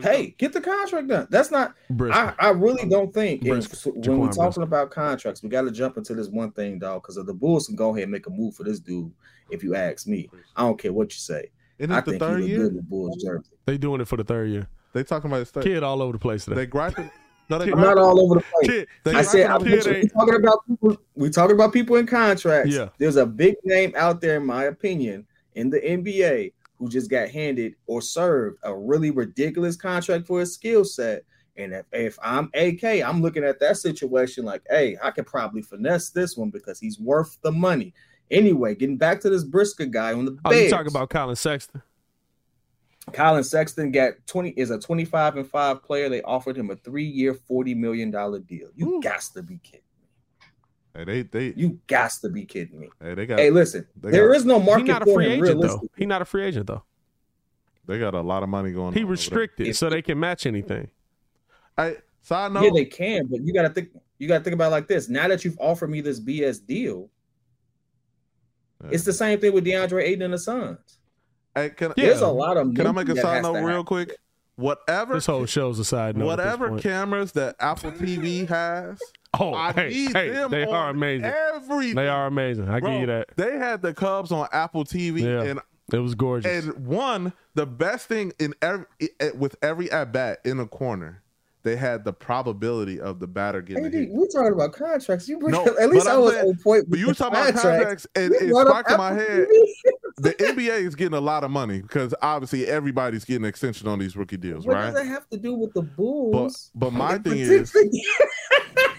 [0.00, 1.26] Hey, get the contract done.
[1.30, 1.74] That's not.
[2.12, 3.56] I, I really don't think if, when
[4.18, 4.42] we're Brisker.
[4.42, 7.02] talking about contracts, we got to jump into this one thing, dog.
[7.02, 9.12] Because the Bulls can go ahead and make a move for this dude.
[9.50, 11.50] If you ask me, I don't care what you say.
[11.78, 12.68] Isn't I the think third year?
[12.68, 13.50] good Bulls jersey.
[13.66, 14.66] they doing it for the third year.
[14.92, 15.64] They talking about his third.
[15.64, 16.56] Kid all over the place today.
[16.56, 17.10] They griping.
[17.50, 18.68] No, they I'm not all over the place.
[18.68, 20.96] Kid, They I said, I on the kid we ain't- talking about people.
[21.14, 22.70] We talking about people in contracts.
[22.74, 22.88] Yeah.
[22.98, 27.28] There's a big name out there, in my opinion, in the NBA who just got
[27.28, 31.24] handed or served a really ridiculous contract for his skill set.
[31.56, 35.62] And if, if I'm AK, I'm looking at that situation like, hey, I could probably
[35.62, 37.94] finesse this one because he's worth the money.
[38.30, 40.64] Anyway, getting back to this Brisker guy on the Oh, Bears.
[40.64, 41.82] you talking about Collin Sexton?
[43.12, 46.08] Collin Sexton got 20 is a 25 and 5 player.
[46.08, 48.68] They offered him a three-year, 40 million dollar deal.
[48.76, 49.00] You Ooh.
[49.00, 49.80] got to be kidding.
[50.98, 52.90] Hey, they they You got to be kidding me.
[53.00, 55.14] hey, they got Hey, listen, they there got- is no He market not a for
[55.14, 55.32] free him.
[55.32, 55.52] agent though.
[55.66, 56.82] Realistically, He not a free agent though.
[57.86, 58.94] they got a lot of money going.
[58.94, 60.88] He on restricted so they can match anything.
[61.76, 62.64] I Hey, side note.
[62.64, 63.90] yeah, they can, but you got to think.
[64.18, 65.08] You got to think about it like this.
[65.08, 67.08] Now that you've offered me this BS deal,
[68.82, 68.90] Yeah.
[68.92, 70.98] it's the same thing with DeAndre Ayton and the Suns.
[71.54, 72.06] Hey, can, Yeah.
[72.06, 72.74] There's a lot of.
[72.74, 73.84] can I make a side note real happen.
[73.84, 74.16] quick?
[74.56, 76.24] Whatever This whole show's a side note.
[76.32, 76.82] at this whatever point.
[76.82, 78.98] cameras that Apple TV has,
[79.40, 81.26] Oh, I hey, need hey, them they on are amazing.
[81.54, 81.94] Everything.
[81.94, 82.68] They are amazing.
[82.68, 83.28] I Bro, give you that.
[83.36, 85.42] They had the Cubs on Apple TV, Yeah.
[85.42, 85.60] and
[85.92, 86.64] It was gorgeous.
[86.66, 88.86] and one the best thing in every
[89.34, 91.22] with every at bat in a corner,
[91.64, 94.08] they had the probability of the batter getting a AD, hit.
[94.10, 95.28] we're talking about contracts.
[95.28, 96.84] You bring No, at least I I'm was saying- on point.
[96.88, 99.46] But you the was talking about contracts, and You it sparked in my head.
[100.20, 103.98] The NBA is getting a lot of money because obviously everybody's getting an extension on
[104.00, 104.86] these rookie deals, what right?
[104.86, 106.70] does that have to do with the Bulls?
[106.74, 107.92] But but my thing is particular-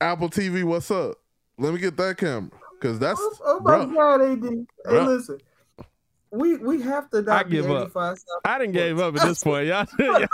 [0.00, 0.64] Apple TV.
[0.64, 1.16] What's up?
[1.58, 2.50] Let me get that camera
[2.80, 3.94] because that's oh, oh my bruh.
[3.94, 4.66] god, AD.
[4.88, 5.38] Hey, listen.
[6.34, 7.82] We we have to not I give be up.
[7.84, 9.86] 85 South I didn't give up at this point, y'all.
[9.98, 10.26] y'all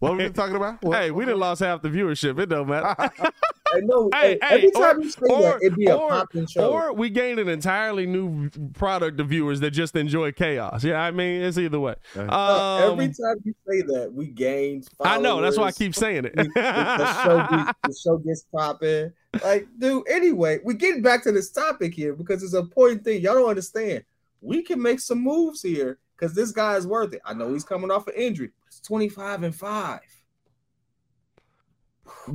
[0.00, 0.82] what we been talking about.
[0.82, 0.98] What?
[1.00, 2.38] hey, we done lost half the viewership.
[2.38, 2.94] It don't matter.
[3.74, 4.08] I know.
[4.12, 6.46] Hey, Hey, every hey, time or- you say or- that, it'd be a or- popping
[6.46, 6.70] show.
[6.70, 10.84] Or we gained an entirely new product of viewers that just enjoy chaos.
[10.84, 11.94] Yeah, I mean, it's either way.
[12.16, 12.26] Okay.
[12.28, 14.82] Uh, every Um, time you say that, we gain.
[15.00, 15.40] I know.
[15.40, 16.34] That's why I keep saying it.
[16.36, 19.12] The, show be, the show gets popping.
[19.42, 20.08] Like, dude.
[20.08, 23.22] Anyway, we getting back to this topic here because it's an important thing.
[23.22, 24.04] Y'all don't understand.
[24.44, 27.20] We can make some moves here because this guy is worth it.
[27.24, 28.50] I know he's coming off an injury.
[28.66, 30.00] It's twenty five and five.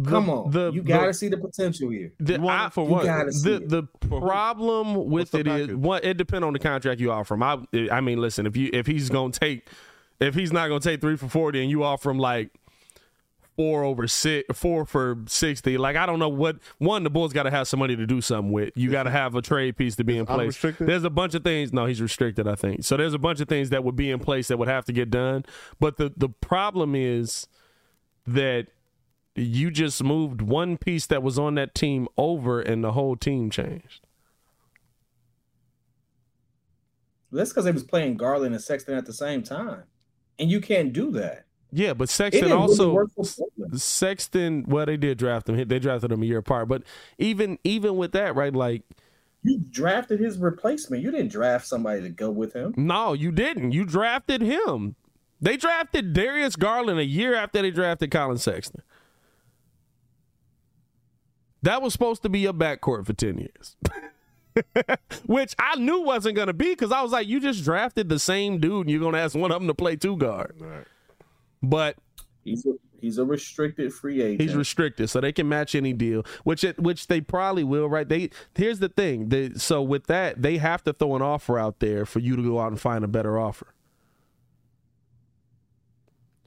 [0.05, 2.11] Come on, the- you got to see the potential here.
[2.19, 3.05] The, You want I- for you what?
[3.05, 3.69] gotta see the it.
[3.69, 5.75] the problem with the it is package?
[5.77, 7.43] what it depends on the contract you offer him.
[7.43, 7.57] I
[7.91, 9.67] I mean, listen, if you if he's gonna take
[10.19, 12.49] if he's not gonna take three for forty and you offer him like
[13.59, 17.43] four over six four for sixty, like I don't know what one the Bulls got
[17.43, 18.71] to have some money to do something with.
[18.77, 20.57] You got to have a trade piece to be in place.
[20.79, 21.73] There's a bunch of things.
[21.73, 22.47] No, he's restricted.
[22.47, 22.95] I think so.
[22.95, 25.09] There's a bunch of things that would be in place that would have to get
[25.09, 25.43] done.
[25.77, 27.47] But the the problem is
[28.25, 28.67] that
[29.35, 33.49] you just moved one piece that was on that team over and the whole team
[33.49, 34.07] changed.
[37.29, 39.83] That's because they was playing Garland and Sexton at the same time,
[40.39, 41.43] and you can't do that.
[41.71, 43.79] Yeah, but Sexton didn't really also work for Portland.
[43.81, 45.67] Sexton well they did draft him.
[45.67, 46.67] They drafted him a year apart.
[46.67, 46.83] But
[47.17, 48.83] even even with that, right, like
[49.43, 51.03] You drafted his replacement.
[51.03, 52.73] You didn't draft somebody to go with him.
[52.75, 53.71] no, you didn't.
[53.71, 54.95] You drafted him.
[55.41, 58.81] They drafted Darius Garland a year after they drafted Collin Sexton.
[61.61, 63.75] That was supposed to be a backcourt for 10 years.
[65.25, 68.19] Which I knew wasn't going to be because I was like, you just drafted the
[68.19, 70.55] same dude and you're going to ask one of them to play two guard.
[70.59, 70.85] Right.
[71.61, 71.97] But
[72.43, 74.41] He's a, he's a restricted free agent.
[74.41, 78.07] He's restricted, so they can match any deal, which it, which they probably will, right?
[78.07, 79.29] They here's the thing.
[79.29, 82.41] They, so with that, they have to throw an offer out there for you to
[82.41, 83.73] go out and find a better offer.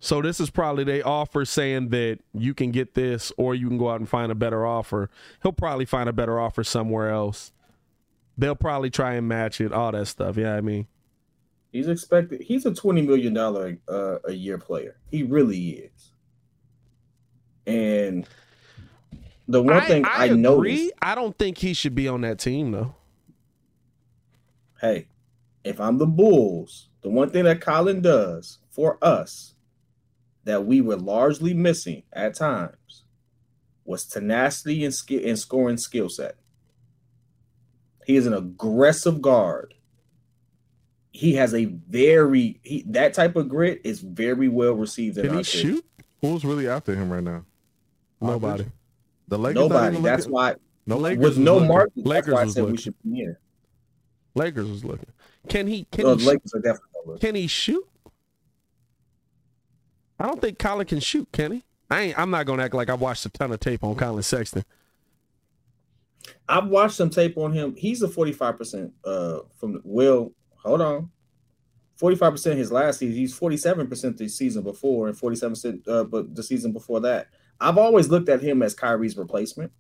[0.01, 3.79] So this is probably they offer saying that you can get this or you can
[3.79, 5.09] go out and find a better offer.
[5.45, 7.53] He'll probably find a better offer somewhere else.
[8.37, 10.37] They'll probably try and match it, all that stuff.
[10.37, 10.89] Yeah, I mean,
[11.73, 12.43] He's expected.
[12.43, 14.99] He's a twenty million dollar uh, a year player.
[15.11, 16.13] He really is.
[17.67, 18.29] And
[19.49, 20.37] the one thing I, agree.
[20.37, 22.95] noticed, I don't think he should be on that team though.
[24.81, 25.09] hey,
[25.65, 29.55] if I'm the Bulls, the one thing that Collin does for us
[30.45, 33.05] that we were largely missing at times
[33.85, 36.37] was tenacity and skill and scoring skill set.
[38.07, 39.75] He is an aggressive guard.
[41.13, 45.45] He has a very he, that type of grit is very well received Can he
[45.45, 45.63] city.
[45.63, 45.85] shoot?
[46.23, 47.45] Who's really after him right now?
[48.21, 48.65] Nobody.
[49.29, 49.55] The Lakers.
[49.57, 49.97] Nobody.
[50.01, 50.55] That's looking- why
[50.87, 51.23] No Lakers.
[51.25, 51.69] with no looking.
[51.69, 52.83] market, that's Lakers why I was said we looking.
[52.83, 53.41] should be here.
[54.35, 55.09] Lakers was looking.
[55.49, 55.85] Can he?
[55.93, 56.25] Can No, he?
[56.25, 57.19] the Lakers are definitely over.
[57.19, 57.87] Can he shoot?
[60.19, 61.29] I don't think Collin can shoot.
[61.33, 61.65] Can he?
[61.91, 64.23] I ain't, I'm not gonna act like I watched a ton of tape on Collin
[64.23, 64.65] Sexton.
[66.49, 67.75] I've watched some tape on him.
[67.77, 70.33] He's a 45% uh from the well,
[70.65, 71.11] hold on.
[72.01, 73.17] 45% his last season.
[73.17, 77.29] He's 47% the season before and 47% uh but the season before that.
[77.61, 79.73] I've always looked at him as Kyrie's replacement.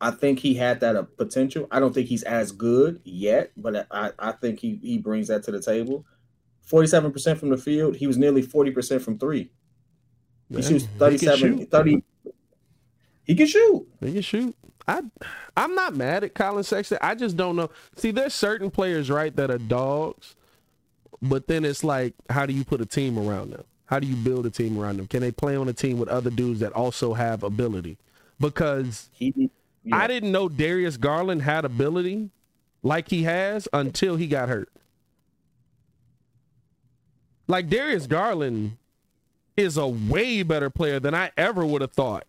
[0.00, 1.66] I think he had that uh, potential.
[1.70, 5.42] I don't think he's as good yet, but I, I think he he brings that
[5.44, 6.04] to the table.
[6.70, 7.96] 47% from the field.
[7.96, 9.50] He was nearly 40% from three.
[10.50, 11.70] He shoots he 37, shoot.
[11.70, 12.02] 30.
[13.24, 13.86] He can shoot.
[14.00, 14.56] He can shoot.
[14.86, 15.02] I
[15.56, 16.98] I'm not mad at Collin Sexton.
[17.00, 17.70] I just don't know.
[17.96, 20.34] See, there's certain players, right, that are dogs,
[21.22, 23.64] but then it's like, how do you put a team around them?
[23.86, 25.06] How do you build a team around them?
[25.06, 27.98] Can they play on a team with other dudes that also have ability?
[28.40, 29.50] Because He
[29.84, 29.96] yeah.
[29.96, 32.30] I didn't know Darius Garland had ability
[32.82, 34.70] like he has until he got hurt.
[37.46, 38.78] Like Darius Garland
[39.56, 42.26] is a way better player than I ever would have thought.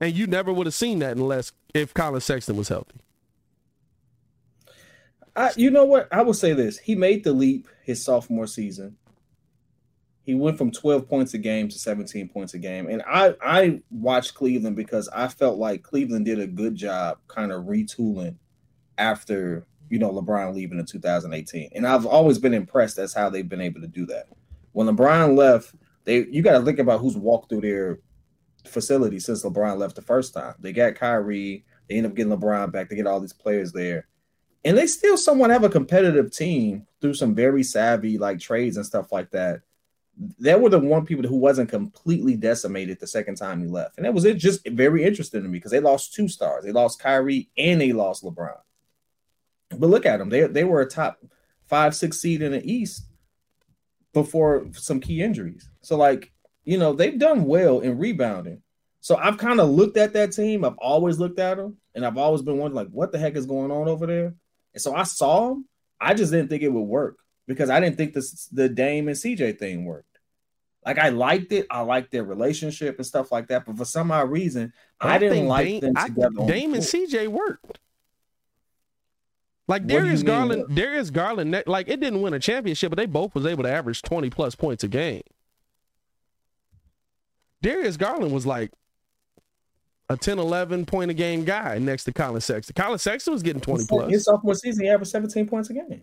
[0.00, 3.00] And you never would have seen that unless if Collin Sexton was healthy.
[5.34, 6.08] I, you know what?
[6.12, 6.78] I will say this.
[6.78, 8.96] He made the leap his sophomore season.
[10.24, 12.88] He went from 12 points a game to 17 points a game.
[12.88, 17.50] And I, I watched Cleveland because I felt like Cleveland did a good job kind
[17.50, 18.34] of retooling
[18.98, 21.70] after, you know, LeBron leaving in 2018.
[21.72, 24.26] And I've always been impressed as how they've been able to do that.
[24.72, 28.00] When LeBron left, they you got to think about who's walked through their
[28.68, 30.54] facility since LeBron left the first time.
[30.58, 32.88] They got Kyrie, They end up getting LeBron back.
[32.88, 34.06] They get all these players there,
[34.64, 38.86] and they still somewhat have a competitive team through some very savvy like trades and
[38.86, 39.60] stuff like that.
[40.38, 44.04] They were the one people who wasn't completely decimated the second time he left, and
[44.04, 44.36] that was it.
[44.36, 46.64] Just very interesting to me because they lost two stars.
[46.64, 48.58] They lost Kyrie and they lost LeBron.
[49.70, 51.22] But look at them; they they were a top
[51.66, 53.04] five, six seed in the East
[54.12, 55.68] before some key injuries.
[55.82, 56.32] So like
[56.68, 58.60] you know they've done well in rebounding.
[59.00, 60.66] So I've kind of looked at that team.
[60.66, 63.46] I've always looked at them, and I've always been wondering like, what the heck is
[63.46, 64.34] going on over there?
[64.74, 65.66] And so I saw them.
[65.98, 69.16] I just didn't think it would work because I didn't think this the Dame and
[69.16, 70.18] CJ thing worked.
[70.84, 71.66] Like I liked it.
[71.70, 73.64] I liked their relationship and stuff like that.
[73.64, 76.42] But for some odd reason, I, I didn't like Dame, them together.
[76.42, 77.78] I, Dame and CJ worked.
[79.66, 80.76] Like Darius Garland, mean?
[80.76, 84.02] Darius Garland, like it didn't win a championship, but they both was able to average
[84.02, 85.22] twenty plus points a game.
[87.62, 88.70] Darius Garland was like
[90.08, 92.74] a 10, 11 point a game guy next to Collin Sexton.
[92.74, 94.10] Collin Sexton was getting 20 plus.
[94.10, 96.02] His sophomore season, he averaged 17 points a game.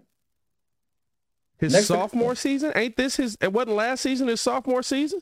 [1.57, 2.73] His next sophomore season?
[2.75, 5.21] Ain't this his, it wasn't last season, his sophomore season?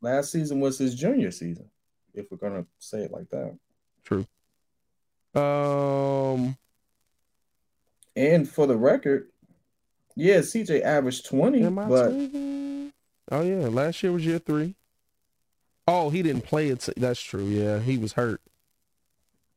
[0.00, 1.70] Last season was his junior season,
[2.12, 3.56] if we're going to say it like that.
[4.04, 4.26] True.
[5.34, 6.56] Um,
[8.14, 9.28] and for the record,
[10.16, 12.12] yeah, CJ averaged 20, but.
[13.32, 13.68] Oh, yeah.
[13.68, 14.74] Last year was year three.
[15.86, 16.88] Oh, he didn't play it.
[16.96, 17.44] That's true.
[17.44, 18.40] Yeah, he was hurt.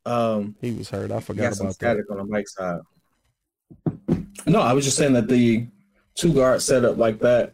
[0.06, 1.12] Um, he was hurt.
[1.12, 2.14] I forgot about static that.
[2.14, 2.80] on the mic side.
[4.45, 5.68] No, I was just saying that the
[6.16, 7.54] two guard setup like that.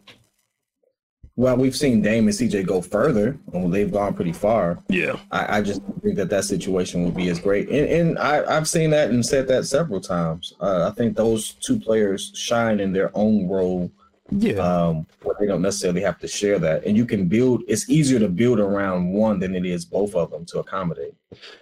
[1.36, 4.78] Well, we've seen Dame and CJ go further, and they've gone pretty far.
[4.88, 8.54] Yeah, I, I just think that that situation would be as great, and, and I,
[8.54, 10.54] have seen that and said that several times.
[10.60, 13.90] Uh, I think those two players shine in their own role
[14.30, 14.54] yeah.
[14.54, 16.84] Um, but they don't necessarily have to share that.
[16.84, 20.30] And you can build, it's easier to build around one than it is both of
[20.30, 21.14] them to accommodate.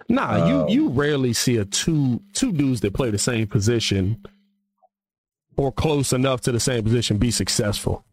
[0.07, 4.23] Nah, um, you you rarely see a two two dudes that play the same position
[5.57, 8.05] or close enough to the same position be successful.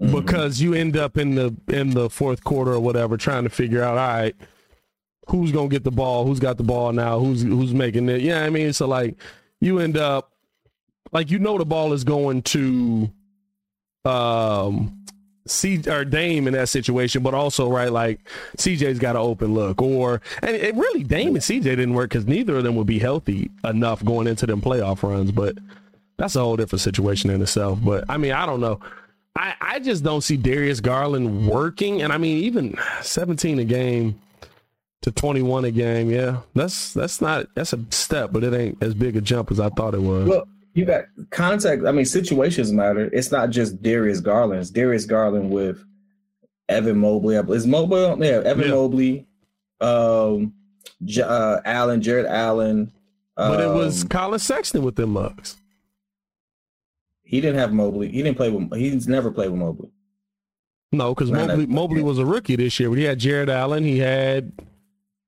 [0.00, 0.14] Mm-hmm.
[0.14, 3.82] Because you end up in the in the fourth quarter or whatever trying to figure
[3.82, 4.36] out, all right,
[5.28, 8.20] who's gonna get the ball, who's got the ball now, who's who's making it.
[8.20, 9.16] Yeah, I mean, so like
[9.60, 10.32] you end up
[11.12, 13.10] like you know the ball is going to
[14.04, 14.94] um
[15.46, 18.20] C or Dame in that situation, but also right like
[18.56, 22.26] CJ's got an open look, or and it really Dame and CJ didn't work because
[22.26, 25.32] neither of them would be healthy enough going into them playoff runs.
[25.32, 25.56] But
[26.16, 27.78] that's a whole different situation in itself.
[27.82, 28.80] But I mean, I don't know.
[29.36, 34.20] I I just don't see Darius Garland working, and I mean even 17 a game
[35.02, 38.94] to 21 a game, yeah, that's that's not that's a step, but it ain't as
[38.94, 40.28] big a jump as I thought it was.
[40.78, 41.84] You got contact.
[41.86, 43.10] I mean, situations matter.
[43.12, 44.60] It's not just Darius Garland.
[44.60, 45.84] It's Darius Garland with
[46.68, 47.34] Evan Mobley.
[47.34, 48.00] Is Mobley?
[48.24, 48.70] Yeah, Evan yeah.
[48.70, 49.26] Mobley,
[49.80, 50.54] um,
[51.20, 52.92] uh, Allen, Jarrett Allen.
[53.36, 55.56] Um, but it was um, Collin Sexton with them mugs.
[57.24, 58.12] He didn't have Mobley.
[58.12, 58.72] He didn't play with.
[58.72, 59.90] He's never played with Mobley.
[60.92, 62.88] No, because Mobley, Mobley was a rookie this year.
[62.88, 63.82] But he had Jarrett Allen.
[63.82, 64.52] He had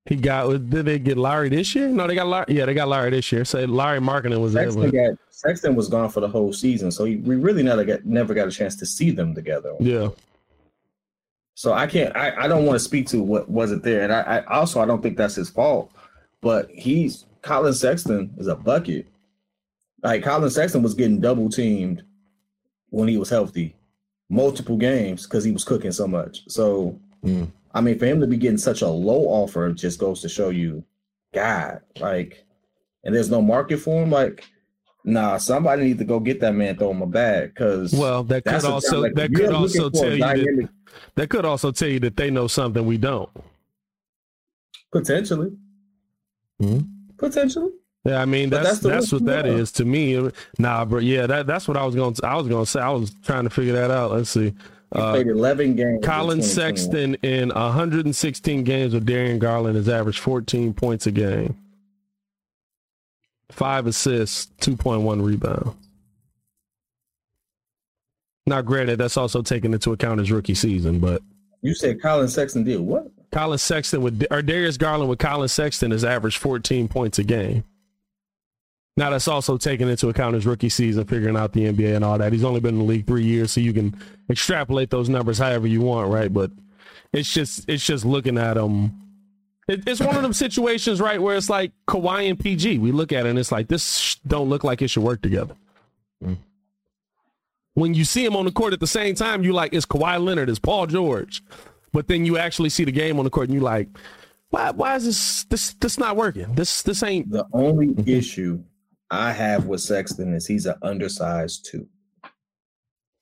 [0.06, 0.48] he got.
[0.70, 1.89] Did they get Larry this year?
[1.89, 2.47] No, they got Larry.
[2.48, 3.44] Yeah, they got Larry this year.
[3.44, 5.10] Say so Larry Markkanen was Sexton there.
[5.10, 8.34] Got, Sexton was gone for the whole season, so he, we really never got never
[8.34, 9.74] got a chance to see them together.
[9.80, 10.08] Yeah.
[11.54, 12.14] So I can't.
[12.16, 14.86] I, I don't want to speak to what wasn't there, and I, I also I
[14.86, 15.92] don't think that's his fault.
[16.40, 19.06] But he's Collin Sexton is a bucket.
[20.02, 22.02] Like Collin Sexton was getting double teamed
[22.88, 23.74] when he was healthy,
[24.28, 26.42] multiple games because he was cooking so much.
[26.48, 26.98] So.
[27.24, 30.28] Mm I mean, for him to be getting such a low offer just goes to
[30.28, 30.84] show you,
[31.32, 32.44] God, like,
[33.04, 34.10] and there's no market for him.
[34.10, 34.44] Like,
[35.05, 37.55] nah, somebody needs to go get that man, throw him a bag.
[37.55, 40.68] Because well, that could also like, that could also tell you that,
[41.14, 43.31] that could also tell you that they know something we don't.
[44.93, 45.51] Potentially.
[46.60, 47.16] Mm-hmm.
[47.16, 47.70] Potentially.
[48.05, 50.31] Yeah, I mean that's that's, that's what that is to me.
[50.59, 52.14] Nah, but yeah, that that's what I was going.
[52.14, 52.81] to I was going to say.
[52.81, 54.12] I was trying to figure that out.
[54.12, 54.55] Let's see.
[54.94, 56.05] He uh, played 11 games.
[56.05, 61.56] Collin Sexton in 116 games with Darius Garland has averaged 14 points a game,
[63.51, 65.77] five assists, 2.1 rebounds.
[68.47, 71.22] Now, granted, that's also taken into account his rookie season, but
[71.62, 73.06] you said Collin Sexton did what?
[73.32, 77.64] Collin Sexton with or Darius Garland with Collin Sexton has averaged 14 points a game.
[78.97, 82.18] Now that's also taken into account his rookie season, figuring out the NBA and all
[82.18, 82.32] that.
[82.32, 83.97] He's only been in the league three years, so you can
[84.28, 86.32] extrapolate those numbers however you want, right?
[86.32, 86.51] But
[87.12, 88.93] it's just it's just looking at him.
[89.70, 92.78] It, it's one of them situations, right, where it's like Kawhi and PG.
[92.78, 95.55] We look at it and it's like this don't look like it should work together.
[96.24, 96.38] Mm.
[97.74, 100.22] When you see him on the court at the same time, you like it's Kawhi
[100.22, 101.42] Leonard, it's Paul George,
[101.92, 103.88] but then you actually see the game on the court and you like
[104.51, 106.52] Why why is this this this not working?
[106.55, 108.62] This this ain't the only issue
[109.10, 111.86] I have with Sexton is he's an undersized two.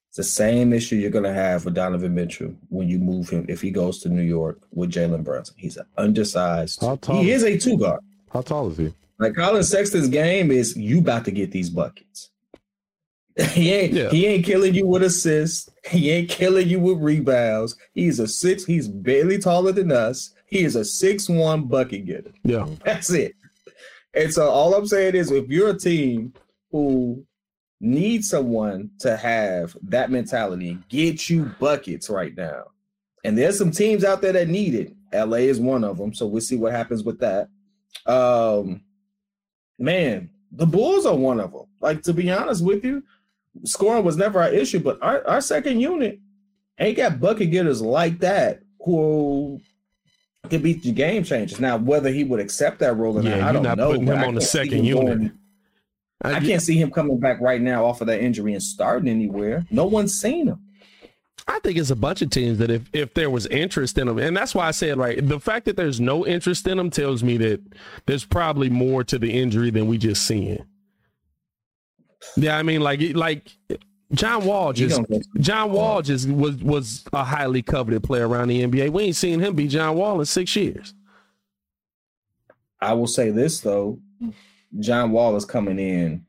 [0.09, 3.61] It's the same issue you're gonna have with Donovan Mitchell when you move him if
[3.61, 5.55] he goes to New York with Jalen Brunson.
[5.59, 6.81] He's an undersized.
[6.81, 8.01] How tall He is is a two guard.
[8.33, 8.93] How tall is he?
[9.19, 12.31] Like Collin Sexton's game is you about to get these buckets.
[13.53, 14.09] he ain't Yeah.
[14.11, 15.69] he ain't killing you with assists.
[15.89, 17.77] He ain't killing you with rebounds.
[17.93, 18.65] He's a six.
[18.65, 20.33] He's barely taller than us.
[20.47, 22.33] He is a six one bucket getter.
[22.45, 22.67] yeah.
[22.85, 23.35] That's it.
[24.15, 26.33] And so all I'm saying is if you're a team
[26.73, 27.25] who
[27.81, 32.65] needs someone to have that mentality, and get you buckets right now.
[33.25, 34.95] And there's some teams out there that need it.
[35.13, 36.13] LA is one of them.
[36.15, 37.49] So we'll see what happens with that.
[38.07, 38.83] Um
[39.79, 41.67] man, the Bulls are one of them.
[41.81, 43.03] Like to be honest with you,
[43.65, 46.19] scoring was never our issue, but our, our second unit
[46.79, 49.61] ain't got bucket getters like that who
[50.49, 51.61] could be the game changers.
[51.61, 53.91] Now, whether he would accept that role or Yeah, not, I don't not know.
[53.91, 55.05] putting him on the second unit.
[55.19, 55.33] going-
[56.23, 59.65] I can't see him coming back right now off of that injury and starting anywhere.
[59.70, 60.61] No one's seen him.
[61.47, 64.19] I think it's a bunch of teams that if if there was interest in them,
[64.19, 67.23] and that's why I said right, the fact that there's no interest in them tells
[67.23, 67.62] me that
[68.07, 70.65] there's probably more to the injury than we just seeing.
[72.36, 73.51] Yeah, I mean, like like
[74.12, 75.01] John Wall just
[75.39, 78.90] John Wall just was was a highly coveted player around the NBA.
[78.90, 80.93] We ain't seen him be John Wall in six years.
[82.81, 83.99] I will say this though,
[84.81, 86.24] John Wall is coming in.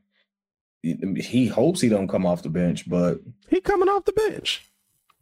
[0.82, 4.64] He hopes he don't come off the bench, but He coming off the bench,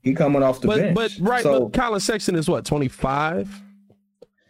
[0.03, 0.95] he coming off the but bench.
[0.95, 3.51] but right, So, but Collin Sexton is what twenty five.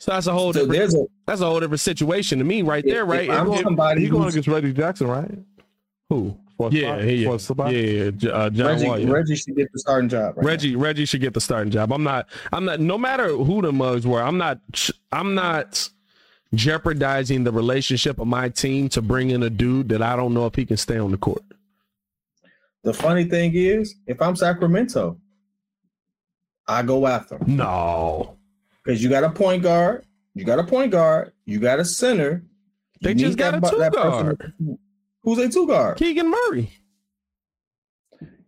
[0.01, 2.85] So that's a whole so different, a that's a whole different situation to me right
[2.85, 3.31] If- there, if right?
[3.31, 5.39] I'm If- if- somebody He going against Reggie Jackson, right?
[6.11, 6.37] who?
[6.59, 7.73] For Yeah, spot- yeah, for spot?
[7.73, 8.31] yeah, yeah.
[8.31, 8.99] Uh, John Reggie, Wall.
[8.99, 9.11] yeah.
[9.11, 10.37] Reggie should get the starting job.
[10.37, 11.93] Right Reggie, Reggie should get the starting job.
[11.93, 12.29] I'm not.
[12.53, 12.81] I'm not.
[12.81, 14.59] No matter who the mugs were, I'm not.
[15.13, 15.89] I'm not
[16.55, 20.47] jeopardizing the relationship of my team to bring in a dude that I don't know
[20.47, 21.43] if he can stay on the court.
[22.85, 25.19] The funny thing is, if I'm Sacramento,
[26.67, 28.37] I go after him No,
[28.85, 30.05] because you got a point guard,
[30.35, 32.45] you got a point guard, you got a center.
[33.03, 34.53] They just got that a two that person- guard.
[35.23, 35.99] Who's a two guard?
[35.99, 36.71] Keegan Murray.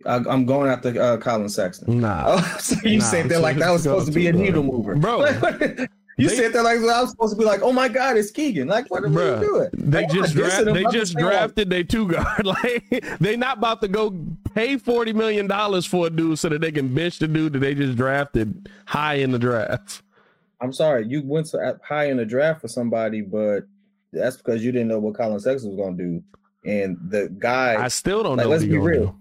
[0.07, 2.01] I, I'm going after uh, Collin Sexton.
[2.01, 4.63] Nah, Oh, so you Nah, said that like that was supposed to be a needle
[4.63, 5.27] mover, Bro,
[6.21, 8.31] you they- said that like I was supposed to be like, oh my god, it's
[8.31, 8.69] Keegan.
[8.69, 9.69] Like, what are Bruh, we doing?
[9.73, 10.75] They Like, just not dissing draft, him.
[10.75, 12.47] they just drafted their two guard.
[12.47, 14.15] Like they not about to go
[14.55, 17.59] pay forty million dollars for a dude so that they can bench the dude that
[17.61, 20.03] they just drafted high in the draft.
[20.61, 23.61] I'm sorry, you went so at- high in the draft for somebody, but
[24.13, 26.23] that's because you didn't know what Collin Sexton was going to do.
[26.67, 28.51] And the guy, I still don't Like, know.
[28.51, 29.07] let's be real.
[29.07, 29.17] do.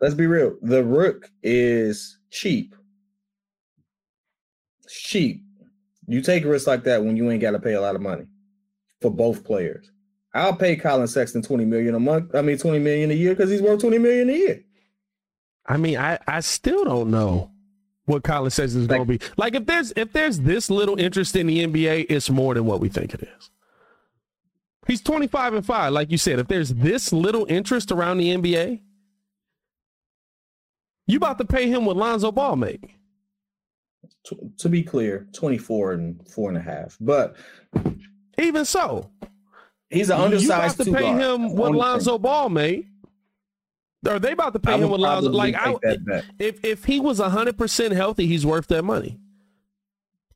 [0.00, 2.74] let's be real, the Rook is cheap.
[4.88, 5.41] Cheap.
[6.12, 8.26] You take risks like that when you ain't got to pay a lot of money
[9.00, 9.90] for both players.
[10.34, 12.34] I'll pay Collin Sexton 20 million a month.
[12.34, 14.64] I mean 20 million a year because he's worth 20 million a year.
[15.66, 17.50] I mean, I, I still don't know
[18.04, 19.20] what Collin says is going to be.
[19.38, 22.80] Like if there's if there's this little interest in the NBA, it's more than what
[22.80, 23.50] we think it is.
[24.86, 26.38] He's 25 and 5, like you said.
[26.38, 28.82] If there's this little interest around the NBA,
[31.06, 32.98] you about to pay him what Lonzo Ball make.
[34.24, 36.96] To, to be clear, 24 and four and a half.
[37.00, 37.36] But
[38.38, 39.10] Even so,
[39.90, 40.44] he's an undersized.
[40.44, 41.22] you about undersized to pay guard.
[41.22, 41.88] him what only thing.
[41.88, 42.88] Lonzo Ball made.
[44.08, 45.30] Are they about to pay him what Lonzo?
[45.30, 46.24] Like I, take that bet.
[46.38, 49.18] if if he was hundred percent healthy, he's worth that money.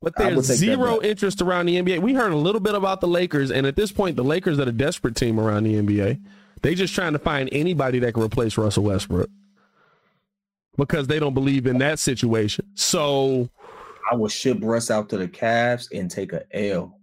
[0.01, 1.99] But there's zero interest around the NBA.
[1.99, 4.63] We heard a little bit about the Lakers, and at this point, the Lakers are
[4.63, 6.21] a desperate team around the NBA.
[6.61, 9.29] They just trying to find anybody that can replace Russell Westbrook
[10.77, 12.65] because they don't believe in that situation.
[12.75, 13.49] So
[14.09, 16.97] I will ship Russ out to the Cavs and take a L.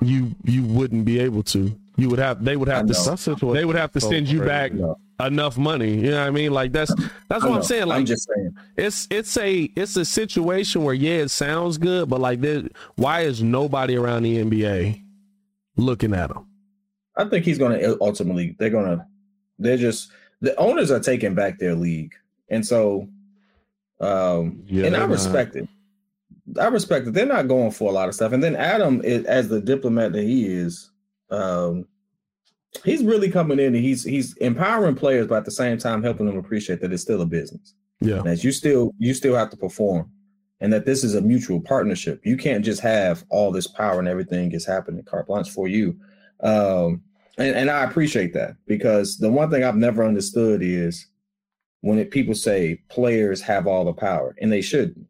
[0.00, 1.76] you you wouldn't be able to.
[1.96, 2.44] You would have.
[2.44, 2.92] They would have to.
[2.92, 3.04] know.
[3.04, 4.72] That situation They would have to send you back
[5.20, 5.94] enough money.
[5.94, 6.52] You know what I mean?
[6.52, 6.92] Like that's
[7.28, 7.86] that's what I'm saying.
[7.86, 8.56] Like I'm just saying.
[8.76, 12.62] it's it's a it's a situation where yeah, it sounds good, but like there,
[12.96, 15.02] why is nobody around the NBA
[15.76, 16.46] looking at him?
[17.16, 18.56] I think he's going to uh, ultimately.
[18.58, 19.06] They're going to.
[19.58, 20.10] They're just
[20.40, 22.14] the owners are taking back their league,
[22.48, 23.08] and so,
[24.02, 25.14] um, Yeah, and I they're not.
[25.14, 25.68] respect it.
[26.60, 27.14] I respect it.
[27.14, 30.12] They're not going for a lot of stuff, and then Adam, is, as the diplomat
[30.12, 30.90] that he is,
[31.30, 31.86] um,
[32.84, 36.26] he's really coming in and he's he's empowering players, but at the same time helping
[36.26, 37.74] them appreciate that it's still a business.
[38.00, 40.10] Yeah, that you still you still have to perform
[40.60, 44.08] and that this is a mutual partnership you can't just have all this power and
[44.08, 45.96] everything is happening carte blanche for you
[46.42, 47.00] um
[47.38, 51.06] and, and i appreciate that because the one thing i've never understood is
[51.82, 55.06] when it, people say players have all the power and they shouldn't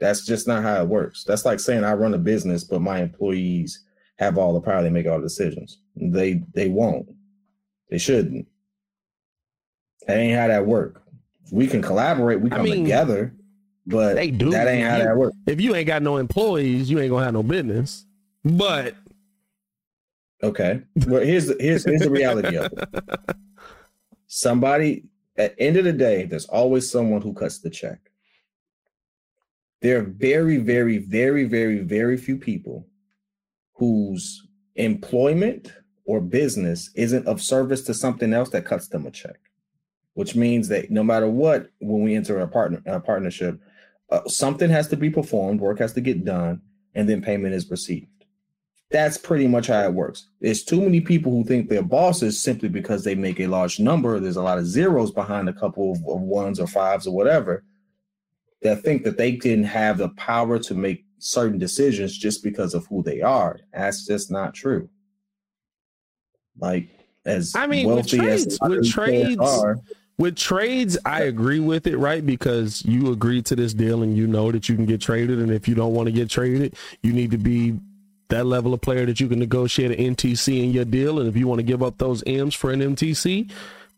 [0.00, 1.24] That's just not how it works.
[1.24, 3.84] That's like saying I run a business, but my employees
[4.18, 4.82] have all the power.
[4.82, 5.78] They make all the decisions.
[5.94, 7.08] They they won't.
[7.90, 8.46] They shouldn't.
[10.06, 11.02] That ain't how that work.
[11.52, 12.40] We can collaborate.
[12.40, 13.34] We come I mean, together,
[13.86, 14.50] but they do.
[14.50, 15.34] That ain't how you, that work.
[15.46, 18.06] If you ain't got no employees, you ain't gonna have no business.
[18.44, 18.96] But
[20.42, 22.88] okay, well here's the, here's here's the reality of it.
[24.26, 25.04] Somebody
[25.36, 27.98] at end of the day, there's always someone who cuts the check.
[29.82, 32.86] There are very, very, very, very, very few people
[33.74, 34.46] whose
[34.76, 35.72] employment
[36.04, 39.38] or business isn't of service to something else that cuts them a check,
[40.14, 43.60] which means that no matter what, when we enter a partner a partnership,
[44.10, 46.60] uh, something has to be performed, work has to get done,
[46.94, 48.13] and then payment is received.
[48.94, 50.28] That's pretty much how it works.
[50.40, 54.20] There's too many people who think they're bosses simply because they make a large number.
[54.20, 57.64] There's a lot of zeros behind a couple of, of ones or fives or whatever
[58.62, 62.86] that think that they didn't have the power to make certain decisions just because of
[62.86, 63.58] who they are.
[63.72, 64.88] That's just not true.
[66.56, 66.88] Like
[67.26, 69.76] as I mean, with trades, with trades, are,
[70.18, 72.24] with trades, I agree with it, right?
[72.24, 75.50] Because you agree to this deal and you know that you can get traded, and
[75.50, 77.76] if you don't want to get traded, you need to be
[78.28, 81.36] that level of player that you can negotiate an NTC in your deal, and if
[81.36, 83.50] you want to give up those M's for an MTC,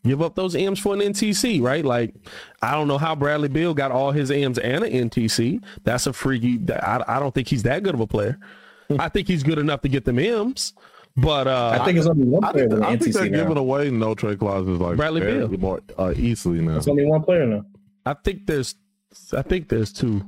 [0.05, 1.85] give up those M's for an NTC, right?
[1.85, 2.15] Like,
[2.63, 5.63] I don't know how Bradley Beal got all his M's and an NTC.
[5.85, 6.61] That's a freaky.
[6.73, 8.39] I, I don't think he's that good of a player.
[8.89, 9.01] Hmm.
[9.01, 10.73] I think he's good enough to get them M's.
[11.17, 12.67] But uh, I think it's only one player.
[12.67, 13.43] I think, I think they're now.
[13.43, 16.77] giving away no trade clauses like Bradley Beal more uh, easily now.
[16.77, 17.65] It's only one player now.
[18.05, 18.75] I think there's,
[19.33, 20.23] I think there's two.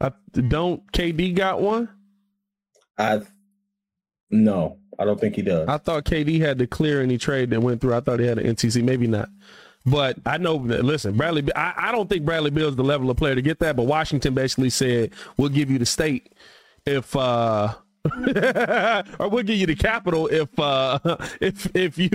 [0.00, 1.88] I don't KD got one.
[2.98, 3.22] I
[4.34, 4.78] no.
[4.98, 5.68] I don't think he does.
[5.68, 7.94] I thought KD had to clear any trade that went through.
[7.94, 8.82] I thought he had an NTC.
[8.82, 9.28] Maybe not.
[9.86, 13.16] But I know, listen, Bradley, I, I don't think Bradley Beal is the level of
[13.18, 13.76] player to get that.
[13.76, 16.32] But Washington basically said, we'll give you the state
[16.86, 17.74] if, uh,
[19.18, 20.98] or we'll give you the capital if, uh,
[21.40, 22.10] if, if you,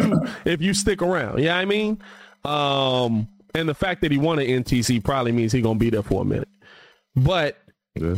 [0.45, 1.39] if you stick around.
[1.39, 2.01] Yeah, I mean,
[2.43, 5.91] um, and the fact that he won an NTC probably means he's going to be
[5.91, 6.49] there for a minute.
[7.15, 7.57] But,
[7.95, 8.15] yeah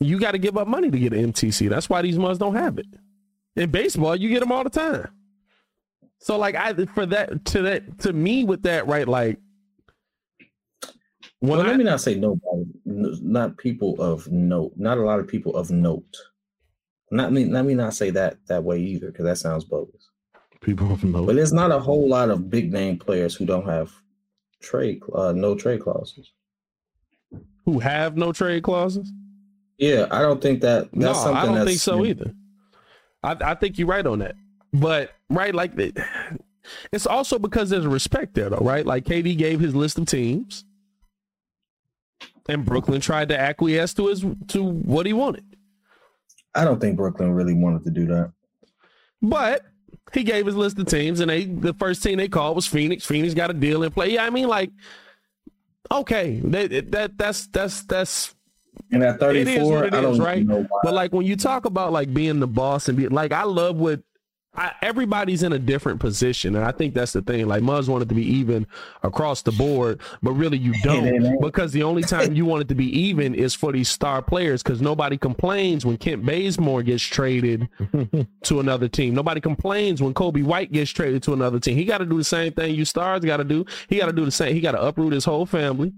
[0.00, 1.68] you got to give up money to get an MTC.
[1.68, 2.86] That's why these mugs don't have it.
[3.56, 5.08] In baseball, you get them all the time.
[6.18, 9.38] So like I for that to that to me with that right like
[11.40, 15.26] well, let I, me not say nobody, not people of note, not a lot of
[15.26, 16.16] people of note.
[17.10, 17.46] Not me.
[17.46, 20.10] Let me not say that that way either, because that sounds bogus.
[20.60, 23.66] People of note, but there's not a whole lot of big name players who don't
[23.66, 23.90] have
[24.60, 26.30] trade, uh, no trade clauses.
[27.64, 29.10] Who have no trade clauses?
[29.80, 30.90] Yeah, I don't think that.
[30.92, 32.34] that's no, I don't think so either.
[33.22, 34.34] I, I think you're right on that.
[34.74, 35.72] But right, like
[36.92, 38.84] it's also because there's a respect there, though, right?
[38.84, 40.64] Like KD gave his list of teams,
[42.46, 45.44] and Brooklyn tried to acquiesce to his to what he wanted.
[46.54, 48.32] I don't think Brooklyn really wanted to do that.
[49.22, 49.64] But
[50.12, 53.06] he gave his list of teams, and they the first team they called was Phoenix.
[53.06, 54.10] Phoenix got a deal in play.
[54.10, 54.72] Yeah, I mean, like,
[55.90, 58.34] okay, that, that that's that's that's
[58.90, 60.44] and at 34, I don't right?
[60.44, 60.80] know why.
[60.82, 63.76] But like when you talk about like being the boss and be like, I love
[63.76, 64.02] what
[64.52, 67.46] I, everybody's in a different position, and I think that's the thing.
[67.46, 68.66] Like Muzz wanted to be even
[69.04, 72.74] across the board, but really you don't, because the only time you want it to
[72.74, 74.62] be even is for these star players.
[74.62, 77.68] Because nobody complains when Kent Bazemore gets traded
[78.42, 79.14] to another team.
[79.14, 81.76] Nobody complains when Coby White gets traded to another team.
[81.76, 83.64] He got to do the same thing you stars got to do.
[83.88, 84.52] He got to do the same.
[84.52, 85.92] He got to uproot his whole family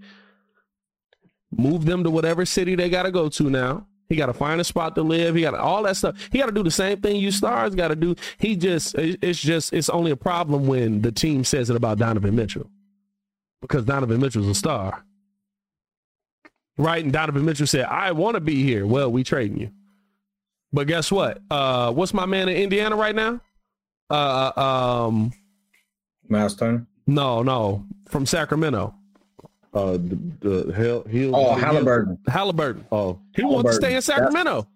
[1.57, 3.87] move them to whatever city they got to go to now.
[4.09, 5.35] He got to find a spot to live.
[5.35, 6.29] He got all that stuff.
[6.31, 8.15] He got to do the same thing you stars got to do.
[8.39, 12.37] He just, it's just, it's only a problem when the team says it about Donovan
[12.37, 12.69] Mitchell
[13.63, 15.03] because Donovan Mitchell's a star.
[16.77, 17.03] Right?
[17.03, 18.87] And Donovan Mitchell said, I want to be here.
[18.87, 19.71] Well, we trading you.
[20.75, 21.39] But guess what?
[21.51, 23.41] Uh, what's my man in Indiana right now?
[24.11, 24.53] Uh,
[25.07, 25.33] um,
[26.29, 26.87] Miles Turner?
[27.07, 28.95] No, no, from Sacramento
[29.75, 34.69] uh the, the hell he oh Halliburton Halliburton oh he wanted to stay in Sacramento.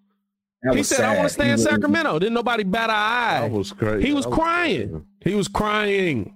[0.73, 1.05] he said, sad.
[1.05, 3.40] "I want to stay in Sacramento." Didn't nobody bat an eye.
[3.43, 4.06] That was crazy.
[4.06, 4.90] He was, was crying.
[4.90, 5.05] Crazy.
[5.24, 6.35] He was crying.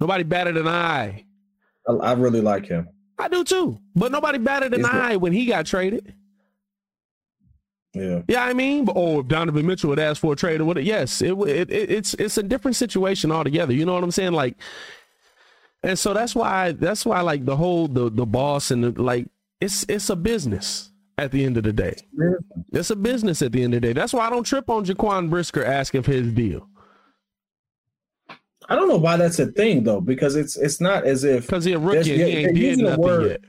[0.00, 1.24] Nobody batted an eye.
[1.88, 2.88] I, I, really like him.
[3.18, 6.14] I do too, but nobody batted an eye when he got traded.
[7.96, 8.22] Yeah.
[8.28, 10.82] Yeah, I mean, but, oh, if Donovan Mitchell would ask for a trade or what?
[10.84, 13.72] Yes, it, it, it, it's it's a different situation altogether.
[13.72, 14.32] You know what I'm saying?
[14.32, 14.56] Like
[15.86, 19.26] and so that's why that's why like the whole the the boss and the, like
[19.60, 21.94] it's it's a business at the end of the day.
[22.72, 23.92] It's a business at the end of the day.
[23.94, 26.68] That's why I don't trip on Jaquan Brisker asking for his deal.
[28.68, 31.64] I don't know why that's a thing though, because it's it's not as if because
[31.64, 33.40] he's a rookie he ain't did nothing word, yet.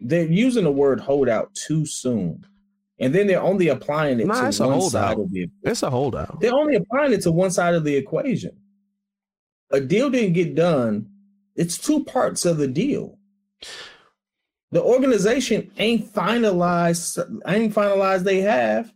[0.00, 2.44] they're using the word holdout too soon.
[3.00, 4.90] And then they're only applying it Nah, to it's a one holdout.
[4.90, 6.40] side of the It's a holdout.
[6.40, 8.52] they're only applying it to one side of the equation.
[9.72, 11.10] A deal didn't get done.
[11.56, 13.18] It's two parts of the deal.
[14.72, 18.92] The organization ain't finalized, ain't finalized they have.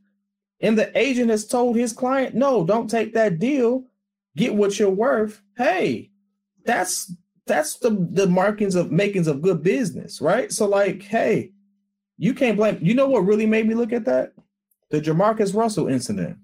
[0.61, 3.85] And the agent has told his client, no, don't take that deal.
[4.37, 5.41] Get what you're worth.
[5.57, 6.11] Hey,
[6.65, 7.13] that's
[7.47, 10.53] that's the the markings of makings of good business, right?
[10.53, 11.53] So, like, hey,
[12.17, 12.79] you can't blame.
[12.81, 14.33] You know what really made me look at that?
[14.91, 16.39] The JaMarcus Russell incident.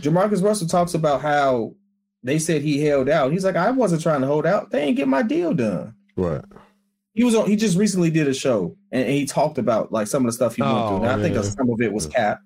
[0.00, 1.74] JaMarcus Russell talks about how
[2.22, 3.32] they said he held out.
[3.32, 4.70] He's like, I wasn't trying to hold out.
[4.70, 5.94] They ain't get my deal done.
[6.16, 6.42] Right.
[7.14, 7.46] He was on.
[7.48, 10.32] He just recently did a show, and, and he talked about like some of the
[10.32, 10.96] stuff he went Oh, through.
[10.98, 11.42] And I think yeah.
[11.42, 12.40] some of it was cap,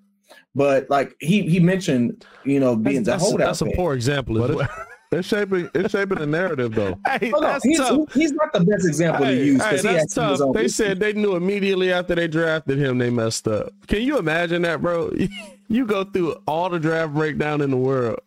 [0.55, 3.47] but like he he mentioned, you know, being That's, the holdout.
[3.47, 3.75] that's a thing.
[3.75, 4.35] poor example.
[4.39, 4.69] But As well.
[5.09, 6.99] It's shaping it's shaping the narrative though.
[7.07, 8.13] hey, Hold on, that's he's, tough.
[8.13, 10.41] he's not the best example to use hey, because he that's his tough.
[10.41, 10.67] own They issue.
[10.67, 13.69] said they knew immediately after they drafted him they messed up.
[13.87, 15.09] Can you imagine that, bro?
[15.69, 18.19] You go through all the draft breakdown in the world.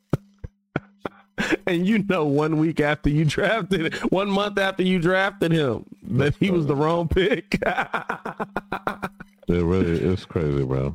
[1.66, 6.34] And you know, one week after you drafted, one month after you drafted him, that
[6.36, 7.58] he was the wrong pick.
[9.48, 10.94] It really it's crazy, bro.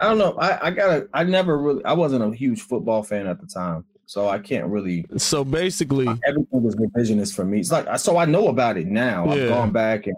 [0.00, 0.36] I don't know.
[0.38, 1.08] I I gotta.
[1.14, 1.82] I never really.
[1.84, 5.06] I wasn't a huge football fan at the time, so I can't really.
[5.16, 7.58] so basically, Everything was revisionist for me.
[7.60, 9.24] It's like I so I know about it now.
[9.24, 9.32] Yeah.
[9.32, 9.48] I've Yeah.
[9.48, 10.16] gone back and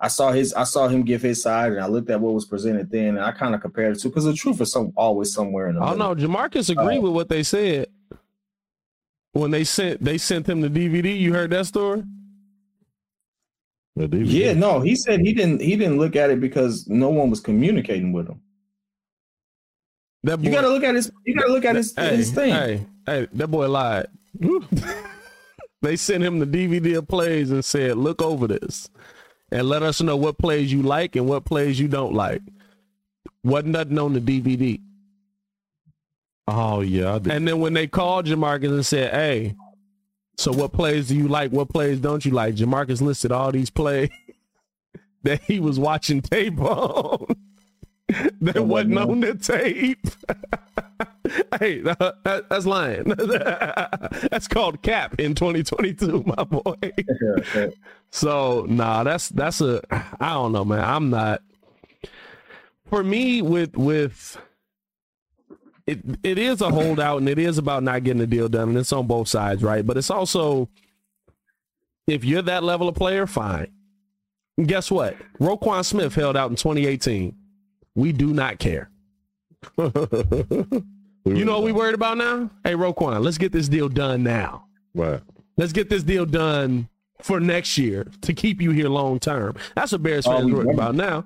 [0.00, 0.52] I saw his.
[0.54, 3.20] I saw him give his side, and I looked at what was presented then, and
[3.20, 5.82] I kind of compared it to because the truth is some always somewhere in the
[5.82, 6.16] I don't middle.
[6.16, 6.34] know.
[6.38, 7.86] JaMarcus agreed Uh, with what they said
[9.32, 11.18] when they sent they sent him the DVD.
[11.18, 12.02] You heard that story?
[13.96, 14.26] The DVD.
[14.26, 15.60] Yeah, no, he said he didn't.
[15.60, 18.40] He didn't look at it because no one was communicating with him.
[20.22, 21.10] That You got to look at his.
[21.24, 22.52] You got to look at his, hey, his thing.
[22.52, 24.06] Hey, hey, that boy lied.
[25.82, 28.90] they sent him the DVD of plays and said, "Look over this
[29.50, 32.42] and let us know what plays you like and what plays you don't like."
[33.42, 34.80] Wasn't nothing on the DVD.
[36.52, 39.54] Oh yeah, And then when they called JaMarcus and said, "Hey,
[40.36, 41.52] so what plays do you like?
[41.52, 44.10] What plays don't you like?" JaMarcus listed all these plays
[45.22, 47.26] that he was watching tape on
[48.08, 50.04] that That wasn't on the tape.
[51.60, 53.04] hey, that- that's lying.
[54.30, 56.74] that's called cap in 2022, my boy.
[58.10, 59.80] So nah, that's that's a
[60.20, 60.80] I don't know, man.
[60.84, 61.42] I'm not.
[62.88, 64.36] For me, with with
[65.90, 68.78] it, it is a holdout, and it is about not getting the deal done, and
[68.78, 69.86] it's on both sides, right?
[69.86, 70.68] But it's also
[72.06, 73.68] if you're that level of player, fine.
[74.58, 75.16] And guess what?
[75.38, 77.36] Roquan Smith held out in 2018.
[77.94, 78.90] We do not care.
[81.26, 82.48] You know what we worried about now?
[82.64, 84.64] Hey, Roquan, let's get this deal done now.
[84.94, 85.20] right.
[85.58, 86.88] Let's get this deal done
[87.20, 89.54] for next year to keep you here long term.
[89.76, 91.24] That's what Bears Oh, fans worried about now.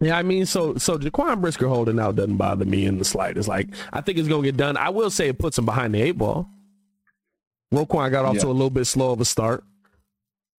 [0.00, 3.48] Yeah, I mean, so so Jaquan Brisker holding out doesn't bother me in the slightest.
[3.48, 4.76] Like, I think it's gonna get done.
[4.76, 6.48] I will say it puts him behind the eight ball.
[7.72, 8.40] Roquan got off Yeah.
[8.42, 9.62] to a little bit slow of a start.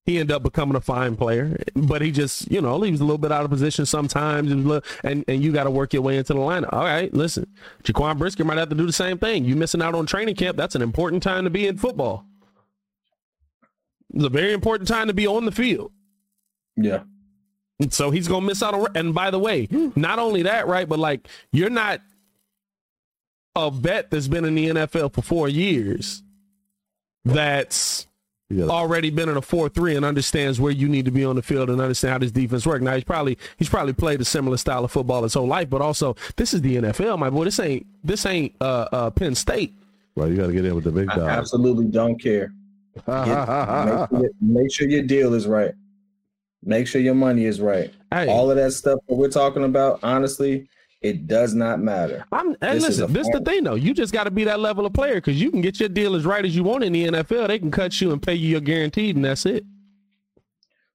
[0.06, 3.04] He ended up becoming a fine player, but he just, you know, he was a
[3.04, 6.34] little bit out of position sometimes, and and you got to work your way into
[6.34, 6.72] the lineup.
[6.74, 7.46] All right, listen,
[7.84, 9.46] Jaquan Brisker might have to do the same thing.
[9.46, 10.56] You missing out on training camp?
[10.58, 12.26] That's an important time to be in football.
[14.14, 15.92] It's a very important time to be on the field.
[16.76, 17.04] Yeah.
[17.90, 18.88] So he's gonna miss out on.
[18.96, 20.88] And by the way, not only that, right?
[20.88, 22.02] But like, you're not
[23.56, 26.24] a vet that's been in the NFL for four years.
[27.26, 28.08] That's
[28.50, 31.24] You gotta- already been in a four three and understands where you need to be
[31.24, 32.84] on the field and understand how this defense works.
[32.84, 35.82] Now he's probably he's probably played a similar style of football his whole life, but
[35.82, 37.46] also this is the NFL, my boy.
[37.46, 39.74] This ain't this ain't uh, uh Penn State.
[40.16, 40.30] right.
[40.30, 41.30] You got to get in with the big I dog.
[41.30, 42.52] absolutely don't care.
[43.08, 45.74] Get- make, sure your, make sure your deal is right.
[46.64, 47.92] Make sure your money is right.
[48.12, 50.68] Hey, All of that stuff that we're talking about, honestly,
[51.02, 52.26] it does not matter.
[52.32, 53.76] I'm and This listen, this is the thing though.
[53.76, 56.16] You just got to be that level of player because you can get your deal
[56.16, 57.48] as right as you want in the NFL.
[57.48, 59.66] They can cut you and pay you your guaranteed, and that's it.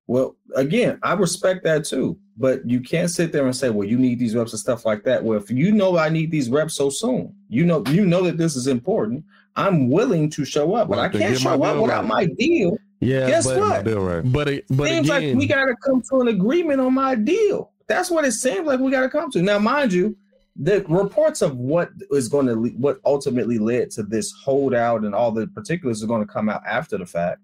[0.06, 3.98] Well, again, I respect that too, but you can't sit there and say, "Well, you
[3.98, 6.74] need these reps and stuff like that." Well, if you know I need these reps
[6.74, 9.24] so soon, you know you know that this is important.
[9.56, 12.06] I'm willing to show up, but Right, I can't show up without right.
[12.06, 12.78] my deal.
[13.00, 13.84] Yeah, Guess but, what?
[13.84, 14.32] Deal right.
[14.32, 17.14] But it, but seems again, like we got to come to an agreement on my
[17.14, 17.72] deal.
[17.88, 19.42] That's what it seems like we got to come to.
[19.42, 20.16] Now, mind you,
[20.56, 25.14] the reports of what is going to le- what ultimately led to this holdout and
[25.14, 27.40] all the particulars are going to come out after the fact.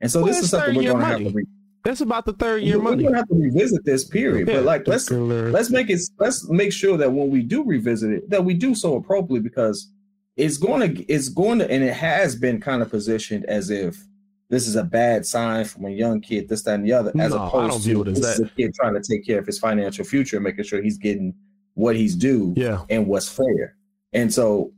[0.00, 1.46] And so Well, this is something we're going to have to re-
[1.84, 3.04] that's about the third year we're money.
[3.04, 4.48] going to have to revisit this period.
[4.48, 4.56] Yeah.
[4.56, 8.30] But like, let's let's make it let's make sure that when we do revisit it,
[8.30, 9.88] that we do so appropriately because
[10.36, 13.96] it's going to it's going to and it has been kind of positioned as if
[14.48, 17.32] this is a bad sign from a young kid, this, that, and the other, as
[17.32, 18.34] No, opposed to this that.
[18.34, 20.98] is a kid trying to take care of his financial future, and making sure he's
[20.98, 21.34] getting
[21.74, 22.84] what he's due Yeah.
[22.88, 23.76] and what's fair.
[24.12, 24.72] And so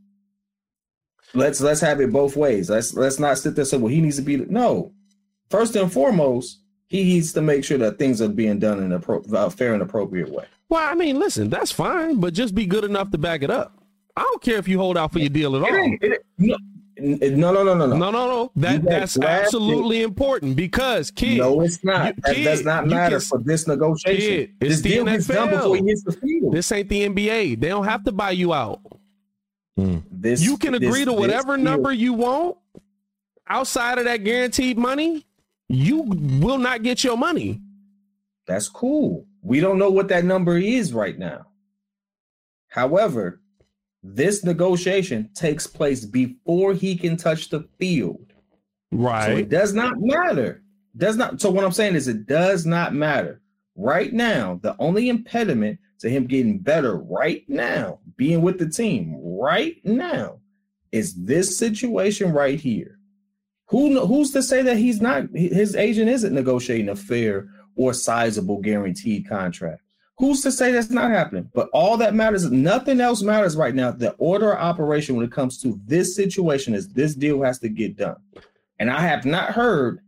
[1.35, 2.71] let's let's have it both ways.
[2.71, 4.93] Let's let's not sit there and say, well, he needs to be no.
[5.51, 8.99] First and foremost, he needs to make sure that things are being done in a
[8.99, 10.45] pro, uh, fair and appropriate way.
[10.69, 13.75] Well, I mean, listen, that's fine, but just be good enough to back it up.
[14.17, 15.97] I don't care if you hold out for your deal at It all.
[16.03, 16.57] it no,
[17.01, 17.97] no, no, no, no, no.
[17.97, 18.53] No, no, no.
[18.57, 22.17] That that's drafted- absolutely important because kid, No, it's not.
[22.17, 24.21] you- that kid, does not matter can- for this negotiation.
[24.21, 25.87] Kid, it's this the deal gets done before he NFL.
[25.89, 26.53] hits the field.
[26.55, 27.55] this ain't the NBA.
[27.55, 28.81] They don't have to buy you out.
[29.77, 29.99] Hmm.
[30.11, 32.57] This, You can agree this- to this whatever deal- number you want.
[33.49, 35.27] Outside of that guaranteed money,
[35.69, 35.99] you
[36.41, 37.61] will not get your money.
[38.47, 39.27] That's cool.
[39.43, 41.47] We don't know what that number is right now.
[42.69, 43.41] However,
[44.03, 48.33] this negotiation takes place before he can touch the field.
[48.91, 49.27] Right.
[49.27, 50.63] So it does not matter.
[50.97, 51.41] Does not.
[51.41, 53.41] So what I'm saying is, it does not matter.
[53.77, 59.17] Right now, the only impediment to him getting better right now, being with the team
[59.21, 60.41] right now,
[60.91, 62.99] is this situation right here.
[63.67, 65.27] Who who's to say that he's not?
[65.35, 69.83] His agent isn't negotiating a fair or sizable guaranteed contract.
[70.19, 71.49] Who's to say that's not happening?
[71.55, 73.93] But all that matters, nothing else matters right now.
[73.93, 77.69] The order of operation when it comes to this situation is this deal has to
[77.69, 78.17] get done.
[78.81, 80.01] And I have not heard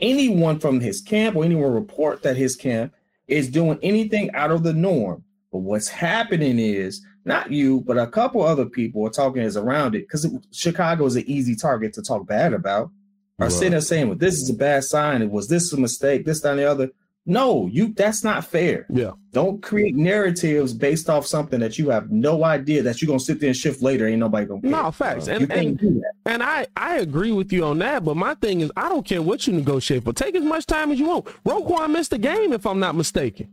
[0.00, 2.92] anyone from his camp or anyone report that his camp
[3.28, 5.22] is doing anything out of the norm.
[5.52, 9.94] But what's happening is not you, but a couple other people are talking is around
[9.94, 12.90] it because Chicago is an easy target to talk bad about.
[13.38, 13.52] Are Right.
[13.52, 15.22] sitting there saying, "Well, this is a bad sign.
[15.22, 16.24] It Was this a mistake?
[16.24, 16.90] This, that, and the other."
[17.24, 17.92] No, you.
[17.94, 18.84] That's not fair.
[18.90, 19.12] Yeah.
[19.30, 23.38] Don't create narratives based off something that you have no idea that you're gonna sit
[23.38, 24.08] there and shift later.
[24.08, 24.60] Ain't nobody gonna.
[24.60, 24.70] Care.
[24.70, 25.28] No, facts.
[25.28, 28.72] you And, and and I I agree with you on that, but my thing is
[28.76, 30.12] I don't care what you negotiate for.
[30.12, 31.26] Take as much time as you want.
[31.46, 33.48] Roquan missed a game if I'm not mistaken.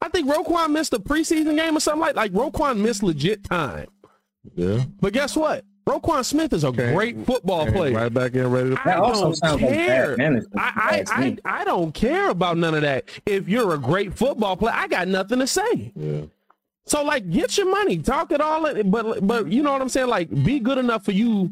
[0.00, 3.88] I think Roquan missed a preseason game or something like like Roquan missed legit time.
[4.54, 4.84] Yeah.
[5.00, 5.64] But guess what?
[5.86, 6.92] Roquan Smith is a Okay.
[6.94, 7.94] great football player.
[7.94, 10.16] Right back in, ready to I don't sounds like care.
[10.16, 10.44] bad.
[10.56, 11.22] I, I.
[11.22, 13.08] I, I don't care about none of that.
[13.26, 15.92] If you're a great football player, I got nothing to say.
[15.96, 16.22] Yeah.
[16.84, 19.88] So like, get your money, talk it all, in, but but you know what I'm
[19.88, 20.08] saying?
[20.08, 21.50] Like, be good enough for you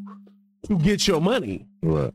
[0.66, 1.66] to get your money.
[1.82, 2.12] Right.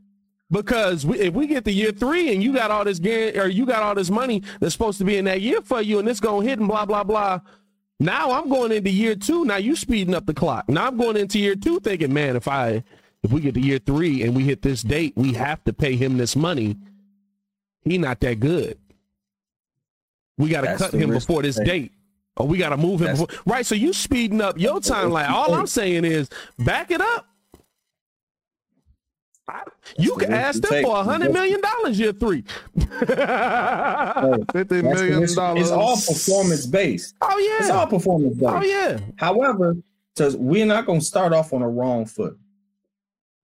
[0.52, 3.48] Because we, if we get to year three and you got all this guarantee, or
[3.48, 6.08] you got all this money that's supposed to be in that year for you, and
[6.08, 7.40] it's gonna hit and blah blah blah.
[8.00, 9.46] Now I'm going into year two.
[9.46, 10.68] Now you speeding up the clock.
[10.68, 12.84] Now I'm going into year two, thinking, man, if I
[13.24, 15.96] if we get to year three and we hit this date, we have to pay
[15.96, 16.78] him this money.
[17.84, 18.78] He not that good.
[20.38, 21.66] We got to cut him before this take.
[21.66, 21.92] date.
[22.38, 23.28] Or we got to move him before.
[23.46, 23.66] Right.
[23.66, 25.30] So you speeding up your timeline.
[25.30, 27.28] All I'm saying is back it up.
[29.48, 29.62] I-
[29.98, 30.86] you can ask them take.
[30.86, 32.44] for a hundred million dollars year three.
[34.52, 35.62] Fifty million dollars.
[35.62, 37.16] It's all performance based.
[37.22, 38.52] oh yeah, It's all performance based.
[38.52, 39.00] Oh yeah.
[39.18, 39.76] However,
[40.16, 42.38] so we're not going to start off on the wrong foot.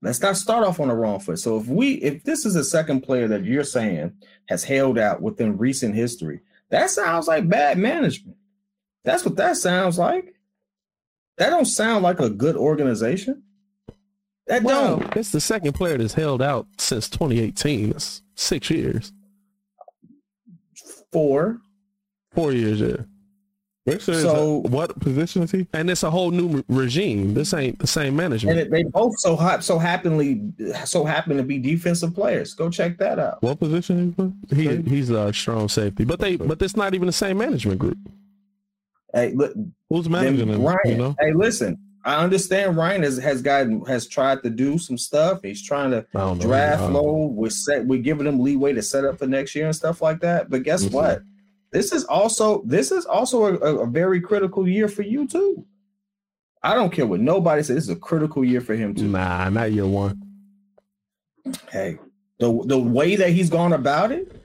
[0.00, 1.38] Let's not start off on the wrong foot.
[1.38, 4.12] So if we, if this is a second player that you're saying
[4.48, 8.36] has held out within recent history, that sounds like bad management.
[9.04, 10.34] That's what that sounds like.
[11.38, 13.44] That don't sound like a good organization.
[14.52, 15.16] That Well, don't.
[15.16, 17.88] it's the second player that's held out since 2018.
[17.92, 19.10] That's six years,
[21.10, 21.62] Four.
[22.34, 22.96] four years, yeah.
[23.86, 25.66] Make So- a- what position is he?
[25.72, 27.32] And it's a whole new regime.
[27.32, 28.58] This ain't the same and management.
[28.58, 30.42] it, they both so hot, so happily,
[30.84, 32.52] so happen to be defensive players.
[32.52, 33.42] Go check that out.
[33.42, 34.14] What position
[34.50, 34.68] is he?
[34.68, 37.96] he, he's a strong safety, but they but it's not even the same management group.
[39.14, 39.54] Hey, look,
[39.88, 40.62] Who's managing Then him?
[40.62, 41.16] Ryan, You know.
[41.18, 41.78] hey, listen.
[42.04, 45.40] I understand Ryan has has gotten has tried to do some stuff.
[45.42, 46.44] He's trying to I don't know.
[46.44, 47.26] draft low.
[47.26, 47.86] We're set.
[47.86, 50.50] We're giving him leeway to set up for next year and stuff like that.
[50.50, 50.92] But guess Mhm.
[50.92, 51.22] what?
[51.70, 55.64] This is also this is also a, a- a very critical year for you too.
[56.62, 57.76] I don't care what nobody says.
[57.76, 59.08] This is a critical year for him too.
[59.08, 60.20] Nah, not year one.
[61.70, 61.98] Hey,
[62.38, 64.41] the the way that he's gone about it.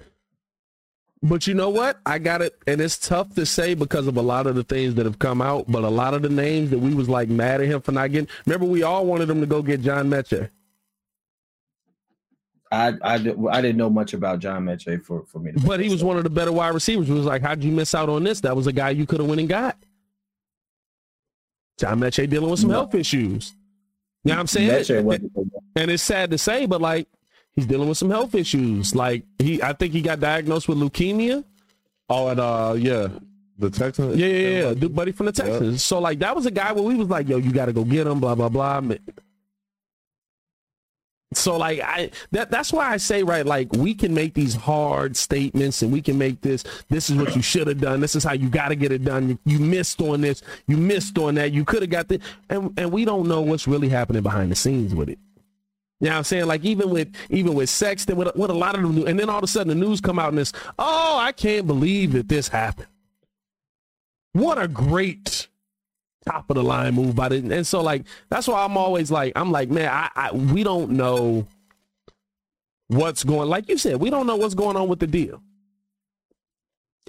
[1.23, 1.99] But you know what?
[2.05, 4.95] I got it, and it's tough to say because of a lot of the things
[4.95, 5.65] that have come out.
[5.67, 8.11] But a lot of the names that we was like mad at him for not
[8.11, 8.29] getting.
[8.45, 10.49] Remember, we all wanted him to go get John Metchie.
[12.71, 15.53] I I, I didn't know much about John Metchie for for me.
[15.53, 17.09] To But he was one of the better wide receivers.
[17.09, 18.41] We was like, how'd you miss out on this?
[18.41, 19.77] That was a guy you could have went and got.
[21.79, 22.75] John Metchie dealing with some No.
[22.81, 23.55] health issues.
[24.23, 25.31] You know what I'm saying?
[25.75, 27.07] And it's sad to say, but like
[27.57, 28.95] he's dealing with some health issues.
[28.95, 31.43] Like he, I think he got diagnosed with leukemia.
[32.09, 33.09] Oh, and uh, yeah,
[33.57, 34.15] The Texans.
[34.15, 35.83] yeah, yeah, yeah, dude, buddy from the Texans.
[35.83, 37.83] So like that was a guy where we was like, yo, you got to go
[37.83, 38.81] get him, blah blah blah.
[41.33, 45.17] So like I that that's why I say right like we can make these hard
[45.17, 48.23] statements and we can make this this is what you should have done this is
[48.23, 51.35] how you got to get it done you, you, missed on this you missed on
[51.35, 54.49] that you could have got the and and we don't know what's really happening behind
[54.49, 55.19] the scenes with it.
[55.99, 56.45] You know what I'm saying?
[56.45, 59.39] Like even with even with Sexton with, with a lot of them and then all
[59.39, 62.47] of a sudden the news come out and it's oh I can't believe that this
[62.47, 62.87] happened.
[64.33, 65.47] What a great
[66.27, 67.43] top of the line move by it.
[67.45, 70.91] And so like that's why I'm always like I'm like man I, I we don't
[70.91, 71.47] know
[72.89, 75.41] what's going like you said we don't know what's going on with the deal.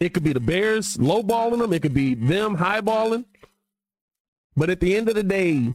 [0.01, 1.73] It could be the Bears lowballing them.
[1.73, 3.25] It could be them highballing.
[4.57, 5.75] But at the end of the day,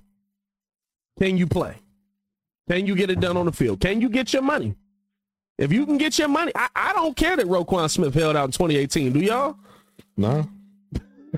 [1.19, 1.82] can you play?
[2.69, 3.79] Can you get it done on the field?
[3.79, 4.75] Can you get your money?
[5.57, 8.45] If you can get your money, I, I don't care that Roquan Smith held out
[8.45, 9.13] in 2018.
[9.13, 9.57] Do y'all?
[10.17, 10.49] No.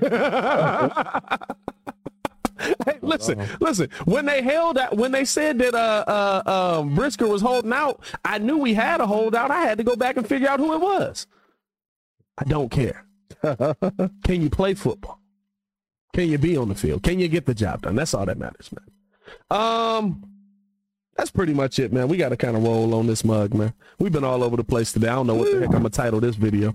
[0.00, 0.10] hey,
[3.02, 3.88] listen, listen.
[4.04, 8.04] When they held out, when they said that uh, uh, uh, Brisker was holding out,
[8.24, 9.50] I knew we had a holdout.
[9.50, 11.26] I had to go back and figure out who it was.
[12.38, 13.04] I don't care.
[13.42, 15.20] Can you play football?
[16.14, 17.02] Can you be on the field?
[17.02, 17.96] Can you get the job done?
[17.96, 18.86] That's all that matters, man.
[19.50, 20.22] Um,
[21.16, 22.08] that's pretty much it, man.
[22.08, 23.72] We got to kind of roll on this mug, man.
[23.98, 25.08] We've been all over the place today.
[25.08, 26.74] I don't know what the heck I'm gonna title this video.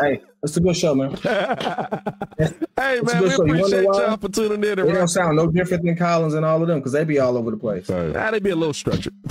[0.00, 1.14] Hey, it's a good show, man.
[1.22, 4.86] hey, man, we appreciate y'all for tuning in.
[4.86, 7.36] They don't sound no different than Collins and all of them because they be all
[7.36, 7.88] over the place.
[7.88, 8.12] Right.
[8.12, 9.14] Nah, they be a little structured.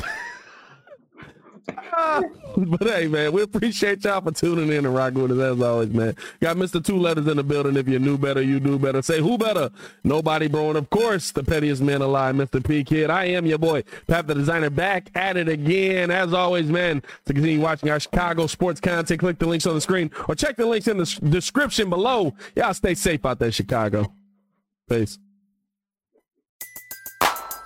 [2.58, 5.90] but hey, man, we appreciate y'all for tuning in and rocking with us as always,
[5.90, 6.16] man.
[6.42, 6.84] Got Mr.
[6.84, 7.76] Two Letters in the building.
[7.78, 9.02] If you knew better, you do better.
[9.02, 9.70] Say who better?
[10.04, 10.70] Nobody, bro.
[10.70, 12.66] And of course, the pettiest man alive, Mr.
[12.66, 13.10] P Kid.
[13.10, 16.12] I am your boy, Pat the Designer, back at it again.
[16.12, 19.82] As always, man, to continue watching our Chicago sports content, click the links on the
[19.82, 22.34] screen or check the links in the description below.
[22.56, 24.12] Y'all stay safe out there, Chicago.
[24.90, 25.20] Peace.